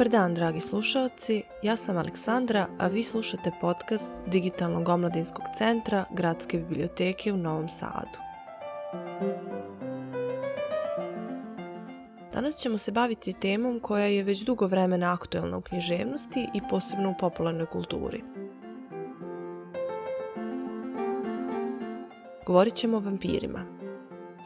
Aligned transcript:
Dobar 0.00 0.12
dan, 0.12 0.34
dragi 0.34 0.60
slušalci. 0.60 1.42
Ja 1.62 1.76
sam 1.76 1.96
Aleksandra, 1.96 2.66
a 2.78 2.86
vi 2.86 3.04
slušate 3.04 3.52
podcast 3.60 4.10
Digitalnog 4.26 4.88
omladinskog 4.88 5.44
centra 5.58 6.04
Gradske 6.10 6.58
biblioteke 6.58 7.32
u 7.32 7.36
Novom 7.36 7.68
Sadu. 7.68 8.18
Danas 12.32 12.56
ćemo 12.56 12.78
se 12.78 12.92
baviti 12.92 13.32
temom 13.32 13.80
koja 13.80 14.04
je 14.04 14.22
već 14.22 14.40
dugo 14.40 14.66
vremena 14.66 15.12
aktuelna 15.12 15.56
u 15.56 15.60
književnosti 15.60 16.48
i 16.54 16.60
posebno 16.70 17.10
u 17.10 17.14
popularnoj 17.20 17.66
kulturi. 17.66 18.22
Govorit 22.46 22.74
ćemo 22.74 22.96
o 22.96 23.00
vampirima. 23.00 23.79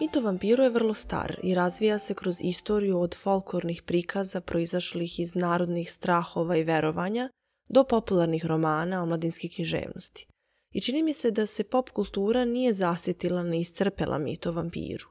Mito 0.01 0.21
vampiru 0.21 0.63
je 0.63 0.71
vrlo 0.71 0.95
star 0.95 1.37
i 1.43 1.55
razvija 1.55 1.99
se 1.99 2.15
kroz 2.15 2.41
istoriju 2.41 3.01
od 3.01 3.15
folklornih 3.15 3.83
prikaza 3.83 4.41
proizašlih 4.41 5.21
iz 5.21 5.35
narodnih 5.35 5.93
strahova 5.93 6.57
i 6.57 6.65
verovanja 6.65 7.29
do 7.69 7.85
popularnih 7.85 8.47
romana 8.47 9.03
o 9.03 9.07
mladinskih 9.07 9.55
književnosti. 9.55 10.27
I 10.73 10.81
čini 10.81 11.03
mi 11.03 11.13
se 11.13 11.31
da 11.31 11.47
se 11.47 11.65
pop 11.65 11.91
kultura 11.91 12.45
nije 12.45 12.73
zasjetila 12.73 13.43
ni 13.43 13.61
iscrpela 13.61 14.19
mito 14.19 14.53
vampiru. 14.53 15.07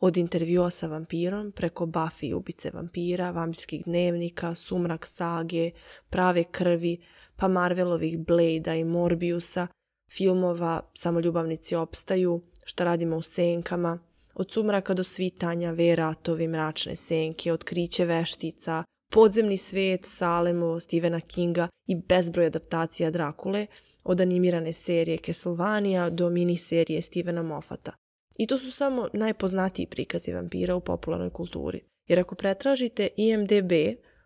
Od 0.00 0.16
intervjua 0.16 0.70
sa 0.70 0.86
vampirom, 0.86 1.52
preko 1.52 1.86
Buffy 1.86 2.28
i 2.28 2.34
ubice 2.34 2.70
vampira, 2.74 3.30
vampirskih 3.30 3.84
dnevnika, 3.84 4.54
sumrak 4.54 5.06
sage, 5.06 5.70
prave 6.10 6.44
krvi, 6.44 6.98
pa 7.36 7.48
Marvelovih 7.48 8.18
Blade-a 8.18 8.74
i 8.74 8.84
Morbiusa, 8.84 9.66
filmova 10.12 10.90
Samoljubavnici 10.94 11.74
opstaju, 11.74 12.42
šta 12.64 12.84
radimo 12.84 13.16
u 13.16 13.22
senkama– 13.22 13.98
od 14.34 14.52
sumraka 14.52 14.94
do 14.94 15.04
svitanja, 15.04 15.70
veratovi, 15.70 16.48
mračne 16.48 16.96
senke, 16.96 17.52
otkriće 17.52 18.04
veštica, 18.04 18.84
podzemni 19.10 19.56
svet 19.56 20.00
Salemo, 20.04 20.80
Stephena 20.80 21.20
Kinga 21.20 21.68
i 21.86 21.96
bezbroj 21.96 22.46
adaptacija 22.46 23.10
Drakule, 23.10 23.66
od 24.04 24.20
animirane 24.20 24.72
serije 24.72 25.18
Castlevania 25.18 26.10
do 26.10 26.30
miniserije 26.30 27.02
Stephena 27.02 27.42
Moffata. 27.42 27.92
I 28.38 28.46
to 28.46 28.58
su 28.58 28.72
samo 28.72 29.08
najpoznatiji 29.12 29.86
prikazi 29.86 30.32
vampira 30.32 30.74
u 30.74 30.80
popularnoj 30.80 31.30
kulturi. 31.30 31.80
Jer 32.08 32.20
ako 32.20 32.34
pretražite 32.34 33.08
IMDB 33.16 33.72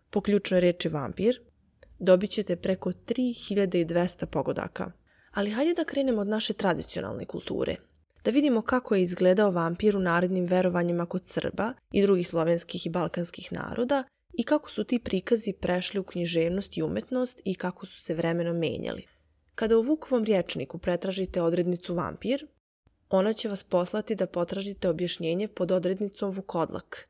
po 0.09 0.21
ključnoj 0.21 0.59
reči 0.59 0.89
vampir, 0.89 1.39
dobit 1.99 2.29
ćete 2.29 2.55
preko 2.55 2.91
3200 2.91 4.25
pogodaka. 4.25 4.91
Ali 5.31 5.51
hajde 5.51 5.73
da 5.73 5.83
krenemo 5.83 6.21
od 6.21 6.27
naše 6.27 6.53
tradicionalne 6.53 7.25
kulture, 7.25 7.75
da 8.25 8.31
vidimo 8.31 8.61
kako 8.61 8.95
je 8.95 9.01
izgledao 9.01 9.51
vampir 9.51 9.97
u 9.97 9.99
narodnim 9.99 10.45
verovanjima 10.45 11.05
kod 11.05 11.25
Srba 11.25 11.73
i 11.91 12.01
drugih 12.01 12.27
slovenskih 12.27 12.85
i 12.85 12.89
balkanskih 12.89 13.51
naroda 13.51 14.03
i 14.33 14.43
kako 14.43 14.69
su 14.69 14.83
ti 14.83 14.99
prikazi 14.99 15.53
prešli 15.53 15.99
u 15.99 16.03
književnost 16.03 16.77
i 16.77 16.83
umetnost 16.83 17.41
i 17.45 17.55
kako 17.55 17.85
su 17.85 18.01
se 18.01 18.13
vremenom 18.13 18.57
menjali. 18.57 19.05
Kada 19.55 19.77
u 19.77 19.81
Vukovom 19.81 20.23
rječniku 20.23 20.77
pretražite 20.77 21.41
odrednicu 21.41 21.93
vampir, 21.93 22.47
ona 23.09 23.33
će 23.33 23.49
vas 23.49 23.63
poslati 23.63 24.15
da 24.15 24.27
potražite 24.27 24.89
objašnjenje 24.89 25.47
pod 25.47 25.71
odrednicom 25.71 26.31
vukodlak. 26.31 27.09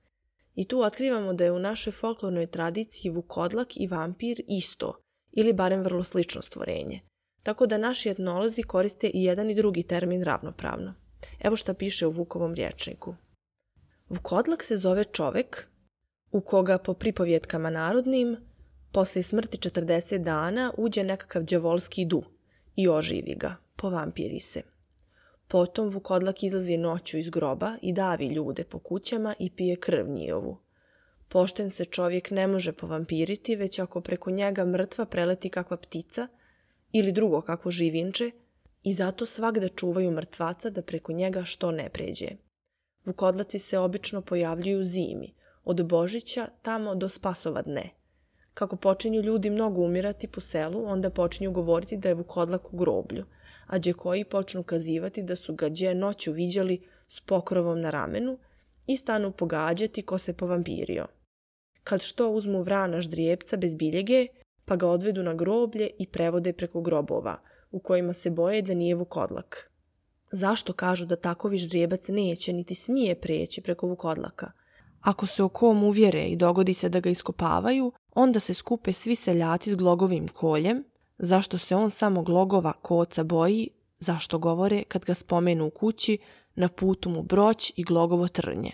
I 0.55 0.67
tu 0.67 0.81
otkrivamo 0.81 1.33
da 1.33 1.43
je 1.43 1.51
u 1.51 1.59
našoj 1.59 1.93
folklornoj 1.93 2.47
tradiciji 2.47 3.11
vukodlak 3.11 3.77
i 3.77 3.87
vampir 3.87 4.41
isto, 4.47 4.97
ili 5.31 5.53
barem 5.53 5.81
vrlo 5.81 6.03
slično 6.03 6.41
stvorenje. 6.41 7.01
Tako 7.43 7.65
da 7.65 7.77
naši 7.77 8.09
etnolozi 8.09 8.63
koriste 8.63 9.07
i 9.13 9.23
jedan 9.23 9.49
i 9.49 9.55
drugi 9.55 9.83
termin 9.83 10.23
ravnopravno. 10.23 11.04
Evo 11.39 11.55
šta 11.55 11.73
piše 11.73 12.07
u 12.07 12.11
Vukovom 12.11 12.53
rječniku. 12.53 13.15
Vukodlak 14.09 14.63
se 14.63 14.77
zove 14.77 15.03
čovek 15.03 15.67
u 16.31 16.41
koga 16.41 16.77
po 16.77 16.93
pripovjetkama 16.93 17.69
narodnim 17.69 18.37
posle 18.91 19.23
smrti 19.23 19.57
40 19.57 20.17
dana 20.17 20.71
uđe 20.77 21.03
nekakav 21.03 21.43
đavolski 21.43 22.05
du 22.05 22.23
i 22.75 22.89
oživi 22.89 23.35
ga, 23.35 23.55
povampiri 23.75 24.39
se. 24.39 24.61
Potom 25.47 25.89
Vukodlak 25.89 26.43
izlazi 26.43 26.77
noću 26.77 27.17
iz 27.17 27.29
groba 27.29 27.75
i 27.81 27.93
davi 27.93 28.27
ljude 28.27 28.63
po 28.63 28.79
kućama 28.79 29.35
i 29.39 29.49
pije 29.49 29.75
krv 29.75 30.09
njihovu. 30.09 30.57
Pošten 31.29 31.69
se 31.69 31.85
čovjek 31.85 32.31
ne 32.31 32.47
može 32.47 32.73
povampiriti, 32.73 33.55
već 33.55 33.79
ako 33.79 34.01
preko 34.01 34.31
njega 34.31 34.65
mrtva 34.65 35.05
preleti 35.05 35.49
kakva 35.49 35.77
ptica 35.77 36.27
ili 36.91 37.11
drugo 37.11 37.41
kakvo 37.41 37.71
živinče, 37.71 38.31
i 38.85 38.93
zato 38.93 39.25
svakda 39.25 39.67
čuvaju 39.67 40.11
mrtvaca 40.11 40.69
da 40.69 40.81
preko 40.81 41.13
njega 41.13 41.43
što 41.43 41.71
ne 41.71 41.89
pređe. 41.89 42.27
Vukodlaci 43.05 43.59
se 43.59 43.79
obično 43.79 44.21
pojavljuju 44.21 44.83
zimi, 44.83 45.33
od 45.63 45.87
Božića 45.87 46.47
tamo 46.61 46.95
do 46.95 47.09
Spasova 47.09 47.61
dne. 47.61 47.89
Kako 48.53 48.75
počinju 48.75 49.21
ljudi 49.21 49.49
mnogo 49.49 49.81
umirati 49.81 50.27
po 50.27 50.41
selu, 50.41 50.85
onda 50.85 51.09
počinju 51.09 51.51
govoriti 51.51 51.97
da 51.97 52.09
je 52.09 52.15
Vukodlak 52.15 52.73
u 52.73 52.77
groblju, 52.77 53.25
a 53.67 53.77
koji 53.97 54.23
počnu 54.23 54.63
kazivati 54.63 55.23
da 55.23 55.35
su 55.35 55.53
ga 55.53 55.69
dje 55.69 55.95
noću 55.95 56.31
viđali 56.31 56.79
s 57.07 57.21
pokrovom 57.21 57.81
na 57.81 57.89
ramenu 57.89 58.37
i 58.87 58.97
stanu 58.97 59.31
pogađati 59.31 60.01
ko 60.01 60.17
se 60.17 60.33
povampirio. 60.33 61.07
Kad 61.83 62.01
što 62.01 62.29
uzmu 62.29 62.61
vrana 62.61 63.01
ždrijepca 63.01 63.57
bez 63.57 63.75
biljege, 63.75 64.27
pa 64.65 64.75
ga 64.75 64.87
odvedu 64.87 65.23
na 65.23 65.33
groblje 65.33 65.89
i 65.99 66.07
prevode 66.07 66.53
preko 66.53 66.81
grobova– 66.81 67.41
u 67.75 67.79
kojima 67.79 68.13
se 68.13 68.29
boje 68.29 68.61
da 68.61 68.73
nije 68.73 68.95
vukodlak. 68.95 69.71
Zašto 70.31 70.73
kažu 70.73 71.05
da 71.05 71.15
takovi 71.15 71.57
ždrijebac 71.57 72.07
neće 72.07 72.53
niti 72.53 72.75
smije 72.75 73.15
preći 73.15 73.61
preko 73.61 73.87
vukodlaka? 73.87 74.51
Ako 75.01 75.25
se 75.25 75.43
o 75.43 75.49
kom 75.49 75.83
uvjere 75.83 76.25
i 76.25 76.35
dogodi 76.35 76.73
se 76.73 76.89
da 76.89 76.99
ga 76.99 77.09
iskopavaju, 77.09 77.91
onda 78.11 78.39
se 78.39 78.53
skupe 78.53 78.93
svi 78.93 79.15
seljaci 79.15 79.71
s 79.71 79.75
glogovim 79.75 80.27
koljem, 80.27 80.83
zašto 81.17 81.57
se 81.57 81.75
on 81.75 81.89
samo 81.89 82.23
glogova 82.23 82.73
koca 82.73 83.23
boji, 83.23 83.69
zašto 83.99 84.39
govore 84.39 84.83
kad 84.83 85.05
ga 85.05 85.13
spomenu 85.13 85.65
u 85.65 85.69
kući, 85.69 86.17
na 86.55 86.69
putu 86.69 87.09
mu 87.09 87.23
broć 87.23 87.73
i 87.75 87.83
glogovo 87.83 88.27
trnje. 88.27 88.71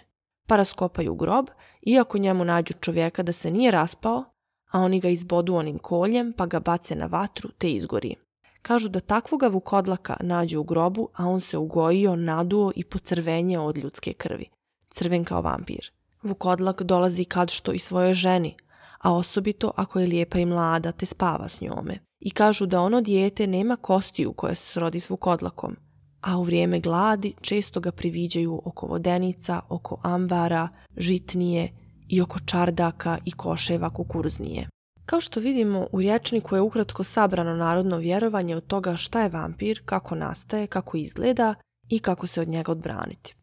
Pa 0.48 0.56
raskopaju 0.56 1.16
grob, 1.16 1.46
iako 1.82 2.18
njemu 2.18 2.46
nađu 2.46 2.74
čovjeka 2.80 3.24
da 3.24 3.32
se 3.32 3.52
nije 3.52 3.72
raspao, 3.72 4.24
a 4.72 4.80
oni 4.80 5.00
ga 5.00 5.10
izbodu 5.10 5.56
onim 5.56 5.80
koljem 5.80 6.34
pa 6.38 6.46
ga 6.46 6.60
bace 6.60 6.96
na 6.96 7.06
vatru 7.06 7.50
te 7.58 7.72
izgori. 7.72 8.16
Kažu 8.62 8.90
da 8.90 9.00
takvoga 9.00 9.48
vukodlaka 9.48 10.18
nađu 10.20 10.60
u 10.60 10.64
grobu, 10.64 11.10
a 11.14 11.28
on 11.28 11.42
se 11.42 11.58
ugojio, 11.58 12.16
naduo 12.16 12.72
i 12.76 12.84
pocrvenjeo 12.84 13.64
od 13.64 13.78
ljudske 13.78 14.14
krvi. 14.14 14.46
Crven 14.90 15.24
kao 15.24 15.42
vampir. 15.42 15.92
Vukodlak 16.24 16.82
dolazi 16.82 17.26
kad 17.26 17.50
što 17.50 17.72
i 17.72 17.80
svojoj 17.80 18.14
ženi, 18.14 18.56
a 19.00 19.14
osobito 19.14 19.72
ako 19.76 20.00
je 20.00 20.08
lijepa 20.08 20.40
i 20.40 20.46
mlada 20.46 20.92
te 20.92 21.06
spava 21.06 21.48
s 21.48 21.62
njome. 21.62 22.00
I 22.20 22.30
kažu 22.30 22.66
da 22.66 22.82
ono 22.82 23.02
dijete 23.02 23.48
nema 23.48 23.76
kostiju 23.76 24.34
koja 24.34 24.56
se 24.56 24.66
srodi 24.66 25.00
s 25.00 25.10
vukodlakom, 25.10 25.76
a 26.22 26.38
u 26.38 26.44
vrijeme 26.44 26.80
gladi 26.80 27.34
često 27.42 27.80
ga 27.80 27.92
priviđaju 27.92 28.62
oko 28.66 28.88
vodenica, 28.88 29.60
oko 29.70 30.00
ambara, 30.04 30.70
žitnije 30.98 31.70
i 32.08 32.22
oko 32.22 32.40
čardaka 32.46 33.18
i 33.26 33.32
koševa 33.32 33.90
kukuruznije. 33.90 34.68
Kao 35.06 35.22
što 35.22 35.40
vidimo, 35.40 35.88
u 35.92 36.00
rječniku 36.02 36.56
je 36.56 36.62
ukratko 36.62 37.04
sabrano 37.04 37.56
narodno 37.56 37.98
vjerovanje 37.98 38.56
od 38.56 38.68
toga 38.68 38.96
šta 38.96 39.22
je 39.22 39.30
vampir, 39.30 39.82
kako 39.86 40.16
nastaje, 40.16 40.68
kako 40.68 40.98
izgleda 40.98 41.56
i 41.90 42.00
kako 42.00 42.28
se 42.28 42.42
od 42.42 42.48
njega 42.48 42.72
odbraniti. 42.72 43.36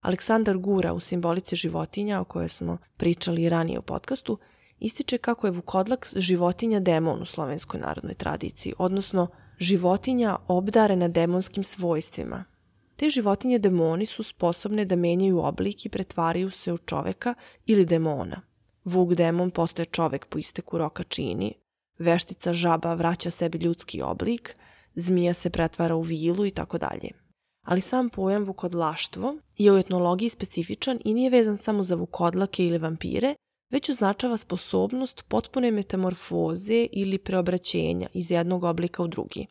Aleksandar 0.00 0.58
Gura 0.58 0.92
u 0.92 1.00
simbolici 1.00 1.56
životinja 1.56 2.20
o 2.20 2.24
kojoj 2.24 2.48
smo 2.48 2.78
pričali 2.96 3.48
ranije 3.48 3.78
u 3.78 3.82
podcastu 3.82 4.38
ističe 4.78 5.18
kako 5.18 5.46
je 5.46 5.50
vukodlak 5.50 6.08
životinja 6.16 6.80
demon 6.80 7.22
u 7.22 7.24
slovenskoj 7.24 7.80
narodnoj 7.80 8.14
tradiciji, 8.14 8.72
odnosno 8.78 9.28
životinja 9.58 10.36
obdarena 10.48 11.08
demonskim 11.08 11.64
svojstvima. 11.64 12.44
Te 12.96 13.10
životinje 13.10 13.58
demoni 13.58 14.06
su 14.06 14.22
sposobne 14.22 14.84
da 14.84 14.96
menjaju 14.96 15.38
oblik 15.38 15.86
i 15.86 15.88
pretvaraju 15.88 16.50
se 16.50 16.72
u 16.72 16.78
čoveka 16.78 17.34
ili 17.66 17.84
demona– 17.84 18.40
Vuk 18.84 19.14
demon 19.14 19.50
postoje 19.50 19.86
čovek 19.86 20.26
po 20.26 20.38
isteku 20.38 20.78
roka 20.78 21.02
čini, 21.02 21.54
veštica 21.98 22.52
žaba 22.52 22.94
vraća 22.94 23.30
sebi 23.30 23.58
ljudski 23.58 24.02
oblik, 24.02 24.56
zmija 24.94 25.34
se 25.34 25.50
pretvara 25.50 25.96
u 25.96 26.00
vilu 26.00 26.46
i 26.46 26.50
tako 26.50 26.78
dalje. 26.78 27.08
Ali 27.62 27.80
sam 27.80 28.08
pojam 28.08 28.44
vukodlaštvo 28.44 29.36
je 29.58 29.72
u 29.72 29.76
etnologiji 29.76 30.28
specifičan 30.28 30.98
i 31.04 31.14
nije 31.14 31.30
vezan 31.30 31.56
samo 31.56 31.82
za 31.82 31.94
vukodlake 31.94 32.66
ili 32.66 32.78
vampire, 32.78 33.34
već 33.70 33.88
označava 33.88 34.36
sposobnost 34.36 35.24
potpune 35.28 35.70
metamorfoze 35.70 36.86
ili 36.92 37.18
preobraćenja 37.18 38.08
iz 38.12 38.30
jednog 38.30 38.64
oblika 38.64 39.02
u 39.02 39.08
drugi. 39.08 39.46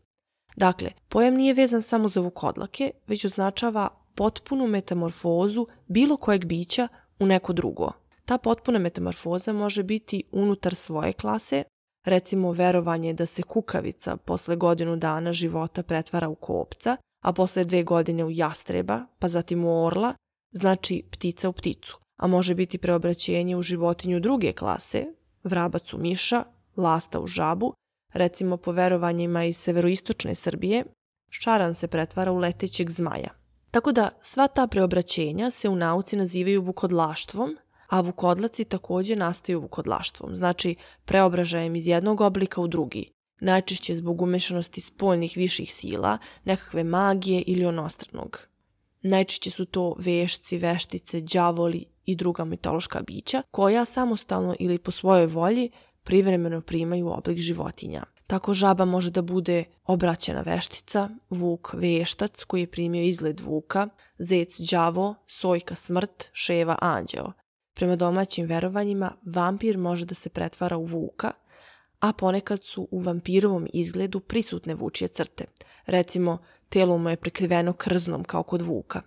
Dakle, 0.55 0.91
pojam 1.09 1.33
nije 1.33 1.53
vezan 1.53 1.81
samo 1.81 2.09
za 2.09 2.21
vukodlake, 2.21 2.91
već 3.07 3.25
označava 3.25 3.89
potpunu 4.15 4.67
metamorfozu 4.67 5.67
bilo 5.87 6.17
kojeg 6.17 6.45
bića 6.45 6.87
u 7.19 7.25
neko 7.25 7.53
drugo– 7.53 7.91
Ta 8.25 8.37
potpuna 8.37 8.79
metamorfoza 8.79 9.53
može 9.53 9.83
biti 9.83 10.23
unutar 10.31 10.75
svoje 10.75 11.13
klase, 11.13 11.63
recimo 12.05 12.51
verovanje 12.51 13.13
da 13.13 13.25
se 13.25 13.43
kukavica 13.43 14.17
posle 14.17 14.55
godinu 14.55 14.95
dana 14.95 15.33
života 15.33 15.83
pretvara 15.83 16.29
u 16.29 16.35
kopca, 16.35 16.97
a 17.23 17.33
posle 17.33 17.63
dve 17.63 17.83
godine 17.83 18.25
u 18.25 18.31
jastreba, 18.31 19.05
pa 19.19 19.27
zatim 19.27 19.65
u 19.65 19.85
orla, 19.85 20.13
znači 20.51 21.03
ptica 21.11 21.49
u 21.49 21.53
pticu, 21.53 21.99
a 22.17 22.27
može 22.27 22.55
biti 22.55 22.77
preobraćenje 22.77 23.55
u 23.55 23.61
životinju 23.61 24.19
druge 24.19 24.53
klase, 24.53 25.05
vrabac 25.43 25.93
u 25.93 25.97
miša, 25.97 26.43
lasta 26.77 27.19
u 27.19 27.27
žabu, 27.27 27.73
recimo 28.13 28.57
po 28.57 28.71
verovanjima 28.71 29.43
iz 29.43 29.57
severoistočne 29.57 30.35
Srbije, 30.35 30.85
šaran 31.29 31.73
se 31.73 31.87
pretvara 31.87 32.31
u 32.31 32.37
letećeg 32.37 32.89
zmaja. 32.89 33.29
Tako 33.71 33.91
da 33.91 34.09
sva 34.21 34.47
ta 34.47 34.67
preobraćenja 34.67 35.51
se 35.51 35.69
u 35.69 35.75
nauci 35.75 36.17
nazivaju 36.17 36.61
vukodlaštvom, 36.61 37.57
a 37.93 38.01
vukodlaci 38.01 38.63
takođe 38.65 39.15
nastaju 39.15 39.61
vukodlaštvom, 39.61 40.35
znači 40.35 40.75
preobražajem 41.05 41.75
iz 41.75 41.87
jednog 41.87 42.21
oblika 42.21 42.61
u 42.61 42.67
drugi, 42.67 43.11
najčešće 43.39 43.95
zbog 43.95 44.21
umešanosti 44.21 44.81
spoljnih 44.81 45.37
viših 45.37 45.73
sila, 45.73 46.17
nekakve 46.43 46.83
magije 46.83 47.41
ili 47.41 47.65
onostranog. 47.65 48.39
Najčešće 49.01 49.51
su 49.51 49.65
to 49.65 49.95
vešci, 49.99 50.57
veštice, 50.57 51.21
đavoli 51.21 51.85
i 52.05 52.15
druga 52.15 52.45
mitološka 52.45 53.01
bića, 53.01 53.41
koja 53.51 53.85
samostalno 53.85 54.55
ili 54.59 54.77
po 54.79 54.91
svojoj 54.91 55.25
volji 55.25 55.69
privremeno 56.03 56.61
primaju 56.61 57.09
oblik 57.09 57.37
životinja. 57.37 58.03
Tako 58.27 58.53
žaba 58.53 58.85
može 58.85 59.11
da 59.11 59.21
bude 59.21 59.63
obraćena 59.85 60.41
veštica, 60.41 61.09
vuk 61.29 61.73
veštac 61.73 62.43
koji 62.43 62.61
je 62.61 62.71
primio 62.71 63.03
izgled 63.03 63.39
vuka, 63.39 63.87
zec 64.17 64.59
đavo, 64.59 65.15
sojka 65.27 65.75
smrt, 65.75 66.29
ševa 66.31 66.77
anđeo. 66.81 67.42
Prema 67.73 67.95
domaćim 67.95 68.45
verovanjima, 68.45 69.11
vampir 69.25 69.77
može 69.77 70.05
da 70.05 70.15
se 70.15 70.29
pretvara 70.29 70.77
u 70.77 70.85
vuka, 70.85 71.31
a 71.99 72.13
ponekad 72.13 72.63
su 72.63 72.87
u 72.91 72.99
vampirovom 72.99 73.67
izgledu 73.73 74.19
prisutne 74.19 74.75
vučije 74.75 75.07
crte. 75.07 75.45
Recimo, 75.85 76.37
telo 76.69 76.97
mu 76.97 77.09
je 77.09 77.17
prekriveno 77.17 77.73
krznom 77.73 78.23
kao 78.23 78.43
kod 78.43 78.61
vuka. 78.61 79.01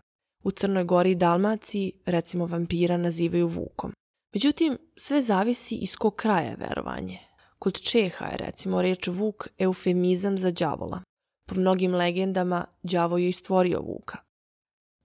U 0.45 0.51
Crnoj 0.51 0.85
Gori 0.85 1.11
i 1.11 1.15
Dalmaciji, 1.15 1.93
recimo, 2.07 2.47
vampira 2.47 2.97
nazivaju 2.97 3.49
vukom. 3.49 3.93
Međutim, 4.35 4.79
sve 4.97 5.23
zavisi 5.23 5.75
iz 5.75 5.97
kog 5.97 6.17
kraja 6.17 6.51
je 6.51 6.57
verovanje. 6.57 7.19
Kod 7.59 7.81
Čeha 7.81 8.25
je 8.25 8.37
recimo 8.37 8.83
reč 8.83 9.09
vuk 9.09 9.49
eufemizam 9.59 10.39
za 10.39 10.51
đavola. 10.51 11.03
Po 11.49 11.55
mnogim 11.55 11.95
legendama 11.95 12.65
đavo 12.83 13.19
je 13.19 13.29
istvorio 13.29 13.81
vuka. 13.81 14.19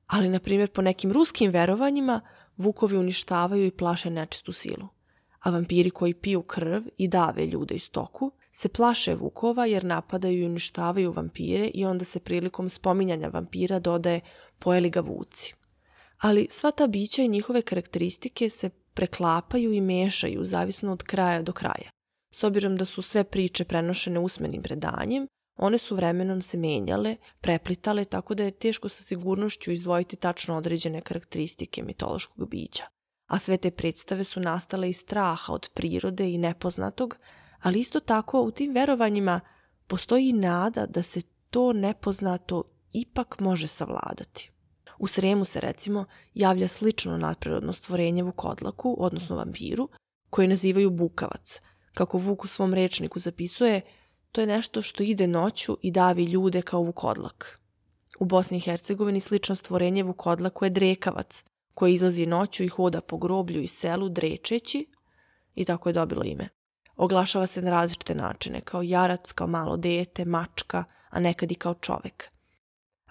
Ali, 0.07 0.29
na 0.29 0.39
primjer, 0.39 0.71
po 0.71 0.81
nekim 0.81 1.11
ruskim 1.11 1.51
verovanjima 1.51 2.21
vukovi 2.61 2.97
uništavaju 2.97 3.65
i 3.65 3.71
plaše 3.71 4.09
nečistu 4.09 4.51
silu. 4.51 4.87
A 5.39 5.49
vampiri 5.49 5.89
koji 5.89 6.13
piju 6.13 6.41
krv 6.41 6.81
i 6.97 7.07
dave 7.07 7.45
ljude 7.45 7.75
iz 7.75 7.89
toku 7.89 8.31
se 8.51 8.69
plaše 8.69 9.15
vukova 9.15 9.65
jer 9.65 9.83
napadaju 9.83 10.41
i 10.41 10.45
uništavaju 10.45 11.11
vampire 11.11 11.71
i 11.73 11.85
onda 11.85 12.05
se 12.05 12.19
prilikom 12.19 12.69
spominjanja 12.69 13.27
vampira 13.27 13.79
dodaje 13.79 14.21
pojeli 14.59 14.89
ga 14.89 14.99
vuci. 14.99 15.53
Ali 16.17 16.47
sva 16.49 16.71
ta 16.71 16.87
bića 16.87 17.23
i 17.23 17.27
njihove 17.27 17.61
karakteristike 17.61 18.49
se 18.49 18.69
preklapaju 18.93 19.73
i 19.73 19.81
mešaju 19.81 20.43
zavisno 20.43 20.91
od 20.91 21.03
kraja 21.03 21.41
do 21.41 21.51
kraja. 21.51 21.89
S 22.31 22.43
obzirom 22.43 22.77
da 22.77 22.85
su 22.85 23.01
sve 23.01 23.23
priče 23.23 23.65
prenošene 23.65 24.19
usmenim 24.19 24.61
predanjem, 24.61 25.27
one 25.55 25.77
su 25.77 25.95
vremenom 25.95 26.41
se 26.41 26.57
menjale, 26.57 27.15
preplitale, 27.41 28.05
tako 28.05 28.35
da 28.35 28.43
je 28.43 28.51
teško 28.51 28.89
sa 28.89 29.03
sigurnošću 29.03 29.71
izdvojiti 29.71 30.15
tačno 30.15 30.57
određene 30.57 31.01
karakteristike 31.01 31.83
mitološkog 31.83 32.49
bića. 32.49 32.83
A 33.27 33.39
sve 33.39 33.57
te 33.57 33.71
predstave 33.71 34.23
su 34.23 34.39
nastale 34.39 34.89
iz 34.89 34.97
straha 34.97 35.53
od 35.53 35.69
prirode 35.73 36.31
i 36.31 36.37
nepoznatog, 36.37 37.17
ali 37.61 37.79
isto 37.79 37.99
tako 37.99 38.41
u 38.41 38.51
tim 38.51 38.73
verovanjima 38.73 39.39
postoji 39.87 40.33
nada 40.33 40.85
da 40.85 41.01
se 41.01 41.21
to 41.49 41.73
nepoznato 41.73 42.63
ipak 42.93 43.39
može 43.39 43.67
savladati. 43.67 44.51
U 44.99 45.07
Sremu 45.07 45.45
se 45.45 45.59
recimo 45.59 46.05
javlja 46.33 46.67
slično 46.67 47.17
nadprirodno 47.17 47.73
stvorenje 47.73 48.23
vukodlaku, 48.23 48.95
odnosno 48.99 49.35
vampiru, 49.35 49.89
koje 50.29 50.47
nazivaju 50.47 50.89
bukavac. 50.89 51.61
Kako 51.93 52.17
Vuk 52.17 52.43
u 52.43 52.47
svom 52.47 52.73
rečniku 52.73 53.19
zapisuje, 53.19 53.81
to 54.31 54.41
je 54.41 54.47
nešto 54.47 54.81
što 54.81 55.03
ide 55.03 55.27
noću 55.27 55.77
i 55.81 55.91
davi 55.91 56.23
ljude 56.23 56.61
kao 56.61 56.81
vukodlak. 56.81 57.59
U 58.19 58.25
Bosni 58.25 58.57
i 58.57 58.61
Hercegovini 58.61 59.19
slično 59.19 59.55
stvorenje 59.55 60.03
vukodlaku 60.03 60.65
je 60.65 60.69
drekavac, 60.69 61.43
koji 61.73 61.93
izlazi 61.93 62.25
noću 62.25 62.63
i 62.63 62.67
hoda 62.67 63.01
po 63.01 63.17
groblju 63.17 63.61
i 63.61 63.67
selu 63.67 64.09
drečeći 64.09 64.85
i 65.55 65.65
tako 65.65 65.89
je 65.89 65.93
dobilo 65.93 66.23
ime. 66.23 66.49
Oglašava 66.95 67.47
se 67.47 67.61
na 67.61 67.71
različite 67.71 68.15
načine, 68.15 68.61
kao 68.61 68.81
jarac, 68.81 69.31
kao 69.31 69.47
malo 69.47 69.77
dete, 69.77 70.25
mačka, 70.25 70.83
a 71.09 71.19
nekad 71.19 71.51
i 71.51 71.55
kao 71.55 71.73
čovek– 71.73 72.27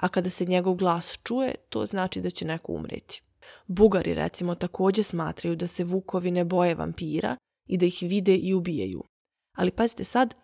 a 0.01 0.09
kada 0.09 0.31
se 0.31 0.45
njegov 0.45 0.75
glas 0.75 1.19
čuje, 1.25 1.55
to 1.69 1.87
znači 1.87 2.21
da 2.21 2.31
će 2.31 2.45
neko 2.45 2.73
umreti. 2.73 3.23
Bugari 3.67 4.15
recimo 4.15 4.55
takođe 4.55 5.03
smatraju 5.03 5.57
da 5.57 5.67
se 5.67 5.85
vukovi 5.85 6.31
ne 6.31 6.45
boje 6.45 6.75
vampira 6.75 7.37
i 7.67 7.79
da 7.79 7.87
ih 7.87 7.99
vide 8.03 8.37
i 8.37 8.55
ubijaju. 8.55 9.05
Ali 9.57 9.71
pazite 9.71 10.05
sad, 10.05 10.35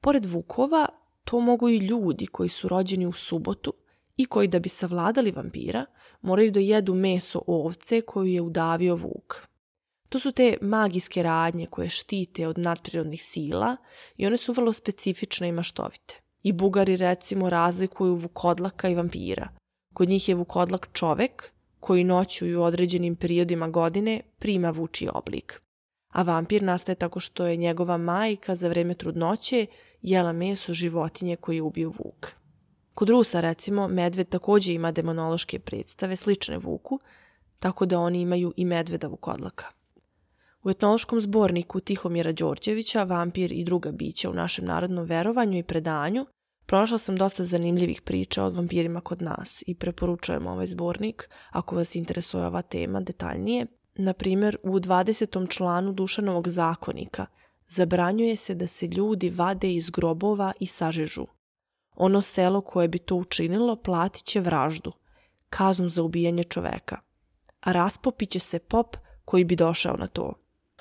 pored 0.00 0.24
vukova, 0.24 0.86
to 1.24 1.40
mogu 1.40 1.68
i 1.68 1.78
ljudi 1.78 2.26
koji 2.26 2.48
su 2.48 2.68
rođeni 2.68 3.06
u 3.06 3.12
subotu 3.12 3.72
i 4.16 4.26
koji 4.26 4.48
da 4.48 4.58
bi 4.58 4.68
savladali 4.68 5.30
vampira 5.30 5.86
moraju 6.20 6.50
da 6.50 6.60
jedu 6.60 6.94
meso 6.94 7.42
ovce 7.46 8.00
koju 8.00 8.26
je 8.26 8.40
udavio 8.40 8.94
vuk. 8.94 9.48
To 10.08 10.18
su 10.18 10.32
te 10.32 10.56
magijske 10.60 11.22
radnje 11.22 11.66
koje 11.66 11.88
štite 11.88 12.46
od 12.46 12.58
nadprirodnih 12.58 13.24
sila 13.24 13.76
i 14.16 14.26
one 14.26 14.36
su 14.36 14.52
vrlo 14.52 14.72
specifične 14.72 15.48
i 15.48 15.52
maštovite. 15.52 16.20
I 16.42 16.52
Bugari 16.52 16.96
recimo 16.96 17.50
razlikuju 17.50 18.14
vukodlaka 18.14 18.88
i 18.88 18.94
vampira. 18.94 19.48
Kod 19.94 20.08
njih 20.08 20.28
je 20.28 20.34
vukodlak 20.34 20.88
čovek 20.92 21.52
koji 21.80 22.04
noću 22.04 22.46
i 22.46 22.56
u 22.56 22.62
određenim 22.62 23.16
periodima 23.16 23.68
godine 23.68 24.20
prima 24.38 24.70
vuči 24.70 25.08
oblik. 25.14 25.60
A 26.18 26.22
vampir 26.22 26.62
nastaje 26.62 26.96
tako 26.96 27.20
što 27.20 27.46
je 27.46 27.56
njegova 27.56 27.96
majka 27.96 28.54
za 28.54 28.68
vreme 28.68 28.94
trudnoće 28.94 29.66
jela 30.02 30.32
meso 30.32 30.74
životinje 30.74 31.36
koje 31.36 31.62
ubiju 31.62 31.94
vuk. 31.98 32.26
Kod 32.94 33.08
Rusa, 33.08 33.40
recimo, 33.40 33.88
medved 33.88 34.28
takođe 34.28 34.72
ima 34.72 34.92
demonološke 34.92 35.58
predstave 35.58 36.16
slične 36.16 36.58
vuku, 36.58 37.00
tako 37.58 37.86
da 37.86 37.98
oni 37.98 38.20
imaju 38.20 38.52
i 38.56 38.64
medveda 38.64 39.06
vukodlaka. 39.06 39.64
U 40.62 40.70
etnološkom 40.70 41.20
zborniku 41.20 41.80
Tihomira 41.80 42.32
Đorđevića, 42.32 43.02
Vampir 43.02 43.52
i 43.52 43.64
druga 43.64 43.92
bića 43.92 44.30
u 44.30 44.34
našem 44.34 44.64
narodnom 44.64 45.04
verovanju 45.04 45.58
i 45.58 45.62
predanju, 45.62 46.26
pronašla 46.66 46.98
sam 46.98 47.16
dosta 47.16 47.44
zanimljivih 47.44 48.02
priča 48.02 48.44
o 48.44 48.50
vampirima 48.50 49.00
kod 49.00 49.22
nas 49.22 49.62
i 49.66 49.74
preporučujem 49.74 50.46
ovaj 50.46 50.66
zbornik 50.66 51.30
ako 51.50 51.76
vas 51.76 51.94
interesuje 51.94 52.46
ova 52.46 52.62
tema 52.62 53.00
detaljnije. 53.00 53.66
Na 54.00 54.12
primjer, 54.12 54.56
u 54.62 54.80
20. 54.80 55.50
članu 55.50 55.92
Dušanovog 55.92 56.48
zakonika 56.48 57.26
zabranjuje 57.68 58.36
se 58.36 58.54
da 58.54 58.66
se 58.66 58.86
ljudi 58.86 59.30
vade 59.30 59.74
iz 59.74 59.90
grobova 59.90 60.52
i 60.60 60.66
sažežu. 60.66 61.26
Ono 61.96 62.22
selo 62.22 62.60
koje 62.60 62.88
bi 62.88 62.98
to 62.98 63.16
učinilo 63.16 63.76
platit 63.76 64.24
će 64.24 64.40
vraždu, 64.40 64.92
kaznu 65.50 65.88
za 65.88 66.02
ubijanje 66.02 66.44
čoveka, 66.44 67.00
a 67.60 67.72
raspopiće 67.72 68.38
se 68.38 68.58
pop 68.58 68.96
koji 69.24 69.44
bi 69.44 69.56
došao 69.56 69.96
na 69.96 70.06
to. 70.06 70.32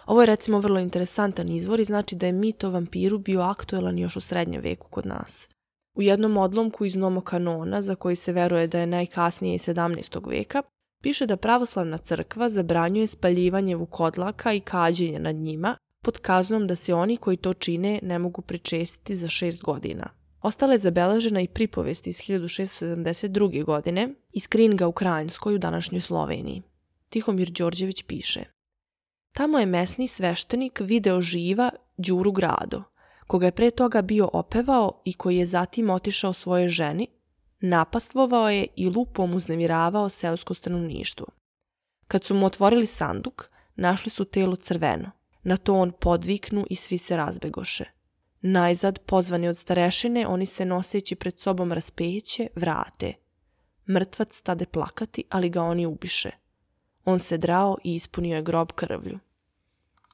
Ovo 0.05 0.21
je 0.21 0.25
recimo 0.25 0.59
vrlo 0.59 0.79
interesantan 0.79 1.49
izvor 1.49 1.79
i 1.79 1.83
znači 1.83 2.15
da 2.15 2.25
je 2.25 2.31
mit 2.31 2.63
o 2.63 2.69
vampiru 2.69 3.17
bio 3.17 3.41
aktuelan 3.41 3.97
još 3.97 4.15
u 4.15 4.21
srednjem 4.21 4.61
veku 4.61 4.87
kod 4.89 5.05
nas. 5.05 5.49
U 5.95 6.01
jednom 6.01 6.37
odlomku 6.37 6.85
iz 6.85 6.95
Nomo 6.95 7.21
kanona, 7.21 7.81
za 7.81 7.95
koji 7.95 8.15
se 8.15 8.31
veruje 8.31 8.67
da 8.67 8.79
je 8.79 8.87
najkasnije 8.87 9.55
iz 9.55 9.61
17. 9.61 10.29
veka, 10.29 10.61
piše 11.01 11.25
da 11.25 11.37
pravoslavna 11.37 11.97
crkva 11.97 12.49
zabranjuje 12.49 13.07
spaljivanje 13.07 13.75
vukodlaka 13.75 14.53
i 14.53 14.59
kađenje 14.59 15.19
nad 15.19 15.35
njima, 15.35 15.77
pod 16.03 16.19
kaznom 16.19 16.67
da 16.67 16.75
se 16.75 16.93
oni 16.93 17.17
koji 17.17 17.37
to 17.37 17.53
čine 17.53 17.99
ne 18.03 18.19
mogu 18.19 18.41
pričestiti 18.41 19.15
za 19.15 19.27
šest 19.27 19.61
godina. 19.61 20.09
Ostala 20.41 20.73
je 20.73 20.79
zabeležena 20.79 21.41
i 21.41 21.47
pripovest 21.47 22.07
iz 22.07 22.17
1672. 22.17 23.63
godine 23.63 24.09
iz 24.33 24.47
Kringa 24.47 24.87
u 24.87 24.91
Krajinskoj 24.91 25.55
u 25.55 25.57
današnjoj 25.57 26.01
Sloveniji. 26.01 26.61
Tihomir 27.09 27.51
Đorđević 27.51 28.03
piše– 28.03 28.43
Tamo 29.37 29.59
je 29.59 29.65
mesni 29.65 30.07
sveštenik 30.07 30.79
video 30.79 31.21
živa 31.21 31.71
Đuru 31.97 32.31
Grado, 32.31 32.83
koga 33.27 33.45
je 33.45 33.51
pre 33.51 33.71
toga 33.71 34.01
bio 34.01 34.29
opevao 34.33 35.01
i 35.05 35.13
koji 35.13 35.37
je 35.37 35.45
zatim 35.45 35.89
otišao 35.89 36.33
svoje 36.33 36.69
ženi, 36.69 37.07
napastvovao 37.59 38.49
je 38.49 38.67
i 38.75 38.89
lupom 38.89 39.33
uznemiravao 39.33 40.09
seosko 40.09 40.53
stanovništvo. 40.53 41.25
Kad 42.07 42.23
su 42.23 42.35
mu 42.35 42.45
otvorili 42.45 42.85
sanduk, 42.85 43.49
našli 43.75 44.09
su 44.09 44.25
telo 44.25 44.55
crveno. 44.55 45.11
Na 45.43 45.57
to 45.57 45.73
on 45.73 45.91
podviknu 45.91 46.65
i 46.69 46.75
svi 46.75 46.97
se 46.97 47.17
razbegoše. 47.17 47.85
Najzad, 48.41 48.99
pozvani 48.99 49.47
od 49.47 49.57
starešine, 49.57 50.27
oni 50.27 50.45
se 50.45 50.65
noseći 50.65 51.15
pred 51.15 51.39
sobom 51.39 51.71
raspeće, 51.71 52.47
vrate. 52.55 53.13
Mrtvac 53.89 54.35
stade 54.35 54.65
plakati, 54.65 55.23
ali 55.29 55.49
ga 55.49 55.61
oni 55.61 55.85
ubiše. 55.85 56.31
On 57.05 57.19
se 57.19 57.37
drao 57.37 57.77
i 57.83 57.95
ispunio 57.95 58.35
je 58.35 58.41
grob 58.41 58.71
krvlju. 58.71 59.19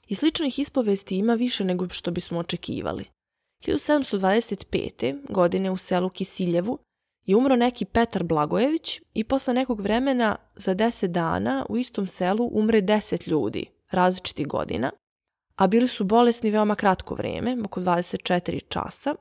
I 0.08 0.16
sličnih 0.16 0.60
ispovesti 0.60 1.18
ima 1.18 1.34
više 1.34 1.64
nego 1.64 1.90
što 1.90 2.12
bismo 2.12 2.40
očekivali. 2.40 3.06
1725. 3.62 5.20
godine 5.30 5.72
u 5.72 5.78
selu 5.78 6.10
Kisiljevu 6.10 6.80
je 7.26 7.36
umro 7.36 7.56
neki 7.56 7.86
Petar 7.86 8.24
Blagojević 8.24 9.02
i 9.14 9.24
posle 9.24 9.54
nekog 9.54 9.80
vremena 9.80 10.36
za 10.56 10.74
deset 10.74 11.12
dana 11.12 11.66
u 11.70 11.78
istom 11.78 12.08
selu 12.08 12.50
umre 12.54 12.82
deset 12.82 13.28
ljudi, 13.28 13.66
različitih 13.92 14.48
godina, 14.48 14.92
a 15.56 15.68
bili 15.68 15.88
su 15.88 16.04
bolesni 16.04 16.52
veoma 16.52 16.76
kratko 16.76 17.16
vreme, 17.16 17.58
oko 17.66 17.82
24 17.82 18.62
časa, 18.68 19.16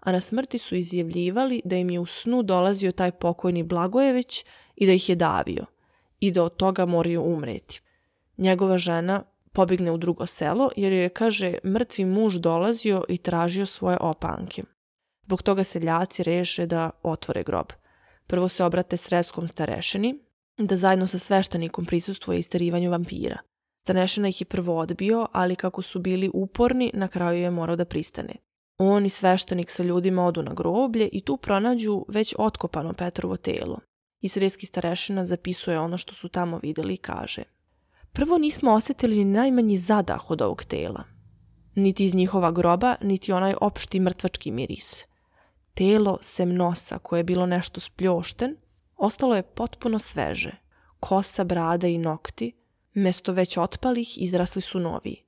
a 0.00 0.12
na 0.12 0.20
smrti 0.20 0.58
su 0.58 0.76
izjavljivali 0.76 1.62
da 1.64 1.76
im 1.76 1.90
je 1.90 2.00
u 2.00 2.06
snu 2.06 2.42
dolazio 2.42 2.92
taj 2.92 3.10
pokojni 3.10 3.62
Blagojević 3.62 4.44
i 4.76 4.86
da 4.86 4.92
ih 4.92 5.08
je 5.08 5.16
davio 5.16 5.64
i 6.20 6.30
da 6.30 6.42
od 6.44 6.56
toga 6.56 6.86
moraju 6.86 7.22
umreti. 7.22 7.80
Njegova 8.36 8.78
žena 8.78 9.22
pobigne 9.52 9.92
u 9.92 9.96
drugo 9.96 10.26
selo 10.26 10.70
jer 10.76 10.92
joj 10.92 11.02
je, 11.02 11.08
kaže, 11.08 11.54
mrtvi 11.64 12.04
muž 12.04 12.36
dolazio 12.36 13.04
i 13.08 13.16
tražio 13.16 13.66
svoje 13.66 13.98
opanke. 14.00 14.62
Zbog 15.28 15.42
toga 15.42 15.64
seljaci 15.64 16.22
reše 16.22 16.66
da 16.66 16.90
otvore 17.02 17.42
grob. 17.42 17.66
Prvo 18.26 18.48
se 18.48 18.64
obrate 18.64 18.96
sredskom 18.96 19.48
starešini, 19.48 20.14
da 20.58 20.76
zajedno 20.76 21.06
sa 21.06 21.18
sveštenikom 21.18 21.84
prisustuje 21.84 22.38
istarivanju 22.38 22.90
vampira. 22.90 23.38
Starešina 23.82 24.28
ih 24.28 24.40
je 24.40 24.44
prvo 24.44 24.78
odbio, 24.78 25.26
ali 25.32 25.56
kako 25.56 25.82
su 25.82 25.98
bili 25.98 26.30
uporni, 26.34 26.90
na 26.94 27.08
kraju 27.08 27.42
je 27.42 27.50
morao 27.50 27.76
da 27.76 27.84
pristane. 27.84 28.34
On 28.78 29.06
i 29.06 29.10
sveštenik 29.10 29.70
sa 29.70 29.82
ljudima 29.82 30.26
odu 30.26 30.42
na 30.42 30.54
groblje 30.54 31.08
i 31.12 31.20
tu 31.20 31.36
pronađu 31.36 32.04
već 32.08 32.34
otkopano 32.38 32.92
Petrovo 32.92 33.36
telo. 33.36 33.80
I 34.20 34.28
sredski 34.28 34.66
starešina 34.66 35.24
zapisuje 35.24 35.78
ono 35.78 35.96
što 35.96 36.14
su 36.14 36.28
tamo 36.28 36.58
videli 36.62 36.94
i 36.94 36.96
kaže 36.96 37.42
Prvo 38.12 38.38
nismo 38.38 38.72
osetili 38.72 39.16
ni 39.16 39.24
najmanji 39.24 39.76
zadah 39.76 40.30
od 40.30 40.42
ovog 40.42 40.64
tela. 40.64 41.04
Niti 41.74 42.04
iz 42.04 42.14
njihova 42.14 42.50
groba, 42.50 42.96
niti 43.00 43.32
onaj 43.32 43.54
opšti 43.60 44.00
mrtvački 44.00 44.50
miris. 44.50 45.08
Telo 45.78 46.18
sem 46.20 46.54
nosa, 46.54 46.98
koje 46.98 47.20
je 47.20 47.24
bilo 47.24 47.46
nešto 47.46 47.80
spljošten, 47.80 48.56
ostalo 48.96 49.36
je 49.36 49.42
potpuno 49.42 49.98
sveže. 49.98 50.52
Kosa, 51.00 51.44
brada 51.44 51.86
i 51.86 51.98
nokti, 51.98 52.52
mesto 52.94 53.32
već 53.32 53.56
otpalih, 53.56 54.22
izrasli 54.22 54.62
su 54.62 54.80
novi. 54.80 55.24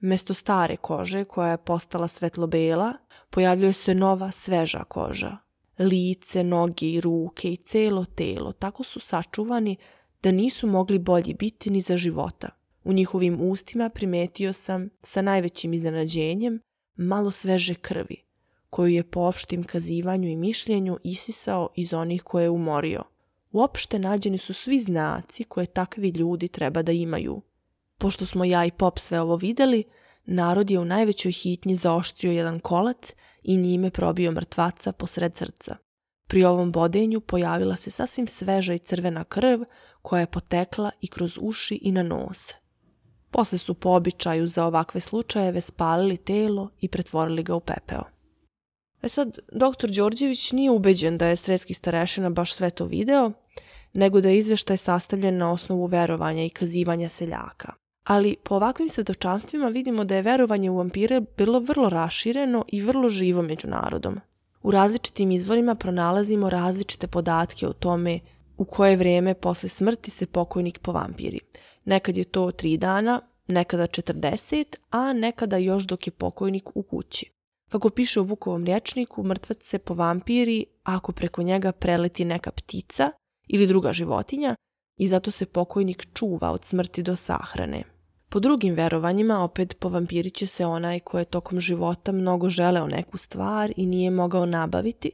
Mesto 0.00 0.34
stare 0.34 0.76
kože, 0.76 1.24
koja 1.24 1.50
je 1.50 1.64
postala 1.64 2.08
svetlo-bela, 2.08 2.92
pojavljuje 3.30 3.72
se 3.72 3.94
nova, 3.94 4.30
sveža 4.30 4.84
koža. 4.84 5.36
Lice, 5.78 6.44
noge 6.44 6.86
i 6.86 7.00
ruke 7.00 7.52
i 7.52 7.56
celo 7.56 8.04
telo 8.04 8.52
tako 8.52 8.84
su 8.84 9.00
sačuvani 9.00 9.76
da 10.22 10.32
nisu 10.32 10.66
mogli 10.66 10.98
bolji 10.98 11.34
biti 11.34 11.70
ni 11.70 11.80
za 11.80 11.96
života. 11.96 12.48
U 12.84 12.92
njihovim 12.92 13.40
ustima 13.40 13.88
primetio 13.88 14.52
sam, 14.52 14.88
sa 15.02 15.22
najvećim 15.22 15.72
iznenađenjem, 15.72 16.60
malo 16.96 17.30
sveže 17.30 17.74
krvi, 17.74 18.31
koju 18.72 18.88
je 18.88 19.02
po 19.02 19.20
opštim 19.20 19.64
kazivanju 19.64 20.28
i 20.28 20.36
mišljenju 20.36 20.98
isisao 21.04 21.68
iz 21.74 21.92
onih 21.92 22.22
koje 22.22 22.44
je 22.44 22.50
umorio. 22.50 23.02
Uopšte 23.50 23.98
nađeni 23.98 24.38
su 24.38 24.54
svi 24.54 24.80
znaci 24.80 25.44
koje 25.44 25.66
takvi 25.66 26.08
ljudi 26.08 26.48
treba 26.48 26.82
da 26.82 26.92
imaju. 26.92 27.42
Pošto 27.98 28.26
smo 28.26 28.44
ja 28.44 28.64
i 28.64 28.70
Pop 28.70 28.98
sve 28.98 29.20
ovo 29.20 29.36
videli, 29.36 29.84
narod 30.24 30.70
je 30.70 30.78
u 30.78 30.84
najvećoj 30.84 31.32
hitnji 31.32 31.76
zaoštrio 31.76 32.32
jedan 32.32 32.60
kolac 32.60 33.12
i 33.42 33.56
njime 33.56 33.90
probio 33.90 34.32
mrtvaca 34.32 34.92
posred 34.92 35.36
srca. 35.36 35.76
Pri 36.26 36.44
ovom 36.44 36.72
bodenju 36.72 37.20
pojavila 37.20 37.76
se 37.76 37.90
sasvim 37.90 38.28
sveža 38.28 38.74
i 38.74 38.78
crvena 38.78 39.24
krv 39.24 39.62
koja 40.02 40.20
je 40.20 40.26
potekla 40.26 40.90
i 41.00 41.08
kroz 41.08 41.38
uši 41.40 41.78
i 41.82 41.92
na 41.92 42.02
nos. 42.02 42.54
Posle 43.30 43.58
su 43.58 43.74
po 43.74 43.90
običaju 43.90 44.46
za 44.46 44.66
ovakve 44.66 45.00
slučajeve 45.00 45.60
spalili 45.60 46.16
telo 46.16 46.70
i 46.80 46.88
pretvorili 46.88 47.42
ga 47.42 47.54
u 47.54 47.60
pepeo. 47.60 48.21
E 49.02 49.08
sad, 49.08 49.38
doktor 49.52 49.90
Đorđević 49.90 50.52
nije 50.52 50.70
ubeđen 50.70 51.18
da 51.18 51.26
je 51.26 51.36
sredski 51.36 51.74
starešina 51.74 52.30
baš 52.30 52.54
sve 52.54 52.70
to 52.70 52.84
video, 52.84 53.32
nego 53.92 54.20
da 54.20 54.28
je 54.28 54.38
izveštaj 54.38 54.76
sastavljen 54.76 55.36
na 55.36 55.52
osnovu 55.52 55.86
verovanja 55.86 56.44
i 56.44 56.50
kazivanja 56.50 57.08
seljaka. 57.08 57.72
Ali 58.04 58.36
po 58.44 58.54
ovakvim 58.54 58.88
svedočanstvima 58.88 59.68
vidimo 59.68 60.04
da 60.04 60.16
je 60.16 60.22
verovanje 60.22 60.70
u 60.70 60.76
vampire 60.76 61.20
bilo 61.36 61.60
vrlo 61.60 61.88
rašireno 61.88 62.64
i 62.68 62.80
vrlo 62.80 63.08
živo 63.08 63.42
među 63.42 63.68
narodom. 63.68 64.20
U 64.62 64.70
različitim 64.70 65.30
izvorima 65.30 65.74
pronalazimo 65.74 66.50
različite 66.50 67.06
podatke 67.06 67.66
o 67.68 67.72
tome 67.72 68.20
u 68.56 68.64
koje 68.64 68.96
vrijeme 68.96 69.34
posle 69.34 69.68
smrti 69.68 70.10
se 70.10 70.26
pokojnik 70.26 70.78
povampiri. 70.78 71.40
Nekad 71.84 72.16
je 72.16 72.24
to 72.24 72.40
3 72.40 72.76
dana, 72.76 73.20
nekada 73.46 73.86
40, 73.86 74.76
a 74.90 75.12
nekada 75.12 75.56
još 75.56 75.82
dok 75.82 76.06
je 76.06 76.10
pokojnik 76.10 76.76
u 76.76 76.82
kući. 76.82 77.41
Kako 77.72 77.90
piše 77.90 78.20
u 78.20 78.24
Vukovom 78.24 78.64
rječniku, 78.64 79.22
mrtvac 79.22 79.62
se 79.62 79.78
povampiri 79.78 80.64
ako 80.82 81.12
preko 81.12 81.42
njega 81.42 81.72
preleti 81.72 82.24
neka 82.24 82.50
ptica 82.50 83.10
ili 83.48 83.66
druga 83.66 83.92
životinja 83.92 84.54
i 84.98 85.08
zato 85.08 85.30
se 85.30 85.46
pokojnik 85.46 86.06
čuva 86.14 86.50
od 86.50 86.64
smrti 86.64 87.02
do 87.02 87.16
sahrane. 87.16 87.82
Po 88.28 88.40
drugim 88.40 88.74
verovanjima 88.74 89.44
opet 89.44 89.78
povampirit 89.78 90.34
će 90.34 90.46
se 90.46 90.66
onaj 90.66 91.00
ko 91.00 91.18
je 91.18 91.24
tokom 91.24 91.60
života 91.60 92.12
mnogo 92.12 92.48
želeo 92.48 92.86
neku 92.86 93.18
stvar 93.18 93.72
i 93.76 93.86
nije 93.86 94.10
mogao 94.10 94.46
nabaviti, 94.46 95.10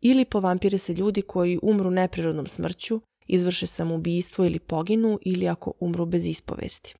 ili 0.00 0.24
povampire 0.24 0.78
se 0.78 0.94
ljudi 0.94 1.22
koji 1.22 1.58
umru 1.62 1.90
neprirodnom 1.90 2.46
smrću, 2.46 3.00
izvrše 3.26 3.66
samoubistvo 3.66 4.44
ili 4.44 4.58
poginu 4.58 5.18
ili 5.22 5.48
ako 5.48 5.72
umru 5.80 6.06
bez 6.06 6.26
ispovesti. 6.26 6.94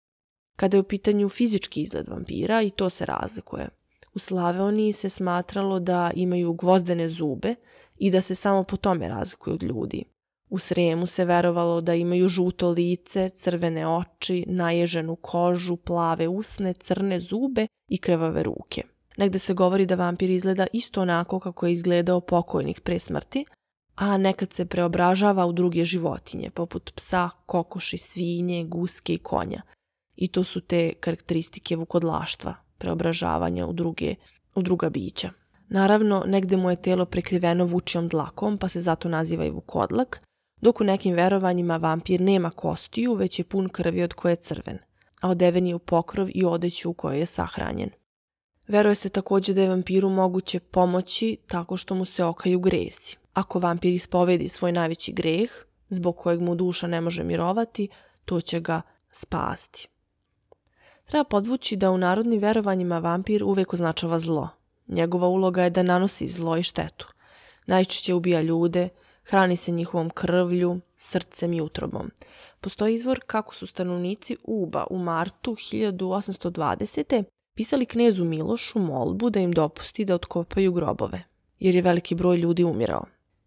Kada 0.57 0.77
je 0.77 0.81
u 0.81 0.85
pitanju 0.85 1.29
fizički 1.29 1.83
izgled 1.83 2.09
vampira 2.09 2.63
i 2.63 2.71
to 2.71 2.91
se 2.91 3.07
razlikuje. 3.07 3.78
U 4.19 4.21
Slaveoniji 4.21 4.93
se 4.93 5.09
smatralo 5.09 5.81
da 5.81 6.11
imaju 6.15 6.53
gvozdene 6.53 7.09
zube 7.11 7.55
i 7.97 8.11
da 8.11 8.21
se 8.21 8.35
samo 8.35 8.65
po 8.65 8.77
tome 8.77 9.09
razlikuju 9.09 9.55
od 9.55 9.63
ljudi. 9.63 10.05
U 10.51 10.59
Sremu 10.59 11.07
se 11.07 11.25
verovalo 11.25 11.81
da 11.81 11.95
imaju 11.95 12.29
žuto 12.29 12.71
lice, 12.71 13.29
crvene 13.29 13.87
oči, 13.89 14.45
naježenu 14.49 15.17
kožu, 15.17 15.77
plave 15.77 16.29
usne, 16.29 16.73
crne 16.73 17.21
zube 17.21 17.67
i 17.89 17.99
krvave 17.99 18.43
ruke. 18.43 18.83
Negde 19.17 19.39
se 19.39 19.55
govori 19.55 19.87
da 19.87 19.95
vampir 19.95 20.31
izgleda 20.31 20.67
isto 20.73 21.03
onako 21.03 21.41
kako 21.41 21.67
je 21.67 21.73
izgledao 21.73 22.21
pokojnik 22.21 22.81
pre 22.81 22.99
smrti, 22.99 23.45
a 23.95 24.17
nekad 24.17 24.53
se 24.53 24.65
preobražava 24.65 25.47
u 25.47 25.53
druge 25.53 25.85
životinje, 25.85 26.51
poput 26.51 26.93
psa, 26.95 27.31
kokoši, 27.47 27.99
svinje, 27.99 28.65
guske 28.65 29.15
i 29.15 29.19
konja. 29.19 29.63
I 30.17 30.29
to 30.29 30.45
su 30.45 30.61
te 30.61 30.93
karakteristike 31.01 31.77
vukodlaštva, 31.77 32.68
preobražavanja 32.79 33.67
u, 33.67 33.73
druge, 33.73 34.15
u 34.55 34.63
druga 34.63 34.91
bića. 34.91 35.31
Naravno, 35.69 36.25
negde 36.27 36.57
mu 36.57 36.71
je 36.71 36.83
telo 36.83 37.05
prekriveno 37.05 37.65
vučijom 37.65 38.09
dlakom, 38.09 38.59
pa 38.59 38.69
se 38.69 38.81
zato 38.81 39.09
naziva 39.09 39.45
i 39.45 39.51
vukodlak, 39.51 40.23
dok 40.61 40.81
u 40.81 40.85
nekim 40.85 41.15
verovanjima 41.15 41.77
vampir 41.77 42.21
nema 42.21 42.51
kostiju, 42.51 43.15
već 43.15 43.39
je 43.39 43.45
pun 43.45 43.69
krvi 43.69 44.03
od 44.03 44.13
koje 44.13 44.33
je 44.33 44.37
crven, 44.37 44.79
a 45.21 45.31
odeven 45.31 45.67
je 45.67 45.75
u 45.75 45.79
pokrov 45.79 46.29
i 46.35 46.45
odeću 46.45 46.91
u 46.91 46.95
kojoj 46.95 47.19
je 47.19 47.27
sahranjen. 47.27 47.91
Veruje 48.69 48.95
se 48.95 49.09
takođe 49.09 49.55
da 49.55 49.63
je 49.63 49.69
vampiru 49.69 50.11
moguće 50.11 50.61
pomoći 50.61 51.39
tako 51.47 51.77
što 51.77 51.95
mu 51.95 52.05
se 52.05 52.25
okaju 52.25 52.61
gresi. 52.61 53.17
Ako 53.33 53.59
vampir 53.59 53.93
ispovedi 53.93 54.49
svoj 54.49 54.73
najveći 54.73 55.13
greh, 55.13 55.51
zbog 55.89 56.17
kojeg 56.17 56.41
mu 56.41 56.55
duša 56.55 56.87
ne 56.87 57.01
može 57.01 57.25
mirovati, 57.25 57.89
to 58.25 58.41
će 58.41 58.61
ga 58.61 58.83
spasti. 59.11 59.89
Treba 61.09 61.25
podvući 61.25 61.77
da 61.77 61.91
u 61.91 61.99
narodnim 61.99 62.41
verovanjima 62.41 62.99
vampir 62.99 63.45
uvek 63.45 63.73
označava 63.73 64.19
zlo. 64.19 64.49
Njegova 64.89 65.29
uloga 65.29 65.63
je 65.63 65.71
da 65.71 65.83
nanosi 65.83 66.27
zlo 66.29 66.57
i 66.57 66.63
štetu. 66.63 67.07
Najčešće 67.67 68.15
ubija 68.15 68.41
ljude, 68.43 68.89
hrani 69.23 69.57
se 69.57 69.73
njihovom 69.73 70.11
krvlju, 70.11 70.81
srcem 70.97 71.53
i 71.53 71.61
utrobom. 71.61 72.11
Postoji 72.61 72.95
izvor 72.95 73.21
kako 73.27 73.55
su 73.55 73.67
stanovnici 73.67 74.37
Uba 74.45 74.87
u 74.91 74.99
martu 74.99 75.53
1820 75.53 77.25
pisali 77.55 77.87
knezu 77.87 78.25
Milošu 78.25 78.79
molbu 78.79 79.31
da 79.31 79.41
im 79.41 79.53
dopusti 79.53 80.05
da 80.05 80.15
otkopaju 80.15 80.73
grobove, 80.73 81.23
jer 81.59 81.75
je 81.75 81.83
veliki 81.83 82.15
broj 82.15 82.37
ljudi 82.37 82.65
umirao 82.65 83.05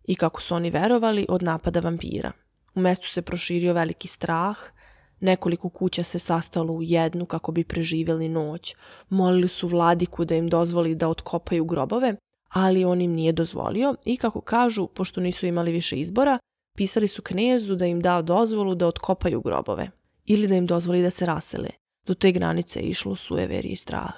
i 0.07 0.15
kako 0.15 0.41
su 0.41 0.55
oni 0.55 0.69
verovali 0.69 1.25
od 1.29 1.43
napada 1.43 1.79
vampira. 1.79 2.31
U 2.75 2.79
mestu 2.79 3.07
se 3.07 3.21
proširio 3.21 3.73
veliki 3.73 4.07
strah, 4.07 4.57
nekoliko 5.21 5.69
kuća 5.69 6.03
se 6.03 6.19
sastalo 6.19 6.73
u 6.73 6.83
jednu 6.83 7.25
kako 7.25 7.51
bi 7.51 7.63
preživjeli 7.63 8.29
noć, 8.29 8.75
molili 9.09 9.47
su 9.47 9.67
vladiku 9.67 10.25
da 10.25 10.35
im 10.35 10.47
dozvoli 10.47 10.95
da 10.95 11.09
otkopaju 11.09 11.65
grobove, 11.65 12.15
ali 12.49 12.85
on 12.85 13.01
im 13.01 13.11
nije 13.11 13.31
dozvolio 13.31 13.95
i 14.05 14.17
kako 14.17 14.41
kažu, 14.41 14.87
pošto 14.87 15.21
nisu 15.21 15.45
imali 15.45 15.71
više 15.71 15.99
izbora, 15.99 16.39
pisali 16.77 17.07
su 17.07 17.21
knezu 17.21 17.75
da 17.75 17.85
im 17.85 18.01
da 18.01 18.21
dozvolu 18.21 18.75
da 18.75 18.87
otkopaju 18.87 19.41
grobove 19.41 19.91
ili 20.25 20.47
da 20.47 20.55
im 20.55 20.65
dozvoli 20.65 21.01
da 21.01 21.09
se 21.09 21.25
rasele, 21.25 21.69
do 22.05 22.13
te 22.13 22.31
granice 22.31 22.79
je 22.79 22.85
išlo 22.85 23.15
sujeveri 23.15 23.67
i 23.67 23.75
strah. 23.75 24.15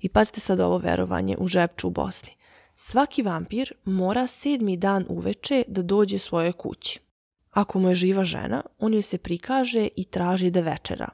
I 0.00 0.08
pazite 0.08 0.40
sad 0.40 0.60
ovo 0.60 0.78
verovanje 0.78 1.36
u 1.38 1.46
Žepču 1.46 1.86
u 1.86 1.90
Bosni. 1.90 2.30
Svaki 2.76 3.22
vampir 3.22 3.72
mora 3.84 4.26
sedmi 4.26 4.76
dan 4.76 5.06
uveče 5.08 5.62
da 5.68 5.82
dođe 5.82 6.18
svojoj 6.18 6.52
kući. 6.52 7.00
Ako 7.54 7.78
mu 7.78 7.88
je 7.88 7.94
živa 7.94 8.24
žena, 8.24 8.62
on 8.78 8.94
joj 8.94 9.02
se 9.02 9.18
prikaže 9.18 9.88
i 9.96 10.04
traži 10.04 10.50
da 10.50 10.60
večera. 10.60 11.08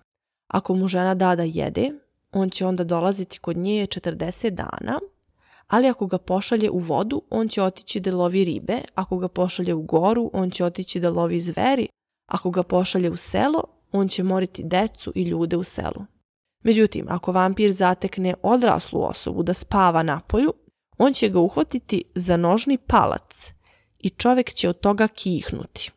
Ako 0.49 0.75
mu 0.75 0.89
žena 0.89 1.15
da 1.15 1.37
da 1.37 1.43
jede, 1.43 1.91
on 2.33 2.51
će 2.51 2.67
onda 2.67 2.85
dolaziti 2.85 3.39
kod 3.39 3.57
nje 3.57 3.87
40 3.87 4.51
dana, 4.51 5.01
ali 5.67 5.89
ako 5.89 6.07
ga 6.07 6.19
pošalje 6.19 6.71
u 6.71 6.79
vodu, 6.79 7.23
on 7.31 7.49
će 7.49 7.63
otići 7.63 8.01
da 8.01 8.17
lovi 8.17 8.45
ribe, 8.45 8.79
ako 8.95 9.19
ga 9.19 9.29
pošalje 9.29 9.75
u 9.75 9.83
goru, 9.83 10.31
on 10.33 10.51
će 10.51 10.65
otići 10.65 11.01
da 11.01 11.11
lovi 11.11 11.41
zveri, 11.41 11.89
ako 12.27 12.51
ga 12.51 12.63
pošalje 12.63 13.11
u 13.11 13.17
selo, 13.17 13.63
on 13.93 14.09
će 14.09 14.23
moriti 14.23 14.63
decu 14.65 15.13
i 15.15 15.23
ljude 15.23 15.57
u 15.57 15.65
selu. 15.65 16.05
Međutim, 16.63 17.07
ako 17.09 17.33
vampir 17.33 17.73
zatekne 17.73 18.35
odraslu 18.43 19.03
osobu 19.05 19.43
da 19.43 19.55
spava 19.55 20.03
na 20.03 20.21
polju, 20.21 20.53
on 20.99 21.13
će 21.13 21.29
ga 21.29 21.39
uhvatiti 21.39 22.05
za 22.15 22.37
nožni 22.37 22.79
palac 22.79 23.53
i 23.99 24.11
čovjek 24.11 24.53
će 24.55 24.69
od 24.69 24.81
toga 24.81 25.09
kihnuti. 25.09 25.91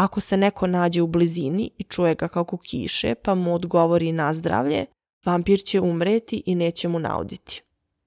Ako 0.00 0.20
se 0.20 0.36
neko 0.36 0.66
nađe 0.66 1.02
u 1.02 1.06
blizini 1.06 1.70
i 1.78 1.82
čuje 1.82 2.14
ga 2.14 2.28
kako 2.28 2.56
kiše 2.56 3.14
pa 3.14 3.34
mu 3.34 3.54
odgovori 3.54 4.12
na 4.12 4.34
zdravlje, 4.34 4.86
vampir 5.26 5.60
će 5.64 5.80
umreti 5.80 6.42
i 6.46 6.54
neće 6.54 6.88
mu 6.88 6.98
nauditi. 6.98 7.62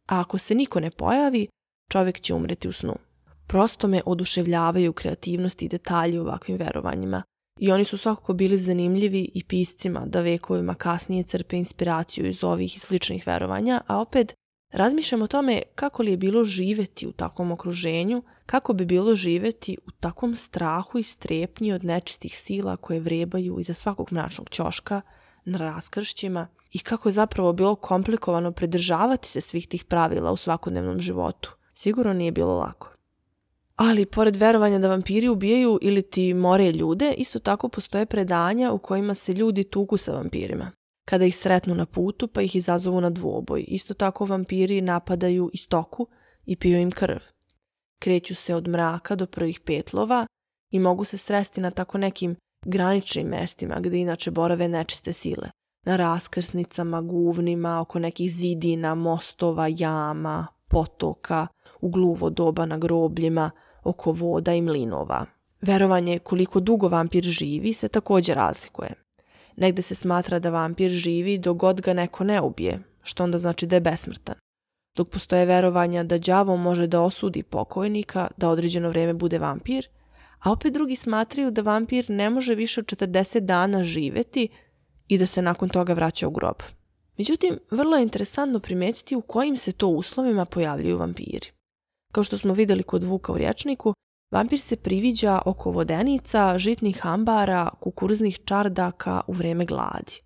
A 0.08 0.20
ako 0.20 0.38
se 0.38 0.56
niko 0.56 0.80
ne 0.80 0.92
pojavi, 0.92 1.48
čovjek 1.92 2.20
će 2.20 2.34
umreti 2.34 2.68
u 2.68 2.72
snu. 2.72 2.96
Prosto 3.48 3.88
me 3.88 4.02
oduševljavaju 4.06 4.94
kreativnosti 4.94 5.66
i 5.66 5.70
detalji 5.70 6.20
u 6.20 6.22
ovakvim 6.22 6.58
verovanjima. 6.58 7.24
I 7.60 7.72
oni 7.72 7.86
su 7.86 7.98
svakako 7.98 8.34
bili 8.34 8.58
zanimljivi 8.58 9.30
i 9.34 9.44
piscima 9.44 10.06
da 10.06 10.22
vekovima 10.22 10.76
kasnije 10.76 11.24
crpe 11.24 11.58
inspiraciju 11.58 12.28
iz 12.28 12.44
ovih 12.44 12.76
i 12.76 12.80
sličnih 12.80 13.28
verovanja, 13.28 13.82
a 13.88 13.98
opet 13.98 14.34
razmišljam 14.72 15.22
o 15.22 15.28
tome 15.28 15.62
kako 15.76 16.04
li 16.04 16.12
je 16.12 16.18
bilo 16.18 16.44
živeti 16.44 17.08
u 17.08 17.12
takvom 17.12 17.52
okruženju, 17.52 18.24
kako 18.46 18.74
bi 18.74 18.86
bilo 18.86 19.16
živeti 19.16 19.78
u 19.88 19.92
takvom 19.92 20.36
strahu 20.36 21.00
i 21.00 21.04
strepnji 21.04 21.74
od 21.74 21.84
nečistih 21.84 22.38
sila 22.38 22.78
koje 22.78 23.00
vrebaju 23.00 23.60
iza 23.60 23.74
svakog 23.74 24.12
mračnog 24.12 24.50
ćoška, 24.50 25.02
na 25.46 25.58
raskršćima 25.58 26.48
i 26.72 26.80
kako 26.80 27.10
je 27.10 27.14
zapravo 27.14 27.54
bilo 27.54 27.76
komplikovano 27.76 28.52
pridržavati 28.52 29.28
se 29.28 29.42
svih 29.42 29.68
tih 29.68 29.86
pravila 29.86 30.32
u 30.32 30.38
svakodnevnom 30.38 31.00
životu. 31.00 31.56
Sigurno 31.74 32.14
nije 32.14 32.32
bilo 32.32 32.54
lako. 32.54 32.90
Ali, 33.76 34.06
pored 34.06 34.36
verovanja 34.36 34.80
da 34.80 34.88
vampiri 34.88 35.28
ubijaju 35.28 35.80
ili 35.82 36.02
ti 36.02 36.34
more 36.34 36.72
ljude, 36.72 37.14
isto 37.18 37.40
tako 37.40 37.70
postoje 37.70 38.06
predanja 38.06 38.72
u 38.72 38.78
kojima 38.78 39.16
se 39.16 39.34
ljudi 39.34 39.64
tugu 39.64 39.98
sa 39.98 40.12
vampirima. 40.12 40.72
Kada 41.06 41.26
ih 41.26 41.38
sretnu 41.38 41.76
na 41.76 41.86
putu, 41.86 42.28
pa 42.28 42.42
ih 42.42 42.56
izazovu 42.56 43.02
na 43.02 43.10
dvoboj. 43.10 43.66
Isto 43.68 43.94
tako 43.94 44.26
vampiri 44.26 44.82
napadaju 44.82 45.50
i 45.54 45.58
stoku 45.58 46.08
i 46.46 46.56
piju 46.56 46.80
im 46.80 46.92
krv. 46.92 47.33
Kreću 48.00 48.36
se 48.36 48.56
od 48.56 48.68
mraka 48.68 49.16
do 49.16 49.26
prvih 49.26 49.60
petlova 49.60 50.28
i 50.72 50.80
mogu 50.80 51.04
se 51.04 51.18
sresti 51.18 51.62
na 51.62 51.72
tako 51.72 51.98
nekim 51.98 52.36
graničnim 52.66 53.28
mestima 53.28 53.76
gdje 53.80 54.00
inače 54.00 54.32
borave 54.32 54.68
nečiste 54.68 55.14
sile. 55.14 55.50
Na 55.86 55.96
raskrsnicama, 55.96 57.02
guvnima, 57.02 57.82
oko 57.82 58.00
nekih 58.00 58.32
zidina, 58.32 58.96
mostova, 58.96 59.68
jama, 59.68 60.48
potoka, 60.70 61.48
u 61.82 61.90
gluvo 61.90 62.30
doba 62.30 62.66
na 62.66 62.78
grobljima, 62.78 63.52
oko 63.84 64.12
voda 64.12 64.54
i 64.54 64.62
mlinova. 64.62 65.26
Verovanje 65.62 66.20
koliko 66.20 66.60
dugo 66.60 66.88
vampir 66.88 67.24
živi 67.24 67.74
se 67.74 67.88
također 67.88 68.36
razlikuje. 68.36 68.94
Negde 69.58 69.82
se 69.82 69.96
smatra 69.96 70.40
da 70.40 70.50
vampir 70.50 70.92
živi 70.92 71.38
dok 71.38 71.58
god 71.58 71.82
ga 71.82 71.94
neko 71.94 72.24
ne 72.24 72.42
ubije, 72.42 72.80
što 73.04 73.24
onda 73.24 73.38
znači 73.38 73.66
da 73.66 73.76
je 73.76 73.82
besmrtan. 73.82 74.36
Dok 74.96 75.10
postoje 75.10 75.46
verovanja 75.46 76.04
da 76.04 76.18
đavo 76.18 76.58
može 76.58 76.88
da 76.88 77.02
osudi 77.02 77.44
pokojnika 77.44 78.28
da 78.38 78.50
određeno 78.50 78.90
vrijeme 78.90 79.14
bude 79.14 79.40
vampir, 79.40 79.88
a 80.40 80.52
opet 80.52 80.74
drugi 80.74 80.96
smatraju 80.96 81.52
da 81.52 81.62
vampir 81.62 82.10
ne 82.10 82.30
može 82.30 82.56
više 82.56 82.82
od 82.82 82.86
40 82.86 83.40
dana 83.40 83.84
živeti 83.84 84.48
i 85.08 85.18
da 85.18 85.26
se 85.26 85.42
nakon 85.42 85.70
toga 85.70 85.94
vraća 85.94 86.28
u 86.28 86.32
grob. 86.32 86.56
Međutim, 87.18 87.60
vrlo 87.72 87.98
je 87.98 88.04
interesantno 88.04 88.60
primijetiti 88.60 89.16
u 89.16 89.22
kojim 89.22 89.58
se 89.58 89.72
to 89.72 89.88
uslovima 89.88 90.46
pojavljuju 90.46 90.98
vampiri. 90.98 91.48
Kao 92.12 92.24
što 92.24 92.38
smo 92.38 92.54
vidjeli 92.54 92.84
kod 92.84 93.04
Vuka 93.04 93.34
u 93.34 93.38
rječniku, 93.38 93.94
vampir 94.32 94.60
se 94.60 94.76
priviđa 94.76 95.42
oko 95.46 95.72
vodenica, 95.72 96.58
žitnih 96.58 97.06
ambara, 97.06 97.70
kukuruznih 97.80 98.40
čardaka 98.46 99.22
u 99.28 99.34
vrijeme 99.34 99.66
gladi. 99.66 100.22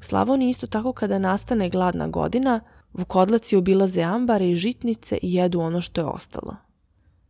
U 0.00 0.02
Slavoniji 0.02 0.50
isto 0.50 0.66
tako 0.66 0.92
kada 0.92 1.18
nastane 1.18 1.68
gladna 1.70 2.08
godina, 2.08 2.60
vukodlaci 2.94 3.56
obilaze 3.56 4.02
ambare 4.02 4.50
i 4.50 4.56
žitnice 4.56 5.18
i 5.22 5.34
jedu 5.34 5.60
ono 5.60 5.80
što 5.80 6.00
je 6.00 6.04
ostalo. 6.04 6.56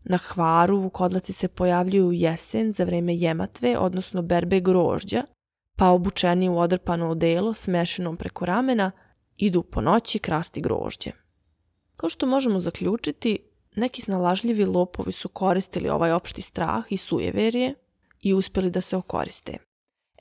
Na 0.04 0.16
hvaru 0.16 0.78
vukodlaci 0.78 1.32
se 1.32 1.48
pojavljuju 1.48 2.12
jesen 2.12 2.72
za 2.72 2.84
vrijeme 2.84 3.16
jematve, 3.16 3.78
odnosno 3.78 4.22
berbe 4.22 4.60
grožđa, 4.60 5.22
pa 5.76 5.88
obučeni 5.88 6.48
u 6.48 6.58
odrpano 6.58 7.10
odelo 7.10 7.54
smešenom 7.54 8.16
preko 8.16 8.44
ramena, 8.44 8.90
idu 9.36 9.62
po 9.62 9.80
noći 9.80 10.18
krasti 10.18 10.60
grožđe. 10.60 11.10
Kao 11.96 12.08
što 12.08 12.26
možemo 12.26 12.60
zaključiti, 12.60 13.38
neki 13.76 14.02
snalažljivi 14.02 14.64
lopovi 14.64 15.12
su 15.12 15.28
koristili 15.28 15.88
ovaj 15.88 16.12
opšti 16.12 16.42
strah 16.42 16.84
i 16.88 16.96
sujeverje 16.96 17.74
i 18.20 18.34
uspjeli 18.34 18.70
da 18.70 18.80
se 18.80 18.96
okoriste. 18.96 19.58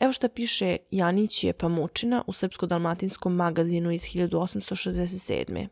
Evo 0.02 0.12
što 0.12 0.30
piše 0.30 0.78
Janićije 0.92 1.54
Pamučina 1.54 2.24
u 2.28 2.34
Srpsko-dalmatinskom 2.34 3.36
magazinu 3.36 3.92
iz 3.92 4.02
1867. 4.02 5.68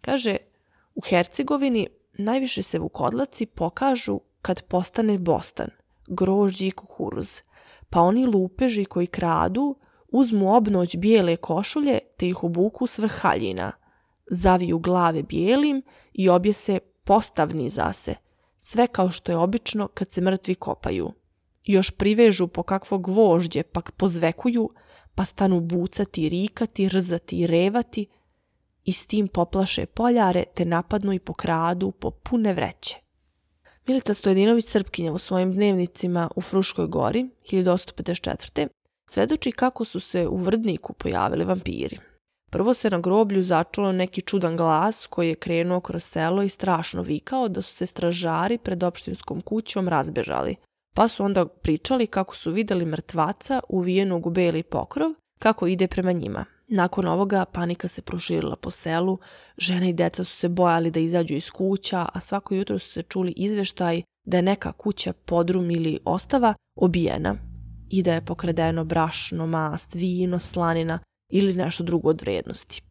Kaže, 0.00 0.36
u 0.94 1.00
Hercegovini 1.00 1.88
najviše 2.18 2.62
se 2.62 2.78
vukodlaci 2.78 3.46
pokažu 3.46 4.20
kad 4.42 4.62
postane 4.62 5.18
bostan, 5.18 5.68
grožđi 6.06 6.66
i 6.66 6.70
kukuruz, 6.70 7.40
pa 7.90 8.00
oni 8.00 8.26
lupeži 8.26 8.84
koji 8.84 9.06
kradu 9.06 9.76
uzmu 10.08 10.54
obnoć 10.54 10.96
bijele 10.96 11.36
košulje 11.36 11.98
te 12.16 12.28
ih 12.28 12.44
obuku 12.44 12.86
s 12.86 12.98
vrhaljina, 12.98 13.72
zaviju 14.30 14.78
glave 14.78 15.22
bijelim 15.22 15.82
i 16.12 16.28
objese 16.28 16.78
postavni 17.04 17.70
zase, 17.70 18.14
sve 18.58 18.86
kao 18.86 19.10
što 19.10 19.32
je 19.32 19.38
obično 19.38 19.88
kad 19.88 20.10
se 20.10 20.20
mrtvi 20.20 20.54
kopaju. 20.54 21.12
Još 21.66 21.90
privežu 21.90 22.48
po 22.48 22.62
kakvo 22.62 22.98
gvožđe, 22.98 23.62
pak 23.62 23.92
pozvekuju, 23.92 24.70
pa 25.14 25.24
stanu 25.24 25.60
bucati, 25.60 26.28
rikati, 26.28 26.88
rzati 26.88 27.38
i 27.38 27.46
revati 27.46 28.06
i 28.84 28.92
s 28.92 29.06
tim 29.06 29.28
poplaše 29.28 29.86
poljare 29.86 30.44
te 30.54 30.64
napadnu 30.64 31.12
i 31.12 31.18
pokradu 31.18 31.90
po 31.90 32.10
pune 32.10 32.52
vreće. 32.52 32.96
Milica 33.86 34.14
Stojedinović 34.14 34.66
Srpkinja 34.66 35.12
u 35.12 35.18
svojim 35.18 35.52
dnevnicima 35.52 36.30
u 36.36 36.40
Fruškoj 36.40 36.86
gori 36.86 37.28
1854. 37.52 38.68
svedoči 39.06 39.52
kako 39.52 39.84
su 39.84 40.00
se 40.00 40.28
u 40.28 40.36
Vrdniku 40.36 40.92
pojavili 40.92 41.44
vampiri. 41.44 41.98
Prvo 42.50 42.74
se 42.74 42.90
na 42.90 42.98
groblju 42.98 43.42
začulo 43.42 43.92
neki 43.92 44.20
čudan 44.20 44.56
glas 44.56 45.06
koji 45.06 45.28
je 45.28 45.34
krenuo 45.34 45.80
kroz 45.80 46.04
selo 46.04 46.42
i 46.42 46.48
strašno 46.48 47.02
vikao 47.02 47.48
da 47.48 47.62
su 47.62 47.74
se 47.74 47.86
stražari 47.86 48.58
pred 48.58 48.82
opštinskom 48.82 49.40
kućom 49.40 49.88
razbežali. 49.88 50.56
Pa 50.96 51.08
su 51.08 51.24
onda 51.24 51.46
pričali 51.46 52.06
kako 52.06 52.36
su 52.36 52.50
vidjeli 52.50 52.86
mrtvaca 52.86 53.60
uvijenog 53.68 54.26
u 54.26 54.30
beli 54.30 54.62
pokrov 54.62 55.10
kako 55.38 55.66
ide 55.66 55.86
prema 55.86 56.12
njima. 56.12 56.44
Nakon 56.68 57.06
ovoga 57.06 57.44
panika 57.44 57.88
se 57.88 58.02
proširila 58.02 58.56
po 58.56 58.70
selu, 58.70 59.18
žene 59.58 59.90
i 59.90 59.92
deca 59.92 60.24
su 60.24 60.36
se 60.36 60.48
bojali 60.48 60.90
da 60.90 61.00
izađu 61.00 61.34
iz 61.34 61.50
kuća, 61.50 62.06
a 62.14 62.20
svako 62.20 62.54
jutro 62.54 62.78
su 62.78 62.92
se 62.92 63.02
čuli 63.02 63.34
izveštaj 63.36 64.02
da 64.24 64.36
je 64.36 64.42
neka 64.42 64.72
kuća, 64.72 65.12
podrum 65.12 65.70
ili 65.70 65.98
ostava 66.04 66.54
obijena 66.76 67.36
i 67.90 68.02
da 68.02 68.14
je 68.14 68.24
pokradeno 68.24 68.84
brašno, 68.84 69.46
mast, 69.46 69.94
vino, 69.94 70.38
slanina 70.38 70.98
ili 71.32 71.54
nešto 71.54 71.84
drugo 71.84 72.08
od 72.08 72.20
vrednosti. 72.20 72.82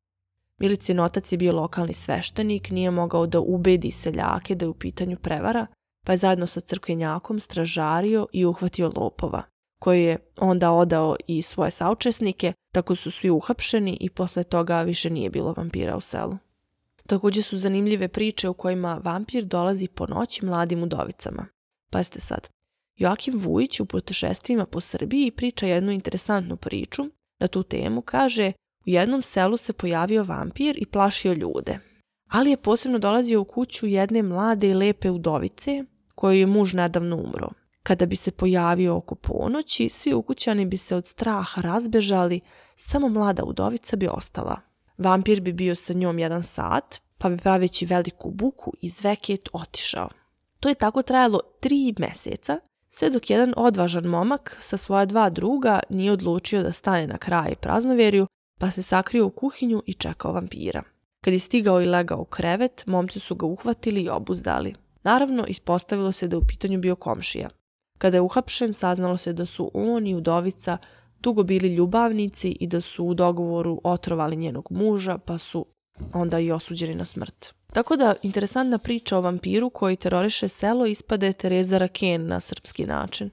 Milicin 0.60 1.00
otac 1.00 1.32
je 1.32 1.38
bio 1.38 1.54
lokalni 1.54 1.94
sveštenik, 1.94 2.70
nije 2.70 2.92
mogao 2.92 3.28
da 3.28 3.40
ubedi 3.40 3.92
seljake 3.92 4.56
da 4.56 4.66
je 4.66 4.70
u 4.70 4.74
pitanju 4.74 5.18
prevara, 5.18 5.68
pa 6.06 6.14
je 6.14 6.18
zajedno 6.18 6.48
sa 6.48 6.60
crkvenjakom 6.60 7.40
stražario 7.40 8.28
i 8.34 8.46
uhvatio 8.46 8.92
lopova 8.96 9.44
koji 9.80 10.04
je 10.04 10.18
onda 10.38 10.72
odao 10.72 11.16
i 11.28 11.42
svoje 11.42 11.72
saučesnike, 11.72 12.54
tako 12.74 12.96
su 12.96 13.12
svi 13.12 13.30
uhapšeni 13.30 13.98
i 14.02 14.10
posle 14.10 14.44
toga 14.44 14.82
više 14.82 15.10
nije 15.10 15.30
bilo 15.30 15.54
vampira 15.58 15.98
u 15.98 16.02
selu. 16.02 16.38
Također 17.08 17.44
su 17.44 17.58
zanimljive 17.58 18.08
priče 18.08 18.50
u 18.50 18.54
kojima 18.54 19.02
vampir 19.04 19.44
dolazi 19.44 19.88
po 19.88 20.06
noći 20.08 20.46
mladim 20.46 20.84
udovicama. 20.84 21.48
Pazite 21.92 22.20
sad, 22.20 22.50
Joakim 22.98 23.40
Vujić 23.40 23.80
u 23.80 23.86
putešestvima 23.86 24.66
po 24.66 24.82
Srbiji 24.82 25.32
priča 25.32 25.66
jednu 25.66 25.92
interesantnu 25.92 26.58
priču. 26.58 27.06
Na 27.40 27.48
tu 27.48 27.64
temu 27.64 28.02
kaže, 28.02 28.52
u 28.80 28.90
jednom 28.90 29.22
selu 29.22 29.58
se 29.58 29.74
pojavio 29.74 30.24
vampir 30.24 30.76
i 30.78 30.86
plašio 30.86 31.34
ljude. 31.34 31.80
Ali 32.30 32.50
je 32.50 32.58
posebno 32.58 33.00
dolazio 33.00 33.42
u 33.42 33.46
kuću 33.46 33.88
jedne 33.88 34.24
mlade 34.24 34.70
i 34.70 34.74
lepe 34.74 35.12
udovice, 35.12 35.84
kojoj 36.16 36.40
je 36.40 36.46
muž 36.46 36.74
nedavno 36.74 37.16
umro. 37.16 37.50
Kada 37.84 38.06
bi 38.06 38.16
se 38.16 38.32
pojavio 38.32 38.96
oko 38.98 39.16
ponoći, 39.16 39.90
svi 39.90 40.14
ukućani 40.14 40.66
bi 40.66 40.78
se 40.78 40.96
od 40.96 41.06
straha 41.06 41.62
razbežali, 41.62 42.42
samo 42.76 43.10
mlada 43.10 43.44
udovica 43.44 43.96
bi 43.96 44.08
ostala. 44.08 44.60
Vampir 44.98 45.42
bi 45.42 45.54
bio 45.54 45.76
sa 45.76 45.94
njom 45.94 46.20
jedan 46.20 46.44
sat, 46.44 47.00
pa 47.18 47.30
bi 47.30 47.38
praveći 47.38 47.86
veliku 47.86 48.32
buku 48.32 48.74
iz 48.82 49.04
veket 49.04 49.50
otišao. 49.54 50.10
To 50.60 50.70
je 50.70 50.76
tako 50.76 51.02
trajalo 51.02 51.40
tri 51.60 51.94
mjeseca, 52.00 52.60
sve 52.90 53.10
dok 53.10 53.30
jedan 53.30 53.54
odvažan 53.58 54.04
momak 54.04 54.58
sa 54.60 54.78
svoja 54.78 55.06
dva 55.06 55.30
druga 55.30 55.80
nije 55.90 56.12
odlučio 56.12 56.64
da 56.64 56.72
stane 56.72 57.08
na 57.08 57.18
kraj 57.18 57.56
praznovjerju, 57.56 58.28
pa 58.60 58.72
se 58.72 58.84
sakrio 58.84 59.26
u 59.26 59.30
kuhinju 59.30 59.84
i 59.86 59.94
čekao 59.94 60.32
vampira. 60.32 60.84
Kad 61.22 61.34
je 61.34 61.40
stigao 61.40 61.82
i 61.82 61.86
legao 61.86 62.22
u 62.22 62.26
krevet, 62.26 62.84
momci 62.88 63.20
su 63.20 63.36
ga 63.36 63.46
uhvatili 63.46 64.02
i 64.02 64.10
obuzdali. 64.10 64.76
Naravno, 65.06 65.46
ispostavilo 65.48 66.12
se 66.12 66.28
da 66.28 66.38
u 66.38 66.46
pitanju 66.48 66.80
bio 66.80 66.96
komšija. 66.96 67.50
Kada 67.98 68.18
je 68.18 68.22
uhapšen, 68.22 68.74
saznalo 68.74 69.18
se 69.18 69.34
da 69.34 69.46
su 69.46 69.72
on 69.74 70.08
i 70.08 70.16
udovica 70.16 70.78
tugo 71.22 71.44
bili 71.44 71.76
ljubavnici 71.76 72.58
i 72.60 72.68
da 72.68 72.82
su 72.82 73.06
u 73.06 73.14
dogovoru 73.14 73.82
otrovali 73.84 74.36
njenog 74.36 74.68
muža, 74.72 75.18
pa 75.18 75.38
su 75.38 75.66
onda 76.14 76.40
i 76.40 76.52
osuđeni 76.52 76.96
na 76.96 77.06
smrt. 77.06 77.54
Tako 77.74 77.96
da, 77.96 78.16
interesantna 78.22 78.78
priča 78.78 79.18
o 79.18 79.22
vampiru 79.22 79.70
koji 79.70 79.96
teroriše 79.96 80.48
selo 80.48 80.86
ispade 80.86 81.34
Tereza 81.34 81.78
Raken 81.78 82.28
na 82.28 82.40
srpski 82.40 82.86
način. 82.86 83.30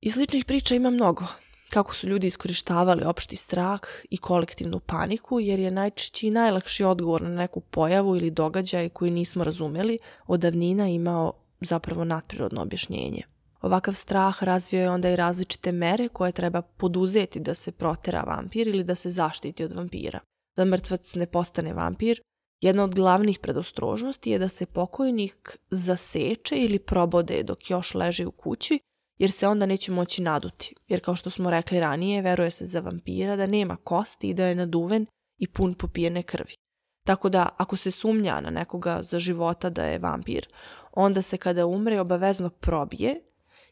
I 0.00 0.10
sličnih 0.10 0.44
priča 0.44 0.74
ima 0.74 0.90
mnogo. 0.90 1.24
Kako 1.72 1.94
su 1.94 2.08
ljudi 2.08 2.26
iskorištavali 2.26 3.04
opšti 3.04 3.36
strah 3.36 3.80
i 4.10 4.16
kolektivnu 4.16 4.80
paniku, 4.80 5.40
jer 5.40 5.58
je 5.58 5.70
najčešći 5.70 6.26
i 6.26 6.30
najlakši 6.30 6.84
odgovor 6.84 7.22
na 7.22 7.28
neku 7.28 7.60
pojavu 7.60 8.16
ili 8.16 8.30
događaj 8.30 8.88
koji 8.88 9.10
nismo 9.10 9.44
razumeli 9.44 9.98
od 10.26 10.40
davnina 10.40 10.88
imao 10.88 11.32
zapravo 11.60 12.04
nadprirodno 12.04 12.62
objašnjenje. 12.62 13.22
Ovakav 13.60 13.94
strah 13.94 14.42
razvio 14.42 14.80
je 14.80 14.90
onda 14.90 15.10
i 15.10 15.16
različite 15.16 15.72
mere 15.72 16.08
koje 16.08 16.32
treba 16.32 16.62
poduzeti 16.62 17.40
da 17.40 17.54
se 17.54 17.72
protera 17.72 18.20
vampir 18.20 18.68
ili 18.68 18.84
da 18.84 18.94
se 18.94 19.10
zaštiti 19.10 19.64
od 19.64 19.72
vampira. 19.72 20.20
Da 20.56 20.64
mrtvac 20.64 21.14
ne 21.14 21.26
postane 21.26 21.74
vampir, 21.74 22.20
jedna 22.60 22.84
od 22.84 22.94
glavnih 22.94 23.38
predostrožnosti 23.38 24.30
je 24.30 24.38
da 24.38 24.48
se 24.48 24.66
pokojnik 24.66 25.58
zaseče 25.70 26.56
ili 26.56 26.78
probode 26.78 27.42
dok 27.42 27.70
još 27.70 27.94
leži 27.94 28.24
u 28.24 28.30
kući, 28.30 28.80
jer 29.18 29.30
se 29.30 29.48
onda 29.48 29.66
neće 29.66 29.92
moći 29.92 30.22
naduti. 30.22 30.74
Jer 30.88 31.00
kao 31.00 31.16
što 31.16 31.30
smo 31.30 31.50
rekli 31.50 31.80
ranije, 31.80 32.22
veruje 32.22 32.50
se 32.50 32.64
za 32.64 32.80
vampira 32.80 33.36
da 33.36 33.46
nema 33.46 33.76
kosti 33.76 34.28
i 34.28 34.34
da 34.34 34.46
je 34.46 34.54
naduven 34.54 35.06
i 35.38 35.46
pun 35.46 35.74
popijene 35.74 36.22
krvi. 36.22 36.54
Tako 37.06 37.28
da, 37.28 37.48
ako 37.58 37.76
se 37.76 37.90
sumnja 37.90 38.40
na 38.40 38.50
nekoga 38.50 39.02
za 39.02 39.18
života 39.18 39.70
da 39.70 39.84
je 39.84 39.98
vampir, 39.98 40.48
onda 40.92 41.22
se 41.22 41.36
kada 41.36 41.66
umre 41.66 42.00
obavezno 42.00 42.50
probije 42.50 43.20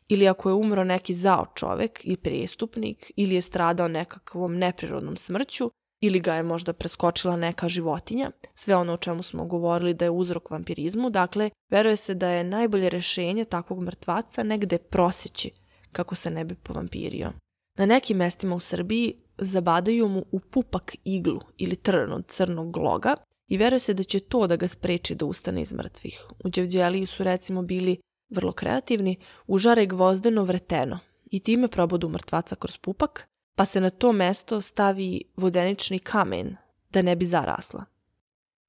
ili 0.08 0.28
ako 0.28 0.48
je 0.48 0.54
umro 0.54 0.84
neki 0.84 1.14
zao 1.14 1.46
čovek 1.54 2.00
i 2.04 2.16
prestupnik 2.16 3.12
ili 3.16 3.34
je 3.34 3.40
stradao 3.40 3.88
nekakvom 3.88 4.58
neprirodnom 4.58 5.16
smrću 5.16 5.70
ili 6.00 6.20
ga 6.20 6.34
je 6.34 6.42
možda 6.42 6.72
preskočila 6.72 7.36
neka 7.36 7.68
životinja, 7.68 8.30
sve 8.54 8.76
ono 8.76 8.92
o 8.92 8.96
čemu 8.96 9.22
smo 9.22 9.44
govorili 9.44 9.94
da 9.94 10.04
je 10.04 10.10
uzrok 10.10 10.50
vampirizmu, 10.50 11.10
dakle, 11.10 11.50
veruje 11.70 11.96
se 11.96 12.14
da 12.14 12.28
je 12.28 12.44
najbolje 12.44 12.90
rešenje 12.90 13.44
takvog 13.44 13.82
mrtvaca 13.82 14.42
negde 14.42 14.78
prosjeći 14.78 15.50
kako 15.92 16.14
se 16.14 16.30
ne 16.30 16.44
bi 16.44 16.54
povampirio. 16.54 17.32
Na 17.78 17.86
nekim 17.86 18.16
mestima 18.16 18.56
u 18.56 18.60
Srbiji 18.60 19.14
zabadaju 19.38 20.08
mu 20.08 20.24
u 20.32 20.40
pupak 20.40 20.96
iglu 21.04 21.40
ili 21.58 21.76
trn 21.76 22.12
od 22.12 22.26
crnog 22.26 22.72
gloga 22.72 23.14
i 23.48 23.56
veruje 23.56 23.80
se 23.80 23.94
da 23.94 24.02
će 24.02 24.20
to 24.20 24.46
da 24.46 24.56
ga 24.56 24.68
spreči 24.68 25.14
da 25.14 25.24
ustane 25.24 25.62
iz 25.62 25.72
mrtvih. 25.72 26.26
U 26.44 26.48
Đevđeliji 26.48 27.06
su 27.06 27.24
recimo 27.24 27.62
bili 27.62 28.00
vrlo 28.30 28.52
kreativni, 28.52 29.16
užare 29.46 29.86
gvozdeno 29.86 30.44
vreteno 30.44 30.98
i 31.30 31.40
time 31.40 31.68
probudu 31.68 32.08
mrtvaca 32.08 32.54
kroz 32.54 32.78
pupak, 32.78 33.29
pa 33.54 33.64
se 33.64 33.80
na 33.80 33.90
to 33.90 34.12
mesto 34.12 34.60
stavi 34.60 35.22
vodenični 35.36 35.98
kamen 35.98 36.56
da 36.90 37.02
ne 37.02 37.16
bi 37.16 37.24
zarasla. 37.24 37.84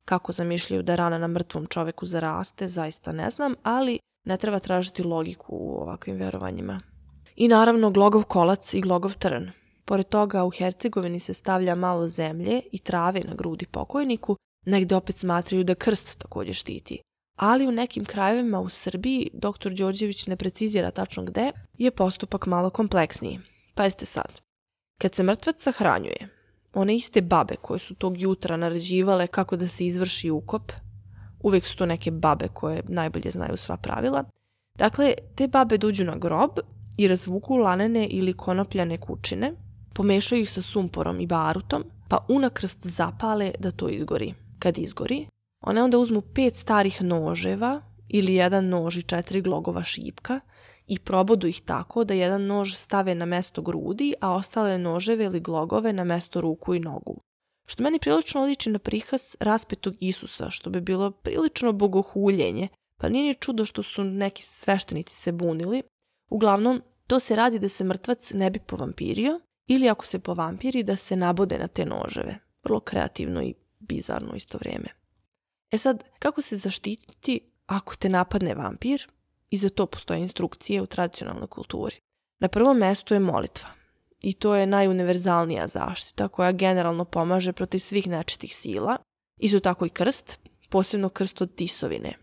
Kako 0.06 0.32
zamišljaju 0.32 0.84
da 0.84 0.96
rana 0.96 1.18
na 1.18 1.28
mrtvom 1.28 1.66
čoveku 1.66 2.06
zaraste, 2.06 2.68
zaista 2.68 3.12
ne 3.12 3.30
znam, 3.30 3.56
ali 3.64 4.00
ne 4.26 4.38
treba 4.38 4.60
tražiti 4.60 5.04
logiku 5.04 5.56
u 5.56 5.82
ovakvim 5.82 6.16
verovanjima. 6.16 6.80
I 7.36 7.48
naravno 7.48 7.92
glogov 7.92 8.24
kolac 8.24 8.74
i 8.74 8.82
glogov 8.82 9.14
trn. 9.14 9.52
Pored 9.86 10.10
toga 10.10 10.44
u 10.44 10.50
Hercegovini 10.50 11.20
se 11.20 11.34
stavlja 11.34 11.76
malo 11.76 12.08
zemlje 12.08 12.62
i 12.72 12.80
trave 12.80 13.20
na 13.20 13.34
grudi 13.34 13.66
pokojniku, 13.66 14.38
negde 14.66 14.96
opet 14.96 15.16
smatraju 15.16 15.64
da 15.64 15.76
krst 15.76 16.18
takođe 16.20 16.54
štiti 16.54 17.02
ali 17.42 17.68
u 17.68 17.72
nekim 17.72 18.06
krajevima 18.06 18.60
u 18.60 18.70
Srbiji, 18.70 19.30
dr. 19.34 19.70
Đorđević 19.70 20.28
ne 20.28 20.36
precizira 20.36 20.92
tačno 20.92 21.24
gde, 21.24 21.52
je 21.78 21.92
postupak 21.92 22.46
malo 22.46 22.70
kompleksniji. 22.70 23.40
Pazite 23.76 24.06
sad. 24.06 24.42
Kad 25.02 25.16
se 25.16 25.24
mrtvac 25.24 25.62
sahranjuje, 25.62 26.28
one 26.74 26.96
iste 26.96 27.22
babe 27.22 27.56
koje 27.62 27.80
su 27.80 27.96
tog 27.96 28.22
jutra 28.22 28.58
naređivale 28.58 29.28
kako 29.28 29.56
da 29.56 29.68
se 29.68 29.86
izvrši 29.86 30.30
ukop, 30.30 30.72
uvek 31.40 31.66
su 31.68 31.78
to 31.78 31.86
neke 31.86 32.12
babe 32.12 32.48
koje 32.54 32.84
najbolje 32.88 33.32
znaju 33.32 33.58
sva 33.58 33.78
pravila, 33.78 34.24
dakle, 34.78 35.14
te 35.36 35.48
babe 35.48 35.78
dođu 35.78 36.04
na 36.04 36.16
grob 36.16 36.52
i 36.98 37.08
razvuku 37.08 37.58
lanene 37.58 38.08
ili 38.08 38.34
konopljane 38.34 38.98
kućine, 38.98 39.54
pomešaju 39.94 40.42
ih 40.42 40.50
sa 40.52 40.62
sumporom 40.62 41.20
i 41.20 41.28
barutom, 41.28 41.84
pa 42.10 42.26
unakrst 42.30 42.88
zapale 42.88 43.52
da 43.60 43.72
to 43.72 43.90
izgori. 43.90 44.34
Kad 44.60 44.78
izgori, 44.78 45.28
One 45.62 45.84
onda 45.84 45.98
uzmu 45.98 46.22
pet 46.22 46.56
starih 46.56 47.02
noževa 47.02 47.82
ili 48.10 48.36
jedan 48.36 48.70
nož 48.70 48.98
i 48.98 49.04
četiri 49.04 49.42
glogova 49.42 49.84
šipka 49.84 50.40
i 50.92 51.00
probodu 51.00 51.48
ih 51.48 51.62
tako 51.62 52.04
da 52.04 52.14
jedan 52.14 52.46
nož 52.46 52.76
stave 52.76 53.16
na 53.16 53.26
mesto 53.26 53.62
grudi, 53.62 54.14
a 54.22 54.34
ostale 54.36 54.78
noževe 54.78 55.26
ili 55.26 55.40
glogove 55.40 55.94
na 55.94 56.04
mesto 56.04 56.42
ruku 56.42 56.76
i 56.76 56.80
nogu. 56.80 57.22
Što 57.66 57.84
meni 57.84 58.00
prilično 58.00 58.44
liči 58.44 58.70
na 58.70 58.80
prikaz 58.80 59.36
raspetog 59.40 59.96
Isusa, 60.00 60.50
što 60.50 60.70
bi 60.70 60.82
bilo 60.82 61.12
prilično 61.12 61.72
bogohuljenje, 61.74 62.68
pa 62.98 63.10
nije 63.10 63.24
ni 63.24 63.40
čudo 63.40 63.66
što 63.66 63.84
su 63.84 64.04
neki 64.04 64.44
sveštenici 64.44 65.16
se 65.16 65.32
bunili. 65.32 65.82
Uglavnom, 66.30 66.82
to 67.08 67.20
se 67.20 67.36
radi 67.36 67.60
da 67.60 67.70
se 67.70 67.84
mrtvac 67.84 68.32
ne 68.34 68.50
bi 68.50 68.60
povampirio 68.60 69.40
ili 69.68 69.90
ako 69.90 70.06
se 70.06 70.20
povampiri 70.20 70.84
da 70.84 70.96
se 70.96 71.16
nabode 71.16 71.58
na 71.58 71.68
te 71.68 71.86
noževe. 71.86 72.40
Vrlo 72.64 72.80
kreativno 72.80 73.44
i 73.44 73.54
bizarno 73.80 74.36
isto 74.36 74.58
vrijeme. 74.58 74.88
E 75.72 75.78
sad, 75.78 76.04
kako 76.20 76.42
se 76.42 76.56
zaštititi 76.56 77.40
ako 77.66 77.96
te 77.96 78.10
napadne 78.10 78.56
vampir? 78.56 79.08
I 79.52 79.58
za 79.58 79.70
to 79.70 79.86
postoje 79.86 80.20
instrukcije 80.20 80.82
u 80.82 80.86
tradicionalnoj 80.86 81.48
kulturi. 81.48 81.96
Na 82.40 82.48
prvom 82.48 82.78
mestu 82.78 83.14
je 83.14 83.20
molitva. 83.20 83.70
I 84.22 84.34
to 84.34 84.56
je 84.56 84.66
najuniverzalnija 84.66 85.68
zaštita 85.68 86.28
koja 86.28 86.52
generalno 86.52 87.06
pomaže 87.06 87.54
protiv 87.54 87.80
svih 87.80 88.08
nečitih 88.08 88.56
sila. 88.56 88.98
Isto 89.40 89.60
tako 89.60 89.86
i 89.86 89.90
krst, 89.90 90.40
posebno 90.70 91.10
krst 91.10 91.42
od 91.42 91.56
tisovine. 91.56 92.14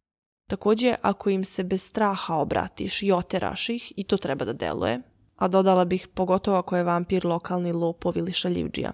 Takođe, 0.49 0.95
ako 1.03 1.31
im 1.31 1.45
se 1.45 1.64
bez 1.64 1.83
straha 1.83 2.35
obratiš 2.35 3.03
i 3.03 3.12
oteraš 3.12 3.69
ih, 3.69 3.93
i 3.97 4.05
to 4.05 4.17
treba 4.17 4.45
da 4.45 4.53
deluje, 4.53 5.01
a 5.37 5.49
dodala 5.49 5.85
bih 5.85 6.09
pogotovo 6.14 6.57
ako 6.57 6.77
je 6.77 6.83
vampir 6.83 7.27
lokalni 7.27 7.73
lopov 7.73 8.17
ili 8.17 8.33
šaljivđija. 8.33 8.93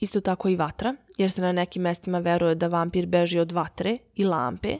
Isto 0.00 0.20
tako 0.20 0.48
i 0.48 0.56
vatra, 0.56 0.94
jer 1.16 1.30
se 1.30 1.42
na 1.42 1.52
nekim 1.52 1.82
mestima 1.82 2.18
veruje 2.18 2.54
da 2.54 2.68
vampir 2.68 3.06
beži 3.06 3.38
od 3.38 3.52
vatre 3.52 3.98
i 4.14 4.24
lampe. 4.24 4.78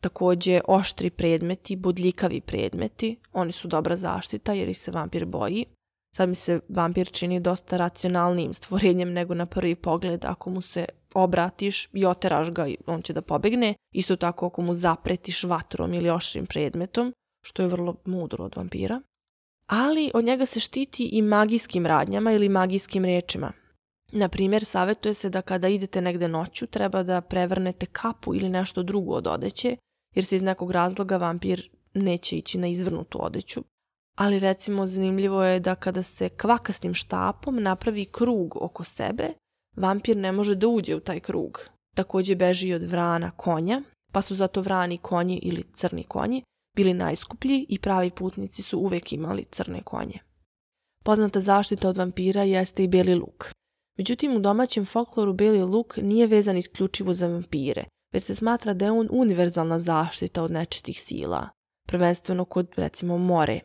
Takođe, 0.00 0.60
oštri 0.68 1.10
predmeti, 1.10 1.76
bodljikavi 1.76 2.40
predmeti, 2.40 3.16
oni 3.32 3.52
su 3.52 3.68
dobra 3.68 3.96
zaštita 3.96 4.52
jer 4.52 4.68
ih 4.68 4.78
se 4.78 4.90
vampir 4.90 5.24
boji. 5.24 5.64
Sad 6.16 6.28
mi 6.28 6.34
se 6.34 6.60
vampir 6.68 7.12
čini 7.12 7.40
dosta 7.40 7.76
racionalnijim 7.76 8.54
stvorenjem 8.54 9.12
nego 9.12 9.34
na 9.34 9.46
prvi 9.46 9.74
pogled 9.74 10.24
ako 10.24 10.50
mu 10.50 10.60
se 10.60 10.86
obratiš 11.14 11.88
i 11.92 12.06
oteraš 12.06 12.50
ga, 12.50 12.66
on 12.86 13.02
će 13.02 13.12
da 13.12 13.22
pobegne. 13.22 13.74
Isto 13.94 14.16
tako 14.16 14.46
ako 14.46 14.62
mu 14.62 14.74
zapretiš 14.74 15.44
vatrom 15.44 15.94
ili 15.94 16.10
oštrim 16.10 16.46
predmetom, 16.46 17.14
što 17.44 17.62
je 17.62 17.68
vrlo 17.68 17.94
mudro 18.04 18.44
od 18.44 18.56
vampira. 18.56 19.00
Ali 19.66 20.10
od 20.14 20.24
njega 20.24 20.46
se 20.46 20.60
štiti 20.60 21.08
i 21.12 21.22
magijskim 21.22 21.86
radnjama 21.86 22.32
ili 22.32 22.48
magijskim 22.48 23.04
rečima. 23.04 23.52
Na 24.12 24.28
primjer, 24.28 24.64
savjetuje 24.64 25.14
se 25.14 25.30
da 25.30 25.42
kada 25.42 25.68
idete 25.68 26.00
negde 26.00 26.28
noću 26.28 26.66
treba 26.66 27.02
da 27.02 27.20
prevrnete 27.20 27.86
kapu 27.86 28.34
ili 28.34 28.48
nešto 28.48 28.82
drugo 28.82 29.14
od 29.14 29.26
odeće, 29.26 29.76
jer 30.18 30.24
se 30.24 30.36
iz 30.36 30.42
nekog 30.42 30.70
razloga 30.70 31.16
vampir 31.16 31.70
neće 31.94 32.36
ići 32.36 32.58
na 32.58 32.66
izvrnutu 32.66 33.24
odeću. 33.24 33.64
Ali 34.16 34.38
recimo 34.38 34.86
zanimljivo 34.86 35.44
je 35.44 35.60
da 35.60 35.74
kada 35.74 36.02
se 36.02 36.28
kvakastim 36.28 36.94
štapom 36.94 37.62
napravi 37.62 38.04
krug 38.04 38.56
oko 38.62 38.84
sebe, 38.84 39.28
vampir 39.76 40.16
ne 40.16 40.32
može 40.32 40.54
da 40.54 40.68
uđe 40.68 40.96
u 40.96 41.00
taj 41.00 41.20
krug. 41.20 41.68
Takođe 41.96 42.34
beži 42.34 42.74
od 42.74 42.82
vrana 42.82 43.30
konja, 43.30 43.82
pa 44.12 44.22
su 44.22 44.34
zato 44.34 44.60
vrani 44.60 44.98
konji 44.98 45.38
ili 45.42 45.64
crni 45.72 46.04
konji 46.04 46.42
bili 46.76 46.94
najskuplji 46.94 47.66
i 47.68 47.78
pravi 47.78 48.10
putnici 48.10 48.62
su 48.62 48.78
uvek 48.78 49.12
imali 49.12 49.44
crne 49.44 49.82
konje. 49.82 50.18
Poznata 51.04 51.40
zaštita 51.40 51.88
od 51.88 51.96
vampira 51.96 52.42
jeste 52.42 52.84
i 52.84 52.88
beli 52.88 53.14
luk. 53.14 53.44
Međutim, 53.98 54.36
u 54.36 54.38
domaćem 54.38 54.86
folkloru 54.86 55.32
beli 55.32 55.62
luk 55.62 55.96
nije 55.96 56.26
vezan 56.26 56.56
isključivo 56.56 57.12
za 57.12 57.26
vampire, 57.26 57.84
već 58.12 58.24
se 58.24 58.34
smatra 58.34 58.74
da 58.74 58.84
je 58.84 58.90
on 58.90 59.08
univerzalna 59.10 59.78
zaštita 59.78 60.42
od 60.42 60.50
nečistih 60.50 61.00
sila, 61.00 61.48
prvenstveno 61.86 62.44
kod, 62.44 62.72
recimo, 62.76 63.18
more. 63.18 63.60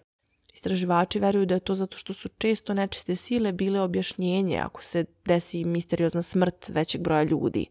Istraživači 0.53 1.19
veruju 1.19 1.45
da 1.45 1.53
je 1.53 1.59
to 1.59 1.75
zato 1.75 1.97
što 1.97 2.13
su 2.13 2.29
često 2.37 2.73
nečiste 2.73 3.15
sile 3.15 3.51
bile 3.51 3.81
objašnjenje 3.81 4.57
ako 4.57 4.83
se 4.83 5.05
desi 5.25 5.63
misteriozna 5.63 6.21
smrt 6.21 6.69
većeg 6.69 7.01
broja 7.01 7.23
ljudi. 7.23 7.65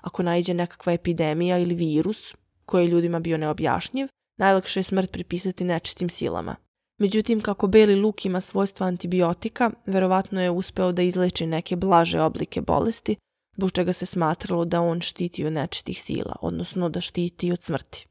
Ako 0.00 0.22
najđe 0.22 0.54
nekakva 0.54 0.92
epidemija 0.92 1.58
ili 1.58 1.74
virus 1.74 2.34
koji 2.64 2.84
je 2.84 2.88
ljudima 2.88 3.20
bio 3.20 3.38
neobjašnjiv, 3.38 4.08
najlakše 4.36 4.80
je 4.80 4.84
smrt 4.84 5.12
pripisati 5.12 5.64
nečistim 5.64 6.08
silama. 6.08 6.56
Međutim, 6.98 7.40
kako 7.40 7.66
beli 7.66 7.94
luk 7.94 8.26
ima 8.26 8.40
svojstva 8.40 8.86
antibiotika, 8.86 9.70
verovatno 9.86 10.42
je 10.42 10.50
uspeo 10.50 10.92
da 10.92 11.02
izleči 11.02 11.46
neke 11.46 11.76
blaže 11.76 12.20
oblike 12.20 12.60
bolesti, 12.60 13.16
zbog 13.56 13.72
čega 13.72 13.92
se 13.92 14.06
smatralo 14.06 14.64
da 14.64 14.80
on 14.80 15.00
štiti 15.00 15.44
od 15.44 15.52
nečitih 15.52 16.02
sila, 16.02 16.36
odnosno 16.40 16.88
da 16.88 17.00
štiti 17.00 17.52
od 17.52 17.62
smrti. 17.62 18.06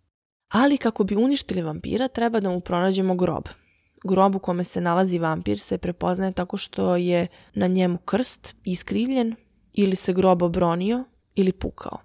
Ali 0.49 0.77
kako 0.77 1.03
bi 1.03 1.15
uništili 1.15 1.62
vampira, 1.62 2.08
treba 2.08 2.39
da 2.39 2.49
mu 2.49 2.60
pronađemo 2.60 3.15
grob. 3.15 3.43
Grob 4.03 4.36
u 4.36 4.39
kome 4.39 4.63
se 4.63 4.81
nalazi 4.81 5.19
vampir 5.19 5.60
se 5.60 5.77
prepoznaje 5.77 6.31
tako 6.31 6.58
što 6.58 6.95
je 6.95 7.27
na 7.53 7.67
njemu 7.67 7.97
krst 7.97 8.55
iskrivljen 8.63 9.36
ili 9.73 9.95
se 9.95 10.13
grob 10.13 10.41
obronio 10.41 11.03
ili 11.36 11.51
pukao. 11.51 11.97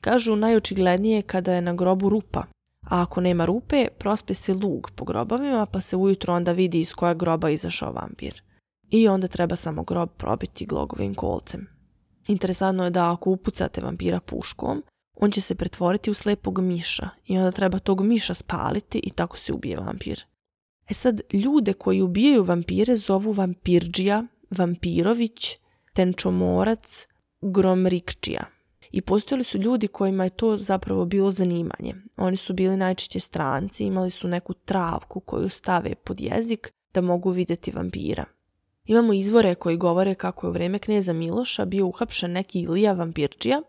Kažu 0.00 0.36
najočiglednije 0.36 1.22
kada 1.22 1.54
je 1.54 1.60
na 1.60 1.74
grobu 1.74 2.08
rupa, 2.08 2.44
a 2.82 3.02
ako 3.02 3.20
nema 3.20 3.44
rupe, 3.44 3.86
prospe 3.98 4.34
se 4.34 4.54
lug 4.54 4.90
po 4.94 5.04
grobovima 5.04 5.66
pa 5.66 5.80
se 5.80 5.96
ujutro 5.96 6.34
onda 6.34 6.52
vidi 6.52 6.80
iz 6.80 6.92
koja 6.92 7.14
groba 7.14 7.50
izašao 7.50 7.92
vampir. 7.92 8.42
I 8.90 9.08
onda 9.08 9.26
treba 9.26 9.56
samo 9.56 9.82
grob 9.82 10.08
probiti 10.16 10.66
glogovim 10.66 11.14
kolcem. 11.14 11.77
Interesantno 12.28 12.84
je 12.84 12.90
da 12.90 13.12
ako 13.12 13.30
upucate 13.30 13.80
vampira 13.80 14.20
puškom, 14.20 14.82
on 15.20 15.30
će 15.30 15.40
se 15.40 15.54
pretvoriti 15.54 16.10
u 16.10 16.14
slepog 16.14 16.58
miša 16.60 17.08
i 17.26 17.38
onda 17.38 17.50
treba 17.50 17.78
tog 17.78 18.02
miša 18.02 18.34
spaliti 18.34 19.00
i 19.02 19.10
tako 19.10 19.38
se 19.38 19.52
ubije 19.52 19.76
vampir. 19.76 20.24
E 20.88 20.94
sad, 20.94 21.20
ljude 21.32 21.72
koji 21.72 22.02
ubijaju 22.02 22.44
vampire 22.44 22.96
zovu 22.96 23.32
vampirđija, 23.32 24.24
vampirović, 24.50 25.56
tenčomorac, 25.92 27.06
gromrikčija. 27.40 28.44
I 28.90 29.00
postojali 29.00 29.44
su 29.44 29.58
ljudi 29.58 29.88
kojima 29.88 30.24
je 30.24 30.30
to 30.30 30.56
zapravo 30.56 31.04
bilo 31.04 31.30
zanimanje. 31.30 31.94
Oni 32.16 32.36
su 32.36 32.54
bili 32.54 32.76
najčešće 32.76 33.20
stranci, 33.20 33.84
imali 33.84 34.10
su 34.10 34.28
neku 34.28 34.54
travku 34.54 35.20
koju 35.20 35.48
stave 35.48 35.94
pod 35.94 36.20
jezik 36.20 36.72
da 36.94 37.00
mogu 37.00 37.30
vidjeti 37.30 37.70
vampira. 37.70 38.24
Imamo 38.88 39.12
izvore 39.12 39.54
koji 39.54 39.76
govore 39.76 40.14
kako 40.14 40.46
je 40.46 40.48
u 40.48 40.52
vreme 40.52 40.78
kneza 40.78 41.12
Miloša 41.12 41.64
bio 41.64 41.86
uhapšen 41.86 42.32
neki 42.32 42.60
Ilija 42.60 42.92
vampirčija, 42.92 43.62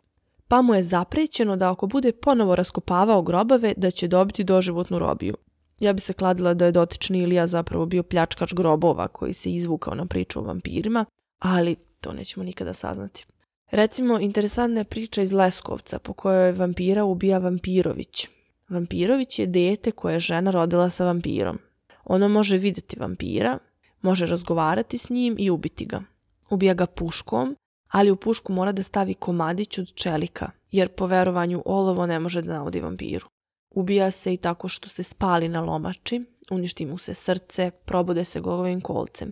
pa 0.47 0.61
mu 0.61 0.75
je 0.75 0.83
zaprećeno 0.83 1.55
da 1.55 1.71
ako 1.71 1.87
bude 1.87 2.11
ponovo 2.11 2.55
raskopavao 2.55 3.21
grobave, 3.21 3.73
da 3.77 3.91
će 3.91 4.07
dobiti 4.07 4.43
doživotnu 4.43 4.99
robiju. 4.99 5.35
Ja 5.79 5.93
bi 5.93 6.01
se 6.01 6.13
kladila 6.13 6.53
da 6.53 6.65
je 6.65 6.71
dotični 6.71 7.19
Ilija 7.19 7.47
zapravo 7.47 7.85
bio 7.85 8.03
pljačkač 8.03 8.53
grobova 8.53 9.07
koji 9.07 9.33
se 9.33 9.51
izvukao 9.51 9.95
na 9.95 10.05
priču 10.05 10.39
o 10.39 10.43
vampirima, 10.43 11.05
ali 11.39 11.75
to 12.01 12.13
nećemo 12.13 12.43
nikada 12.43 12.73
saznati. 12.73 13.25
Recimo, 13.71 14.19
interesantna 14.19 14.79
je 14.79 14.83
priča 14.83 15.21
iz 15.21 15.31
Leskovca 15.31 15.99
po 15.99 16.13
kojoj 16.13 16.51
vampira 16.51 17.03
ubija 17.03 17.37
Vampirović. 17.37 18.27
Vampirović 18.69 19.39
je 19.39 19.45
dete 19.45 19.91
koje 19.91 20.13
je 20.13 20.19
žena 20.19 20.51
rodila 20.51 20.89
sa 20.89 21.05
vampirom. 21.05 21.59
Ono 22.05 22.29
može 22.29 22.57
vidjeti 22.57 22.99
vampira, 22.99 23.59
može 24.01 24.25
razgovarati 24.25 24.97
s 24.97 25.09
njim 25.09 25.35
i 25.39 25.49
ubiti 25.49 25.85
ga. 25.85 26.01
Ubija 26.49 26.73
ga 26.73 26.85
puškom, 26.85 27.55
ali 27.91 28.11
u 28.11 28.15
pušku 28.15 28.53
mora 28.53 28.71
da 28.71 28.83
stavi 28.83 29.13
komadić 29.13 29.77
od 29.77 29.93
čelika, 29.93 30.51
jer 30.71 30.89
po 30.89 31.07
verovanju 31.07 31.63
olovo 31.65 32.05
ne 32.05 32.19
može 32.19 32.41
da 32.41 32.53
naudi 32.53 32.79
vampiru. 32.79 33.27
Ubija 33.75 34.11
se 34.11 34.33
i 34.33 34.37
tako 34.37 34.67
što 34.67 34.89
se 34.89 35.03
spali 35.03 35.49
na 35.49 35.61
lomači, 35.61 36.25
uništi 36.51 36.85
mu 36.85 36.97
se 36.97 37.13
srce, 37.13 37.71
probode 37.71 38.25
se 38.25 38.39
golovim 38.39 38.81
kolcem. 38.81 39.31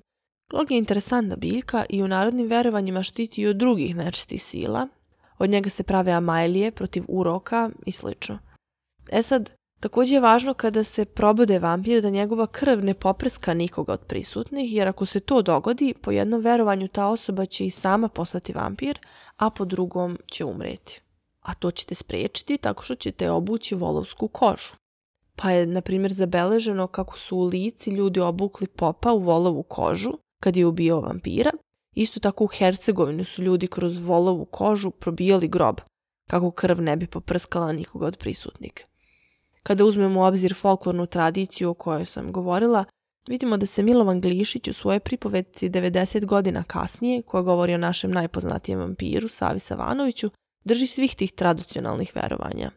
Glog 0.49 0.71
je 0.71 0.77
interesantna 0.77 1.35
biljka 1.35 1.85
i 1.89 2.03
u 2.03 2.07
narodnim 2.07 2.47
verovanjima 2.47 3.03
štiti 3.03 3.41
i 3.41 3.47
od 3.47 3.55
drugih 3.55 3.95
nečistih 3.95 4.43
sila. 4.43 4.87
Od 5.37 5.49
njega 5.49 5.69
se 5.69 5.83
prave 5.83 6.11
amajlije 6.11 6.71
protiv 6.71 7.03
uroka 7.07 7.69
i 7.85 7.91
sl. 7.91 8.09
E 9.11 9.21
sad, 9.23 9.51
također 9.79 10.13
je 10.13 10.19
važno 10.19 10.53
kada 10.53 10.83
se 10.83 11.05
probode 11.05 11.59
vampir 11.59 12.01
da 12.01 12.09
njegova 12.09 12.47
krv 12.47 12.83
ne 12.83 12.93
poprska 12.93 13.53
nikoga 13.53 13.93
od 13.93 14.05
prisutnih, 14.07 14.73
jer 14.73 14.87
ako 14.87 15.05
se 15.05 15.19
to 15.19 15.41
dogodi, 15.41 15.93
po 16.01 16.11
jednom 16.11 16.41
verovanju 16.41 16.87
ta 16.87 17.07
osoba 17.07 17.45
će 17.45 17.65
i 17.65 17.69
sama 17.69 18.07
postati 18.07 18.53
vampir, 18.53 18.99
a 19.37 19.49
po 19.49 19.65
drugom 19.65 20.17
će 20.31 20.45
umreti. 20.45 21.01
A 21.41 21.53
to 21.53 21.71
ćete 21.71 21.95
spriječiti 21.95 22.57
tako 22.57 22.83
što 22.83 22.95
ćete 22.95 23.31
obući 23.31 23.75
volovsku 23.75 24.27
kožu. 24.27 24.73
Pa 25.35 25.51
je, 25.51 25.65
na 25.65 25.81
primjer, 25.81 26.13
zabeleženo 26.13 26.87
kako 26.87 27.17
su 27.17 27.37
u 27.37 27.43
lici 27.43 27.89
ljudi 27.89 28.19
obukli 28.19 28.67
popa 28.67 29.13
u 29.13 29.19
volovu 29.19 29.63
kožu, 29.63 30.11
kad 30.39 30.57
je 30.57 30.65
ubio 30.65 30.99
vampira. 30.99 31.51
Isto 31.95 32.19
tako 32.19 32.43
u 32.43 32.47
Hercegovini 32.47 33.25
su 33.25 33.41
ljudi 33.41 33.67
kroz 33.67 34.05
volovu 34.05 34.45
kožu 34.45 34.91
probijali 34.91 35.47
grob, 35.47 35.79
kako 36.29 36.51
krv 36.51 36.81
ne 36.81 36.95
bi 36.95 37.07
poprskala 37.07 37.71
nikoga 37.71 38.05
od 38.05 38.17
prisutnika. 38.17 38.83
Kada 39.67 39.85
uzmemo 39.85 40.19
u 40.19 40.23
obzir 40.23 40.53
folklornu 40.55 41.05
tradiciju 41.05 41.69
o 41.69 41.73
kojoj 41.73 42.05
sam 42.05 42.31
govorila, 42.31 42.85
vidimo 43.29 43.57
da 43.57 43.65
se 43.65 43.83
Milovan 43.83 44.21
Glišić 44.21 44.67
u 44.67 44.73
svojoj 44.73 44.99
pripovedci 44.99 45.69
90 45.69 46.25
godina 46.25 46.63
kasnije, 46.63 47.21
koja 47.21 47.41
govori 47.41 47.73
o 47.73 47.77
našem 47.77 48.11
najpoznatijem 48.11 48.79
vampiru, 48.79 49.27
Savi 49.27 49.59
Savanoviću, 49.59 50.29
drži 50.63 50.87
svih 50.87 51.15
tih 51.15 51.31
tradicionalnih 51.31 52.11
verovanja. 52.15 52.71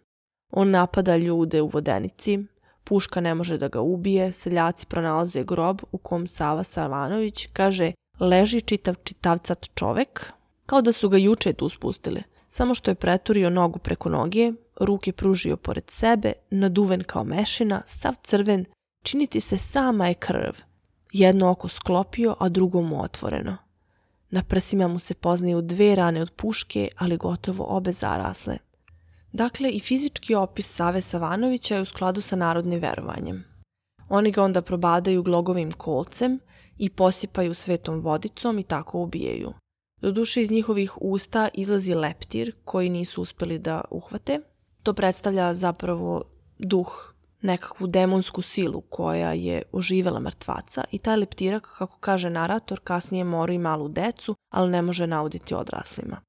On 0.51 0.71
napada 0.71 1.17
ljude 1.17 1.63
u 1.63 1.69
vodenici, 1.69 2.39
puška 2.85 3.21
ne 3.21 3.35
može 3.35 3.59
da 3.59 3.69
ga 3.69 3.81
ubije, 3.81 4.33
seljaci 4.33 4.87
pronalaze 4.87 5.45
grob 5.45 5.81
u 5.93 5.99
kom 5.99 6.27
Sava 6.27 6.65
Savanović 6.65 7.47
kaže 7.53 7.93
leži 8.21 8.61
čitav 8.61 8.95
čitavcat 9.05 9.67
čovek, 9.75 10.33
kao 10.67 10.83
da 10.83 10.93
su 10.93 11.09
ga 11.09 11.17
juče 11.17 11.53
tu 11.53 11.69
spustili, 11.69 12.23
samo 12.49 12.75
što 12.75 12.91
je 12.91 12.95
preturio 12.95 13.51
nogu 13.51 13.79
preko 13.79 14.09
noge, 14.09 14.53
ruke 14.81 15.13
pružio 15.13 15.57
pored 15.57 15.91
sebe, 15.91 16.33
naduven 16.51 17.03
kao 17.03 17.25
mešina, 17.25 17.83
sav 17.87 18.15
crven, 18.23 18.65
činiti 19.03 19.41
se 19.41 19.59
sama 19.59 20.09
je 20.09 20.15
krv. 20.15 20.53
Jedno 21.13 21.51
oko 21.51 21.69
sklopio, 21.69 22.37
a 22.39 22.49
drugo 22.49 22.83
mu 22.83 23.03
otvoreno. 23.03 23.57
Na 24.31 24.43
prsima 24.43 24.89
mu 24.89 24.99
se 24.99 25.15
poznaju 25.15 25.63
dve 25.63 25.95
rane 25.97 26.23
od 26.23 26.31
puške, 26.31 26.89
ali 26.97 27.17
gotovo 27.17 27.65
obe 27.65 27.93
zarasle. 27.93 28.59
Dakle, 29.33 29.71
i 29.71 29.81
fizički 29.81 30.35
opis 30.35 30.75
Save 30.75 31.01
Savanovića 31.01 31.75
je 31.75 31.81
u 31.81 31.85
skladu 31.85 32.21
sa 32.21 32.37
narodnim 32.37 32.81
verovanjem. 32.81 33.45
Oni 34.09 34.31
ga 34.31 34.43
onda 34.43 34.63
probadaju 34.63 35.23
glogovim 35.23 35.73
kolcem 35.73 36.39
i 36.79 36.91
posipaju 36.91 37.55
svetom 37.55 38.01
vodicom 38.01 38.59
i 38.59 38.63
tako 38.63 38.99
ubijaju. 38.99 39.53
Doduše 40.01 40.43
iz 40.43 40.51
njihovih 40.51 40.93
usta 41.01 41.49
izlazi 41.55 41.95
leptir 41.95 42.53
koji 42.65 42.89
nisu 42.89 43.23
uspjeli 43.23 43.59
da 43.59 43.85
uhvate. 43.91 44.41
To 44.83 44.93
predstavlja 44.93 45.55
zapravo 45.55 46.23
duh, 46.59 47.15
nekakvu 47.43 47.87
demonsku 47.87 48.43
silu 48.43 48.81
koja 48.81 49.33
je 49.33 49.63
oživela 49.73 50.21
mrtvaca 50.21 50.85
i 50.91 50.99
taj 50.99 51.17
leptirak, 51.17 51.75
kako 51.79 51.99
kaže 51.99 52.31
narator, 52.31 52.81
kasnije 52.85 53.25
mora 53.25 53.53
i 53.53 53.59
malu 53.59 53.89
decu, 53.89 54.37
ali 54.51 54.71
ne 54.71 54.83
može 54.83 55.07
nauditi 55.07 55.55
odraslima. 55.55 56.21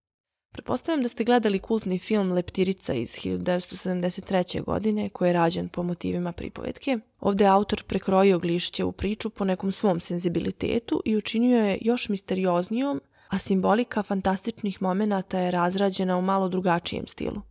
Pretpostavljam 0.52 1.04
da 1.04 1.10
ste 1.10 1.24
gledali 1.24 1.60
kultni 1.60 2.00
film 2.00 2.32
Leptirica 2.32 2.94
iz 2.94 3.10
1973. 3.10 4.64
godine 4.64 5.10
koji 5.10 5.30
je 5.30 5.34
rađen 5.34 5.70
po 5.70 5.84
motivima 5.84 6.32
pripovetke. 6.32 7.00
Ovdje 7.20 7.44
je 7.46 7.50
autor 7.50 7.84
prekrojio 7.84 8.40
glišće 8.40 8.84
u 8.84 8.92
priču 8.92 9.30
po 9.30 9.46
nekom 9.46 9.72
svom 9.72 10.00
senzibilitetu 10.00 11.02
i 11.06 11.18
učinio 11.18 11.66
je 11.66 11.78
još 11.82 12.10
misterioznijom, 12.10 13.02
a 13.30 13.38
simbolika 13.38 14.04
fantastičnih 14.04 14.82
momenata 14.82 15.40
je 15.40 15.52
razrađena 15.52 16.18
u 16.18 16.22
malo 16.22 16.50
drugačijem 16.50 17.08
stilu. 17.08 17.42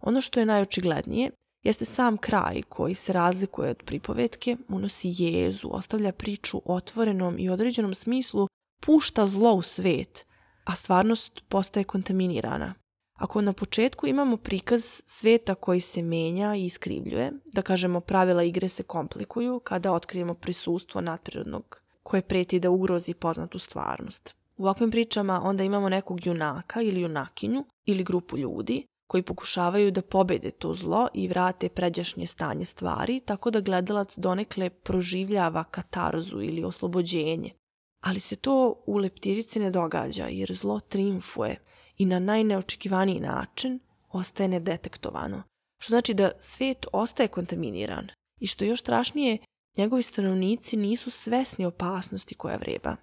Ono 0.00 0.20
što 0.20 0.40
je 0.40 0.46
najočiglednije 0.46 1.30
jeste 1.62 1.84
sam 1.84 2.16
kraj 2.16 2.62
koji 2.68 2.94
se 2.94 3.12
razlikuje 3.12 3.70
od 3.70 3.82
pripovetke, 3.82 4.56
unosi 4.68 5.14
jezu, 5.18 5.68
ostavlja 5.72 6.12
priču 6.12 6.62
otvorenom 6.64 7.36
i 7.38 7.50
određenom 7.50 7.94
smislu, 7.94 8.48
pušta 8.80 9.26
zlo 9.26 9.52
u 9.52 9.62
svet– 9.62 10.24
a 10.64 10.76
stvarnost 10.76 11.40
postaje 11.48 11.84
kontaminirana. 11.84 12.74
Ako 13.14 13.40
na 13.40 13.52
početku 13.52 14.06
imamo 14.06 14.36
prikaz 14.36 15.02
sveta 15.06 15.54
koji 15.54 15.80
se 15.80 16.02
menja 16.02 16.54
i 16.54 16.64
iskrivljuje, 16.64 17.32
da 17.44 17.62
kažemo 17.62 18.00
pravila 18.00 18.42
igre 18.42 18.68
se 18.68 18.82
komplikuju 18.82 19.60
kada 19.60 19.92
otkrijemo 19.92 20.34
prisustvo 20.34 21.00
nadprirodnog 21.00 21.80
koje 22.02 22.22
preti 22.22 22.60
da 22.60 22.70
ugrozi 22.70 23.14
poznatu 23.14 23.58
stvarnost. 23.58 24.34
U 24.56 24.62
ovakvim 24.62 24.90
pričama 24.90 25.40
onda 25.44 25.64
imamo 25.64 25.88
nekog 25.88 26.26
junaka 26.26 26.82
ili 26.82 27.00
junakinju 27.00 27.64
ili 27.84 28.04
grupu 28.04 28.38
ljudi 28.38 28.86
koji 29.10 29.22
pokušavaju 29.22 29.90
da 29.90 30.02
pobede 30.02 30.50
to 30.50 30.74
zlo 30.74 31.08
i 31.14 31.28
vrate 31.28 31.68
pređašnje 31.68 32.26
stanje 32.26 32.64
stvari 32.64 33.20
tako 33.20 33.50
da 33.50 33.60
gledalac 33.60 34.18
donekle 34.18 34.70
proživljava 34.70 35.64
katarzu 35.64 36.42
ili 36.42 36.64
oslobođenje 36.64 37.50
ali 38.00 38.20
se 38.20 38.36
to 38.36 38.82
u 38.86 38.96
leptirici 38.96 39.60
ne 39.60 39.70
događa 39.70 40.24
jer 40.24 40.52
zlo 40.52 40.80
triumfuje 40.80 41.56
i 41.96 42.04
na 42.04 42.18
najneočekivaniji 42.18 43.20
način 43.20 43.80
ostaje 44.10 44.48
nedetektovano. 44.48 45.42
Što 45.78 45.90
znači 45.90 46.14
da 46.14 46.30
svijet 46.38 46.86
ostaje 46.92 47.28
kontaminiran 47.28 48.08
i 48.40 48.46
što 48.46 48.64
još 48.64 48.80
strašnije, 48.80 49.38
njegovi 49.76 50.02
stanovnici 50.02 50.76
nisu 50.76 51.10
svesni 51.10 51.64
opasnosti 51.64 52.34
koja 52.34 52.56
vreba. 52.56 52.96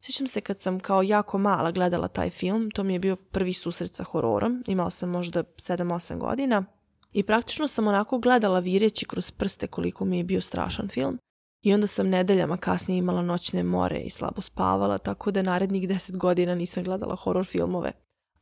Sjećam 0.00 0.26
se 0.26 0.40
kad 0.40 0.58
sam 0.58 0.80
kao 0.80 1.02
jako 1.02 1.38
mala 1.38 1.70
gledala 1.70 2.08
taj 2.08 2.30
film, 2.30 2.70
to 2.70 2.82
mi 2.84 2.92
je 2.92 2.98
bio 2.98 3.16
prvi 3.16 3.52
susret 3.52 3.90
sa 3.90 4.04
hororom, 4.04 4.64
imala 4.66 4.90
sam 4.90 5.10
možda 5.10 5.42
7-8 5.42 6.18
godina 6.18 6.64
i 7.12 7.22
praktično 7.22 7.68
sam 7.68 7.86
onako 7.86 8.18
gledala 8.18 8.58
vireći 8.58 9.06
kroz 9.06 9.30
prste 9.30 9.66
koliko 9.66 10.04
mi 10.04 10.18
je 10.18 10.24
bio 10.24 10.40
strašan 10.40 10.88
film 10.88 11.18
i 11.62 11.74
onda 11.74 11.86
sam 11.86 12.08
nedeljama 12.08 12.56
kasnije 12.56 12.98
imala 12.98 13.22
noćne 13.22 13.62
more 13.62 14.00
i 14.00 14.10
slabo 14.10 14.40
spavala, 14.40 14.98
tako 14.98 15.30
da 15.30 15.42
narednih 15.42 15.88
deset 15.88 16.16
godina 16.16 16.54
nisam 16.54 16.84
gledala 16.84 17.16
horror 17.16 17.46
filmove. 17.46 17.92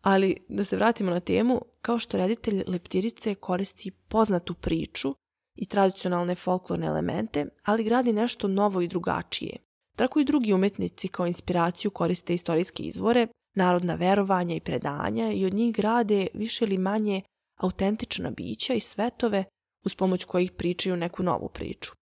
Ali 0.02 0.36
da 0.48 0.64
se 0.64 0.76
vratimo 0.76 1.10
na 1.10 1.20
temu, 1.20 1.60
kao 1.80 1.98
što 1.98 2.16
reditelj 2.16 2.64
Leptirice 2.66 3.34
koristi 3.34 3.90
poznatu 3.90 4.54
priču 4.54 5.14
i 5.54 5.66
tradicionalne 5.66 6.34
folklorne 6.34 6.86
elemente, 6.86 7.46
ali 7.64 7.84
gradi 7.84 8.12
nešto 8.12 8.48
novo 8.48 8.80
i 8.80 8.88
drugačije. 8.88 9.56
Tako 9.96 10.20
i 10.20 10.24
drugi 10.24 10.52
umetnici 10.52 11.09
kao 11.09 11.26
inspiraciju 11.26 11.90
koriste 11.90 12.35
istorijske 12.35 12.82
izvore, 12.82 13.26
narodna 13.54 13.94
verovanja 13.94 14.54
i 14.54 14.61
predanja 14.61 15.32
i 15.32 15.46
od 15.46 15.54
njih 15.54 15.74
grade 15.74 16.26
više 16.35 16.64
ili 16.64 16.78
manje 16.78 17.22
autentična 17.56 18.30
bića 18.30 18.74
i 18.74 18.80
svetove 18.80 19.44
uz 19.85 19.94
pomoć 19.94 20.24
kojih 20.24 20.52
pričaju 20.52 20.96
neku 20.96 21.22
novu 21.22 21.48
priču. 21.48 21.92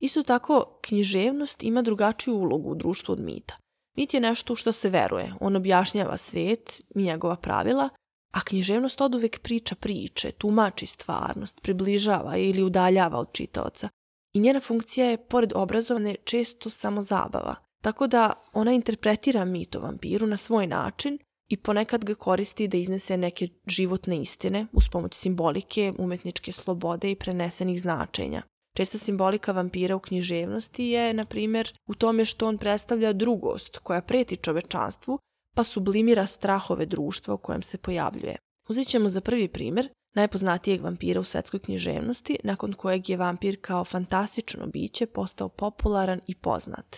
Isto 0.00 0.22
tako, 0.22 0.78
književnost 0.82 1.62
ima 1.62 1.82
drugačiju 1.82 2.34
ulogu 2.34 2.70
u 2.70 2.74
društvu 2.74 3.12
od 3.12 3.20
mita. 3.20 3.56
Mit 3.96 4.14
je 4.14 4.20
nešto 4.20 4.52
u 4.52 4.56
što 4.56 4.72
se 4.72 4.88
veruje, 4.88 5.32
on 5.40 5.56
objašnjava 5.56 6.16
svet 6.16 6.80
i 6.94 7.02
njegova 7.02 7.36
pravila, 7.36 7.88
a 8.32 8.40
književnost 8.40 9.00
od 9.00 9.14
uvek 9.14 9.40
priča 9.42 9.74
priče, 9.74 10.32
tumači 10.32 10.86
stvarnost, 10.86 11.60
približava 11.62 12.36
ili 12.36 12.62
udaljava 12.62 13.18
od 13.18 13.32
čitaoca. 13.32 13.88
I 14.32 14.40
njena 14.40 14.60
funkcija 14.60 15.06
je, 15.06 15.26
pored 15.26 15.52
obrazovane, 15.54 16.14
često 16.24 16.70
samo 16.70 17.02
zabava. 17.02 17.54
Tako 17.82 18.06
da 18.06 18.32
ona 18.52 18.72
interpretira 18.72 19.44
mit 19.44 19.76
o 19.76 19.80
vampiru 19.80 20.26
na 20.26 20.36
svoj 20.36 20.66
način 20.66 21.18
i 21.48 21.56
ponekad 21.56 22.04
ga 22.04 22.14
koristi 22.14 22.68
da 22.68 22.76
iznese 22.76 23.16
neke 23.16 23.48
životne 23.66 24.22
istine 24.22 24.66
uz 24.72 24.84
pomoć 24.92 25.14
simbolike, 25.14 25.92
umetničke 25.98 26.52
slobode 26.52 27.10
i 27.10 27.16
prenesenih 27.16 27.80
značenja. 27.80 28.42
Česta 28.76 28.98
simbolika 28.98 29.52
vampira 29.52 29.96
u 29.96 30.00
književnosti 30.00 30.84
je, 30.84 31.14
na 31.14 31.24
primjer, 31.24 31.72
u 31.86 31.94
tome 31.94 32.24
što 32.24 32.48
on 32.48 32.58
predstavlja 32.58 33.12
drugost 33.12 33.78
koja 33.78 34.02
preti 34.02 34.36
čovečanstvu, 34.36 35.18
pa 35.56 35.64
sublimira 35.64 36.26
strahove 36.26 36.86
društva 36.86 37.34
u 37.34 37.38
kojem 37.38 37.62
se 37.62 37.78
pojavljuje. 37.78 38.36
Uzet 38.68 38.86
ćemo 38.86 39.08
za 39.08 39.20
prvi 39.20 39.48
primjer 39.48 39.88
najpoznatijeg 40.14 40.82
vampira 40.82 41.20
u 41.20 41.24
svetskoj 41.24 41.60
književnosti, 41.60 42.36
nakon 42.44 42.72
kojeg 42.72 43.10
je 43.10 43.16
vampir 43.16 43.58
kao 43.60 43.84
fantastično 43.84 44.66
biće 44.66 45.06
postao 45.06 45.48
popularan 45.48 46.20
i 46.26 46.34
poznat. 46.34 46.96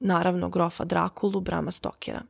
Naravno, 0.00 0.48
grofa 0.48 0.84
Drakulu, 0.84 1.40
Brama 1.40 1.70
Stokera. 1.70 2.22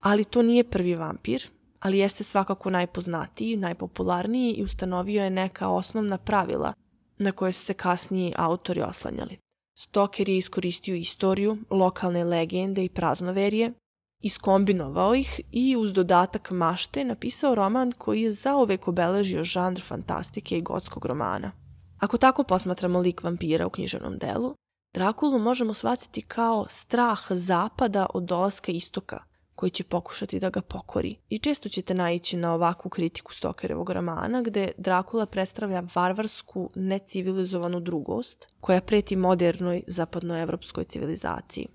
Ali 0.00 0.24
to 0.24 0.42
nije 0.42 0.70
prvi 0.70 0.94
vampir, 0.94 1.48
ali 1.80 1.98
jeste 1.98 2.24
svakako 2.24 2.70
najpoznatiji, 2.70 3.56
najpopularniji 3.56 4.52
i 4.52 4.64
ustanovio 4.64 5.24
je 5.24 5.30
neka 5.30 5.68
osnovna 5.68 6.18
pravila 6.18 6.72
na 7.18 7.32
koje 7.32 7.52
su 7.52 7.64
se 7.64 7.74
kasniji 7.74 8.34
autori 8.36 8.82
oslanjali. 8.82 9.38
Stoker 9.74 10.28
je 10.28 10.36
iskoristio 10.36 10.94
istoriju, 10.94 11.58
lokalne 11.70 12.24
legende 12.24 12.84
i 12.84 12.88
praznoverije, 12.88 13.72
iskombinovao 14.20 15.14
ih 15.14 15.40
i 15.52 15.76
uz 15.76 15.92
dodatak 15.92 16.50
mašte 16.50 17.04
napisao 17.04 17.54
roman 17.54 17.92
koji 17.98 18.22
je 18.22 18.32
zaovek 18.32 18.88
obeležio 18.88 19.44
žanr 19.44 19.80
fantastike 19.80 20.58
i 20.58 20.62
gotskog 20.62 21.06
romana. 21.06 21.52
Ako 21.98 22.18
tako 22.18 22.44
posmatramo 22.44 22.98
lik 22.98 23.22
vampira 23.22 23.66
u 23.66 23.70
književnom 23.70 24.18
delu, 24.18 24.54
Drakulu 24.94 25.38
možemo 25.38 25.74
shvatiti 25.74 26.22
kao 26.22 26.66
strah 26.68 27.18
zapada 27.30 28.06
od 28.14 28.22
dolaska 28.22 28.72
istoka, 28.72 29.22
koji 29.54 29.70
će 29.70 29.84
pokušati 29.84 30.40
da 30.40 30.50
ga 30.50 30.60
pokori. 30.60 31.16
I 31.28 31.38
često 31.38 31.68
ćete 31.68 31.94
naići 31.94 32.36
na 32.36 32.54
ovakvu 32.54 32.88
kritiku 32.88 33.34
Stokerevog 33.34 33.90
romana, 33.90 34.42
gde 34.42 34.70
Drakula 34.76 35.26
predstavlja 35.26 35.82
varvarsku, 35.94 36.70
necivilizovanu 36.74 37.80
drugost, 37.80 38.48
koja 38.60 38.80
preti 38.80 39.16
modernoj 39.16 39.82
zapadnoevropskoj 39.86 40.84
civilizaciji. 40.84 41.66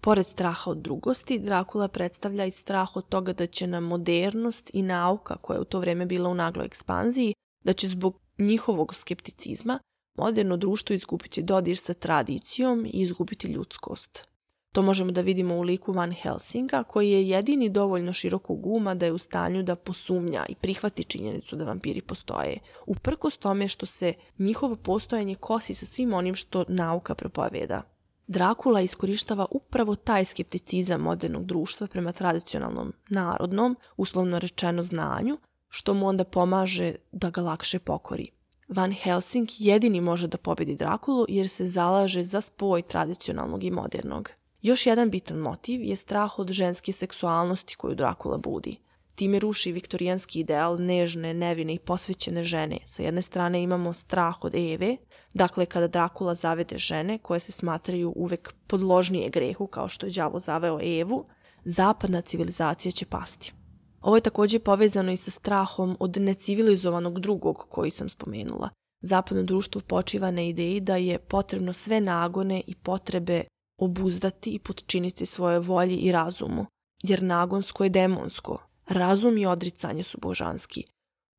Pored 0.00 0.26
straha 0.26 0.70
od 0.70 0.78
drugosti, 0.78 1.38
Drakula 1.38 1.88
predstavlja 1.88 2.44
i 2.44 2.50
strah 2.50 2.96
od 2.96 3.08
toga 3.08 3.32
da 3.32 3.46
će 3.46 3.66
nam 3.66 3.84
modernost 3.84 4.70
i 4.72 4.82
nauka, 4.82 5.36
koja 5.36 5.56
je 5.56 5.60
u 5.60 5.64
to 5.64 5.80
vreme 5.80 6.06
bila 6.06 6.30
u 6.30 6.34
nagloj 6.34 6.66
ekspanziji, 6.66 7.34
da 7.64 7.72
će 7.72 7.88
zbog 7.88 8.20
njihovog 8.38 8.94
skepticizma 8.94 9.78
moderno 10.16 10.56
društvo 10.56 10.94
izgubiti 10.94 11.42
dodir 11.42 11.78
sa 11.78 11.94
tradicijom 11.94 12.86
i 12.86 12.90
izgubiti 13.02 13.46
ljudskost. 13.46 14.30
To 14.72 14.82
možemo 14.82 15.12
da 15.12 15.20
vidimo 15.20 15.56
u 15.56 15.62
liku 15.62 15.92
Van 15.92 16.12
Helsinga, 16.12 16.82
koji 16.82 17.10
je 17.10 17.28
jedini 17.28 17.68
dovoljno 17.68 18.12
širokog 18.12 18.66
uma 18.66 18.94
da 18.94 19.06
je 19.06 19.12
u 19.12 19.18
stanju 19.18 19.62
da 19.62 19.76
posumnja 19.76 20.46
i 20.48 20.54
prihvati 20.54 21.04
činjenicu 21.04 21.56
da 21.56 21.64
vampiri 21.64 22.00
postoje, 22.00 22.58
uprkos 22.86 23.36
tome 23.36 23.68
što 23.68 23.86
se 23.86 24.14
njihovo 24.38 24.76
postojanje 24.76 25.34
kosi 25.34 25.74
sa 25.74 25.86
svim 25.86 26.12
onim 26.12 26.34
što 26.34 26.64
nauka 26.68 27.14
propoveda. 27.14 27.82
Drakula 28.30 28.80
iskorištava 28.80 29.46
upravo 29.50 29.94
taj 29.94 30.24
skepticizam 30.24 31.00
modernog 31.00 31.44
društva 31.44 31.86
prema 31.86 32.12
tradicionalnom 32.12 32.92
narodnom, 33.08 33.76
uslovno 33.96 34.38
rečeno 34.38 34.82
znanju, 34.82 35.38
što 35.68 35.94
mu 35.94 36.06
onda 36.06 36.24
pomaže 36.24 36.94
da 37.12 37.30
ga 37.30 37.40
lakše 37.40 37.78
pokori. 37.78 38.30
Van 38.68 38.92
Helsing 38.92 39.48
jedini 39.58 40.00
može 40.00 40.26
da 40.26 40.38
pobedi 40.38 40.76
Drakulu 40.76 41.26
jer 41.28 41.48
se 41.48 41.66
zalaže 41.66 42.24
za 42.24 42.40
spoj 42.40 42.82
tradicionalnog 42.82 43.64
i 43.64 43.70
modernog. 43.70 44.30
Još 44.62 44.86
jedan 44.86 45.10
bitan 45.10 45.38
motiv 45.38 45.82
je 45.82 45.96
strah 45.96 46.38
od 46.38 46.50
ženske 46.50 46.92
seksualnosti 46.92 47.76
koju 47.76 47.94
Drakula 47.94 48.38
budi. 48.38 48.76
Time 49.14 49.38
ruši 49.38 49.72
viktorijanski 49.72 50.40
ideal 50.40 50.76
nežne, 50.78 51.34
nevine 51.34 51.74
i 51.74 51.78
posvećene 51.78 52.44
žene. 52.44 52.78
Sa 52.86 53.02
jedne 53.02 53.22
strane 53.22 53.62
imamo 53.62 53.92
strah 53.92 54.44
od 54.44 54.54
Eve, 54.54 54.96
dakle 55.34 55.66
kada 55.66 55.86
Drakula 55.86 56.34
zavede 56.34 56.78
žene 56.78 57.18
koje 57.18 57.40
se 57.40 57.52
smatraju 57.52 58.12
uvek 58.16 58.54
podložnije 58.66 59.30
grehu 59.30 59.66
kao 59.66 59.88
što 59.88 60.06
je 60.06 60.12
đavo 60.12 60.38
zaveo 60.38 60.78
Evu, 61.00 61.26
zapadna 61.64 62.20
civilizacija 62.20 62.92
će 62.92 63.06
pasti. 63.06 63.52
Ovo 64.00 64.16
je 64.16 64.20
takođe 64.20 64.58
povezano 64.58 65.12
i 65.12 65.16
sa 65.16 65.30
strahom 65.30 65.96
od 66.00 66.16
necivilizovanog 66.16 67.20
drugog 67.20 67.66
koji 67.68 67.90
sam 67.90 68.08
spomenula. 68.08 68.68
Zapadno 69.00 69.42
društvo 69.42 69.80
počiva 69.80 70.30
na 70.30 70.42
ideji 70.42 70.80
da 70.80 70.96
je 70.96 71.18
potrebno 71.18 71.72
sve 71.72 72.00
nagone 72.00 72.62
i 72.66 72.74
potrebe 72.74 73.44
obuzdati 73.78 74.50
i 74.50 74.58
podčiniti 74.58 75.26
svoje 75.26 75.58
volji 75.58 75.96
i 75.96 76.12
razumu, 76.12 76.66
jer 77.02 77.22
nagonsko 77.22 77.84
je 77.84 77.90
demonsko, 77.90 78.58
razum 78.90 79.38
i 79.38 79.46
odricanje 79.46 80.02
su 80.02 80.18
božanski. 80.22 80.84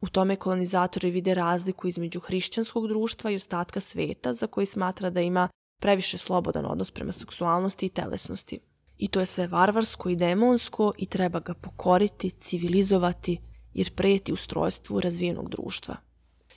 U 0.01 0.09
tome 0.09 0.35
kolonizatori 0.35 1.11
vide 1.11 1.33
razliku 1.33 1.87
između 1.87 2.19
hrišćanskog 2.19 2.87
društva 2.87 3.31
i 3.31 3.35
ostatka 3.35 3.79
sveta 3.79 4.33
za 4.33 4.47
koji 4.47 4.65
smatra 4.65 5.09
da 5.09 5.21
ima 5.21 5.49
previše 5.81 6.17
slobodan 6.17 6.65
odnos 6.65 6.91
prema 6.91 7.11
seksualnosti 7.11 7.85
i 7.85 7.89
telesnosti. 7.89 8.59
I 8.97 9.07
to 9.07 9.19
je 9.19 9.25
sve 9.25 9.47
varvarsko 9.47 10.09
i 10.09 10.15
demonsko 10.15 10.93
i 10.97 11.05
treba 11.05 11.39
ga 11.39 11.53
pokoriti, 11.53 12.29
civilizovati 12.29 13.41
jer 13.73 13.95
preti 13.95 14.33
ustrojstvu 14.33 14.99
razvijenog 14.99 15.49
društva. 15.49 15.95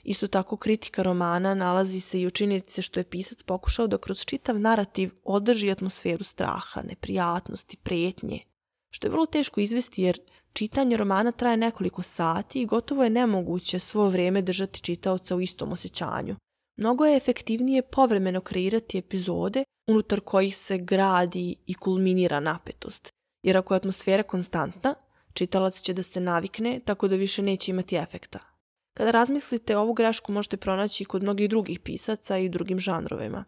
Isto 0.03 0.27
tako 0.27 0.57
kritika 0.57 1.03
romana 1.03 1.55
nalazi 1.55 1.99
se 1.99 2.21
i 2.21 2.27
u 2.27 2.29
činjenici 2.29 2.81
što 2.81 2.99
je 2.99 3.09
pisac 3.09 3.43
pokušao 3.43 3.87
da 3.87 3.97
kroz 3.97 4.25
čitav 4.25 4.59
narativ 4.59 5.11
održi 5.23 5.71
atmosferu 5.71 6.23
straha, 6.23 6.81
neprijatnosti, 6.81 7.77
pretnje, 7.77 8.39
što 8.89 9.07
je 9.07 9.11
vrlo 9.11 9.25
teško 9.25 9.59
izvesti 9.59 10.01
jer 10.01 10.19
čitanje 10.55 10.97
romana 10.97 11.31
traje 11.31 11.57
nekoliko 11.57 12.01
sati 12.01 12.61
i 12.61 12.65
gotovo 12.65 13.03
je 13.03 13.09
nemoguće 13.09 13.79
svo 13.79 14.09
vrijeme 14.09 14.41
držati 14.41 14.81
čitaoca 14.81 15.35
u 15.35 15.41
istom 15.41 15.71
osjećanju. 15.71 16.35
Mnogo 16.77 17.05
je 17.05 17.17
efektivnije 17.17 17.81
povremeno 17.81 18.41
kreirati 18.41 18.97
epizode 18.97 19.63
unutar 19.87 20.19
kojih 20.19 20.57
se 20.57 20.77
gradi 20.77 21.55
i 21.65 21.73
kulminira 21.73 22.39
napetost, 22.39 23.09
jer 23.43 23.57
ako 23.57 23.73
je 23.73 23.77
atmosfera 23.77 24.23
konstantna, 24.23 24.95
čitalac 25.33 25.81
će 25.81 25.93
da 25.93 26.03
se 26.03 26.21
navikne 26.21 26.79
tako 26.85 27.07
da 27.07 27.15
više 27.15 27.41
neće 27.41 27.71
imati 27.71 27.95
efekta. 27.95 28.39
Kada 28.93 29.11
razmislite, 29.11 29.77
ovu 29.77 29.93
grešku 29.93 30.31
možete 30.31 30.57
pronaći 30.57 31.05
kod 31.05 31.23
mnogih 31.23 31.49
drugih 31.49 31.79
pisaca 31.79 32.37
i 32.37 32.49
drugim 32.49 32.79
žanrovima. 32.79 33.43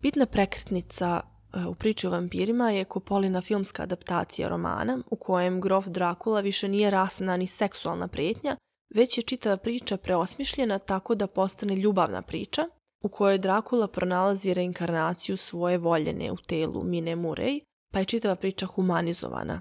Bitna 0.00 0.26
prekretnica 0.26 1.20
u 1.68 1.74
priči 1.74 2.06
o 2.06 2.10
vampirima 2.10 2.70
je 2.70 2.84
Kopolina 2.84 3.40
filmska 3.40 3.82
adaptacija 3.82 4.48
romana 4.48 4.98
u 5.10 5.16
kojem 5.16 5.60
grof 5.60 5.86
Drakula 5.86 6.40
više 6.40 6.68
nije 6.68 6.90
rasna 6.90 7.36
ni 7.36 7.46
seksualna 7.46 8.08
pretnja, 8.08 8.56
već 8.94 9.18
je 9.18 9.22
čitava 9.22 9.56
priča 9.56 9.96
preosmišljena 9.96 10.78
tako 10.78 11.14
da 11.14 11.26
postane 11.26 11.76
ljubavna 11.76 12.22
priča 12.22 12.68
u 13.04 13.08
kojoj 13.08 13.38
Drakula 13.38 13.88
pronalazi 13.88 14.54
reinkarnaciju 14.54 15.36
svoje 15.36 15.78
voljene 15.78 16.32
u 16.32 16.36
telu 16.36 16.84
Mine 16.84 17.16
Murej, 17.16 17.60
pa 17.92 17.98
je 17.98 18.04
čitava 18.04 18.36
priča 18.36 18.66
humanizovana. 18.66 19.60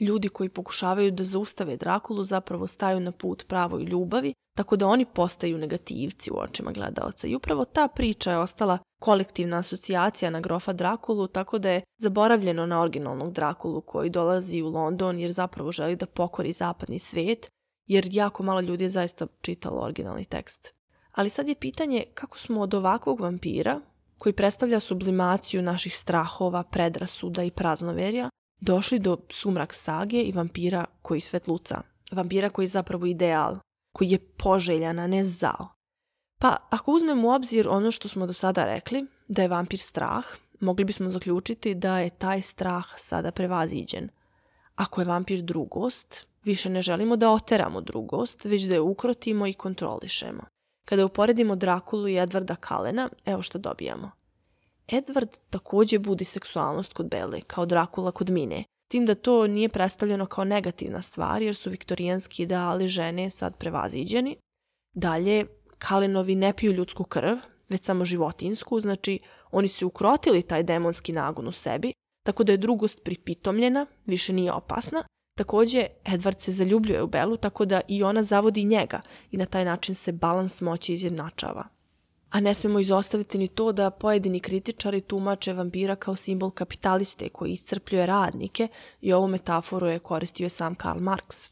Ljudi 0.00 0.28
koji 0.28 0.48
pokušavaju 0.48 1.10
da 1.10 1.24
zaustave 1.24 1.76
Drakulu 1.76 2.24
zapravo 2.24 2.66
staju 2.66 3.00
na 3.00 3.12
put 3.12 3.46
pravoj 3.48 3.82
ljubavi, 3.82 4.34
tako 4.56 4.76
da 4.76 4.86
oni 4.86 5.04
postaju 5.04 5.58
negativci 5.58 6.30
u 6.30 6.38
očima 6.38 6.72
gledalca. 6.72 7.26
I 7.26 7.34
upravo 7.34 7.64
ta 7.64 7.88
priča 7.88 8.30
je 8.30 8.38
ostala 8.38 8.78
kolektivna 9.00 9.58
asocijacija 9.58 10.30
na 10.30 10.40
grofa 10.40 10.72
Drakulu, 10.72 11.26
tako 11.26 11.58
da 11.58 11.70
je 11.70 11.82
zaboravljeno 11.98 12.66
na 12.66 12.80
originalnog 12.82 13.32
Drakulu 13.32 13.80
koji 13.80 14.10
dolazi 14.10 14.62
u 14.62 14.68
London 14.68 15.18
jer 15.18 15.32
zapravo 15.32 15.72
želi 15.72 15.96
da 15.96 16.06
pokori 16.06 16.52
zapadni 16.52 16.98
svet, 16.98 17.48
jer 17.86 18.08
jako 18.10 18.42
malo 18.42 18.60
ljudi 18.60 18.84
je 18.84 18.90
zaista 18.90 19.26
čitalo 19.40 19.82
originalni 19.82 20.24
tekst. 20.24 20.74
Ali 21.12 21.30
sad 21.30 21.48
je 21.48 21.54
pitanje 21.54 22.04
kako 22.14 22.38
smo 22.38 22.60
od 22.60 22.74
ovakvog 22.74 23.20
vampira, 23.20 23.80
koji 24.18 24.32
predstavlja 24.32 24.80
sublimaciju 24.80 25.62
naših 25.62 25.96
strahova, 25.96 26.62
predrasuda 26.62 27.42
i 27.42 27.50
praznoverja, 27.50 28.30
došli 28.60 28.98
do 28.98 29.16
sumrak 29.30 29.74
sage 29.74 30.22
i 30.22 30.32
vampira 30.32 30.84
koji 31.02 31.20
svetluca. 31.20 31.82
Vampira 32.12 32.50
koji 32.50 32.64
je 32.64 32.68
zapravo 32.68 33.06
ideal, 33.06 33.58
koji 33.92 34.10
je 34.10 34.18
poželjan, 34.18 34.98
a 34.98 35.06
ne 35.06 35.24
zao. 35.24 35.68
Pa 36.40 36.56
ako 36.70 36.92
uzmemo 36.92 37.28
u 37.28 37.30
obzir 37.30 37.68
ono 37.68 37.90
što 37.90 38.08
smo 38.08 38.26
do 38.26 38.32
sada 38.32 38.64
rekli, 38.64 39.06
da 39.28 39.42
je 39.42 39.48
vampir 39.48 39.78
strah, 39.78 40.24
mogli 40.60 40.84
bismo 40.84 41.10
zaključiti 41.10 41.74
da 41.74 41.98
je 41.98 42.10
taj 42.10 42.42
strah 42.42 42.86
sada 42.96 43.30
prevaziđen. 43.30 44.08
Ako 44.74 45.00
je 45.00 45.04
vampir 45.04 45.42
drugost, 45.42 46.26
više 46.44 46.70
ne 46.70 46.82
želimo 46.82 47.16
da 47.16 47.30
oteramo 47.30 47.80
drugost, 47.80 48.44
već 48.44 48.62
da 48.62 48.74
je 48.74 48.80
ukrotimo 48.80 49.46
i 49.46 49.52
kontrolišemo. 49.52 50.42
Kada 50.84 51.04
uporedimo 51.04 51.56
Drakulu 51.56 52.08
i 52.08 52.18
Edvarda 52.18 52.56
Kalena, 52.56 53.08
evo 53.24 53.42
što 53.42 53.58
dobijamo. 53.58 54.10
Edward 54.90 55.40
takođe 55.50 55.98
budi 55.98 56.24
seksualnost 56.24 56.92
kod 56.92 57.08
Bele, 57.08 57.40
kao 57.40 57.66
Drakula 57.66 58.12
kod 58.12 58.30
Mine, 58.30 58.64
tim 58.90 59.06
da 59.06 59.14
to 59.14 59.46
nije 59.46 59.68
predstavljeno 59.68 60.26
kao 60.26 60.44
negativna 60.44 61.02
stvar, 61.02 61.42
jer 61.42 61.54
su 61.54 61.70
viktorijanski 61.70 62.42
ideali 62.42 62.88
žene 62.88 63.30
sad 63.30 63.56
prevaziđeni. 63.56 64.36
Dalje, 64.94 65.46
Kalenovi 65.78 66.34
ne 66.34 66.52
piju 66.52 66.72
ljudsku 66.72 67.04
krv, 67.04 67.36
već 67.68 67.84
samo 67.84 68.04
životinsku, 68.04 68.80
znači 68.80 69.18
oni 69.50 69.68
su 69.68 69.86
ukrotili 69.86 70.42
taj 70.42 70.62
demonski 70.62 71.12
nagon 71.12 71.48
u 71.48 71.52
sebi, 71.52 71.92
tako 72.26 72.44
da 72.44 72.52
je 72.52 72.58
drugost 72.58 73.04
pripitomljena, 73.04 73.86
više 74.06 74.32
nije 74.32 74.52
opasna. 74.52 75.04
Takođe, 75.38 75.86
Edward 76.04 76.38
se 76.38 76.52
zaljubljuje 76.52 77.02
u 77.02 77.06
Belu, 77.06 77.36
tako 77.36 77.64
da 77.64 77.80
i 77.88 78.02
ona 78.02 78.22
zavodi 78.22 78.64
njega 78.64 79.00
i 79.30 79.36
na 79.36 79.46
taj 79.46 79.64
način 79.64 79.94
se 79.94 80.12
balans 80.12 80.60
moći 80.60 80.92
izjednačava. 80.92 81.64
A 82.30 82.40
ne 82.40 82.54
smemo 82.54 82.78
izostaviti 82.78 83.38
ni 83.38 83.48
to 83.48 83.72
da 83.72 83.90
pojedini 83.90 84.40
kritičari 84.40 85.00
tumače 85.00 85.52
vampira 85.52 85.96
kao 85.96 86.16
simbol 86.16 86.50
kapitaliste 86.50 87.28
koji 87.28 87.52
iscrpljuje 87.52 88.06
radnike 88.06 88.68
i 89.00 89.12
ovu 89.12 89.28
metaforu 89.28 89.86
je 89.86 89.98
koristio 89.98 90.48
sam 90.48 90.74
Karl 90.74 90.98
Marx. 90.98 91.50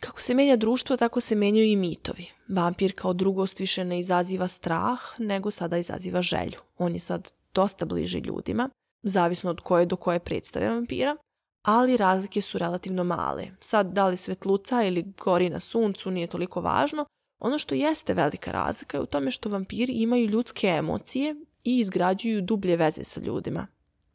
Kako 0.00 0.20
se 0.20 0.34
menja 0.34 0.56
društvo, 0.56 0.96
tako 0.96 1.20
se 1.20 1.34
menjaju 1.34 1.66
i 1.66 1.76
mitovi. 1.76 2.26
Vampir 2.48 2.92
kao 2.96 3.12
drugost 3.12 3.60
više 3.60 3.84
ne 3.84 4.00
izaziva 4.00 4.48
strah, 4.48 5.00
nego 5.18 5.50
sada 5.50 5.78
izaziva 5.78 6.22
želju. 6.22 6.58
On 6.78 6.94
je 6.94 7.00
sad 7.00 7.30
dosta 7.54 7.84
bliži 7.84 8.18
ljudima, 8.18 8.68
zavisno 9.02 9.50
od 9.50 9.60
koje 9.60 9.86
do 9.86 9.96
koje 9.96 10.18
predstave 10.18 10.68
vampira, 10.68 11.16
ali 11.62 11.96
razlike 11.96 12.40
su 12.40 12.58
relativno 12.58 13.04
male. 13.04 13.46
Sad, 13.60 13.92
da 13.92 14.06
li 14.08 14.16
svetluca 14.16 14.82
ili 14.82 15.12
gori 15.24 15.50
na 15.50 15.60
suncu 15.60 16.10
nije 16.10 16.26
toliko 16.26 16.60
važno, 16.60 17.04
ono 17.38 17.58
što 17.58 17.74
jeste 17.74 18.14
velika 18.14 18.52
razlika 18.52 18.96
je 18.96 19.02
u 19.02 19.06
tome 19.06 19.30
što 19.30 19.48
vampiri 19.48 19.92
imaju 19.92 20.26
ljudske 20.26 20.66
emocije 20.66 21.34
i 21.64 21.78
izgrađuju 21.78 22.42
dublje 22.42 22.76
veze 22.76 23.04
sa 23.04 23.20
ljudima. 23.20 23.66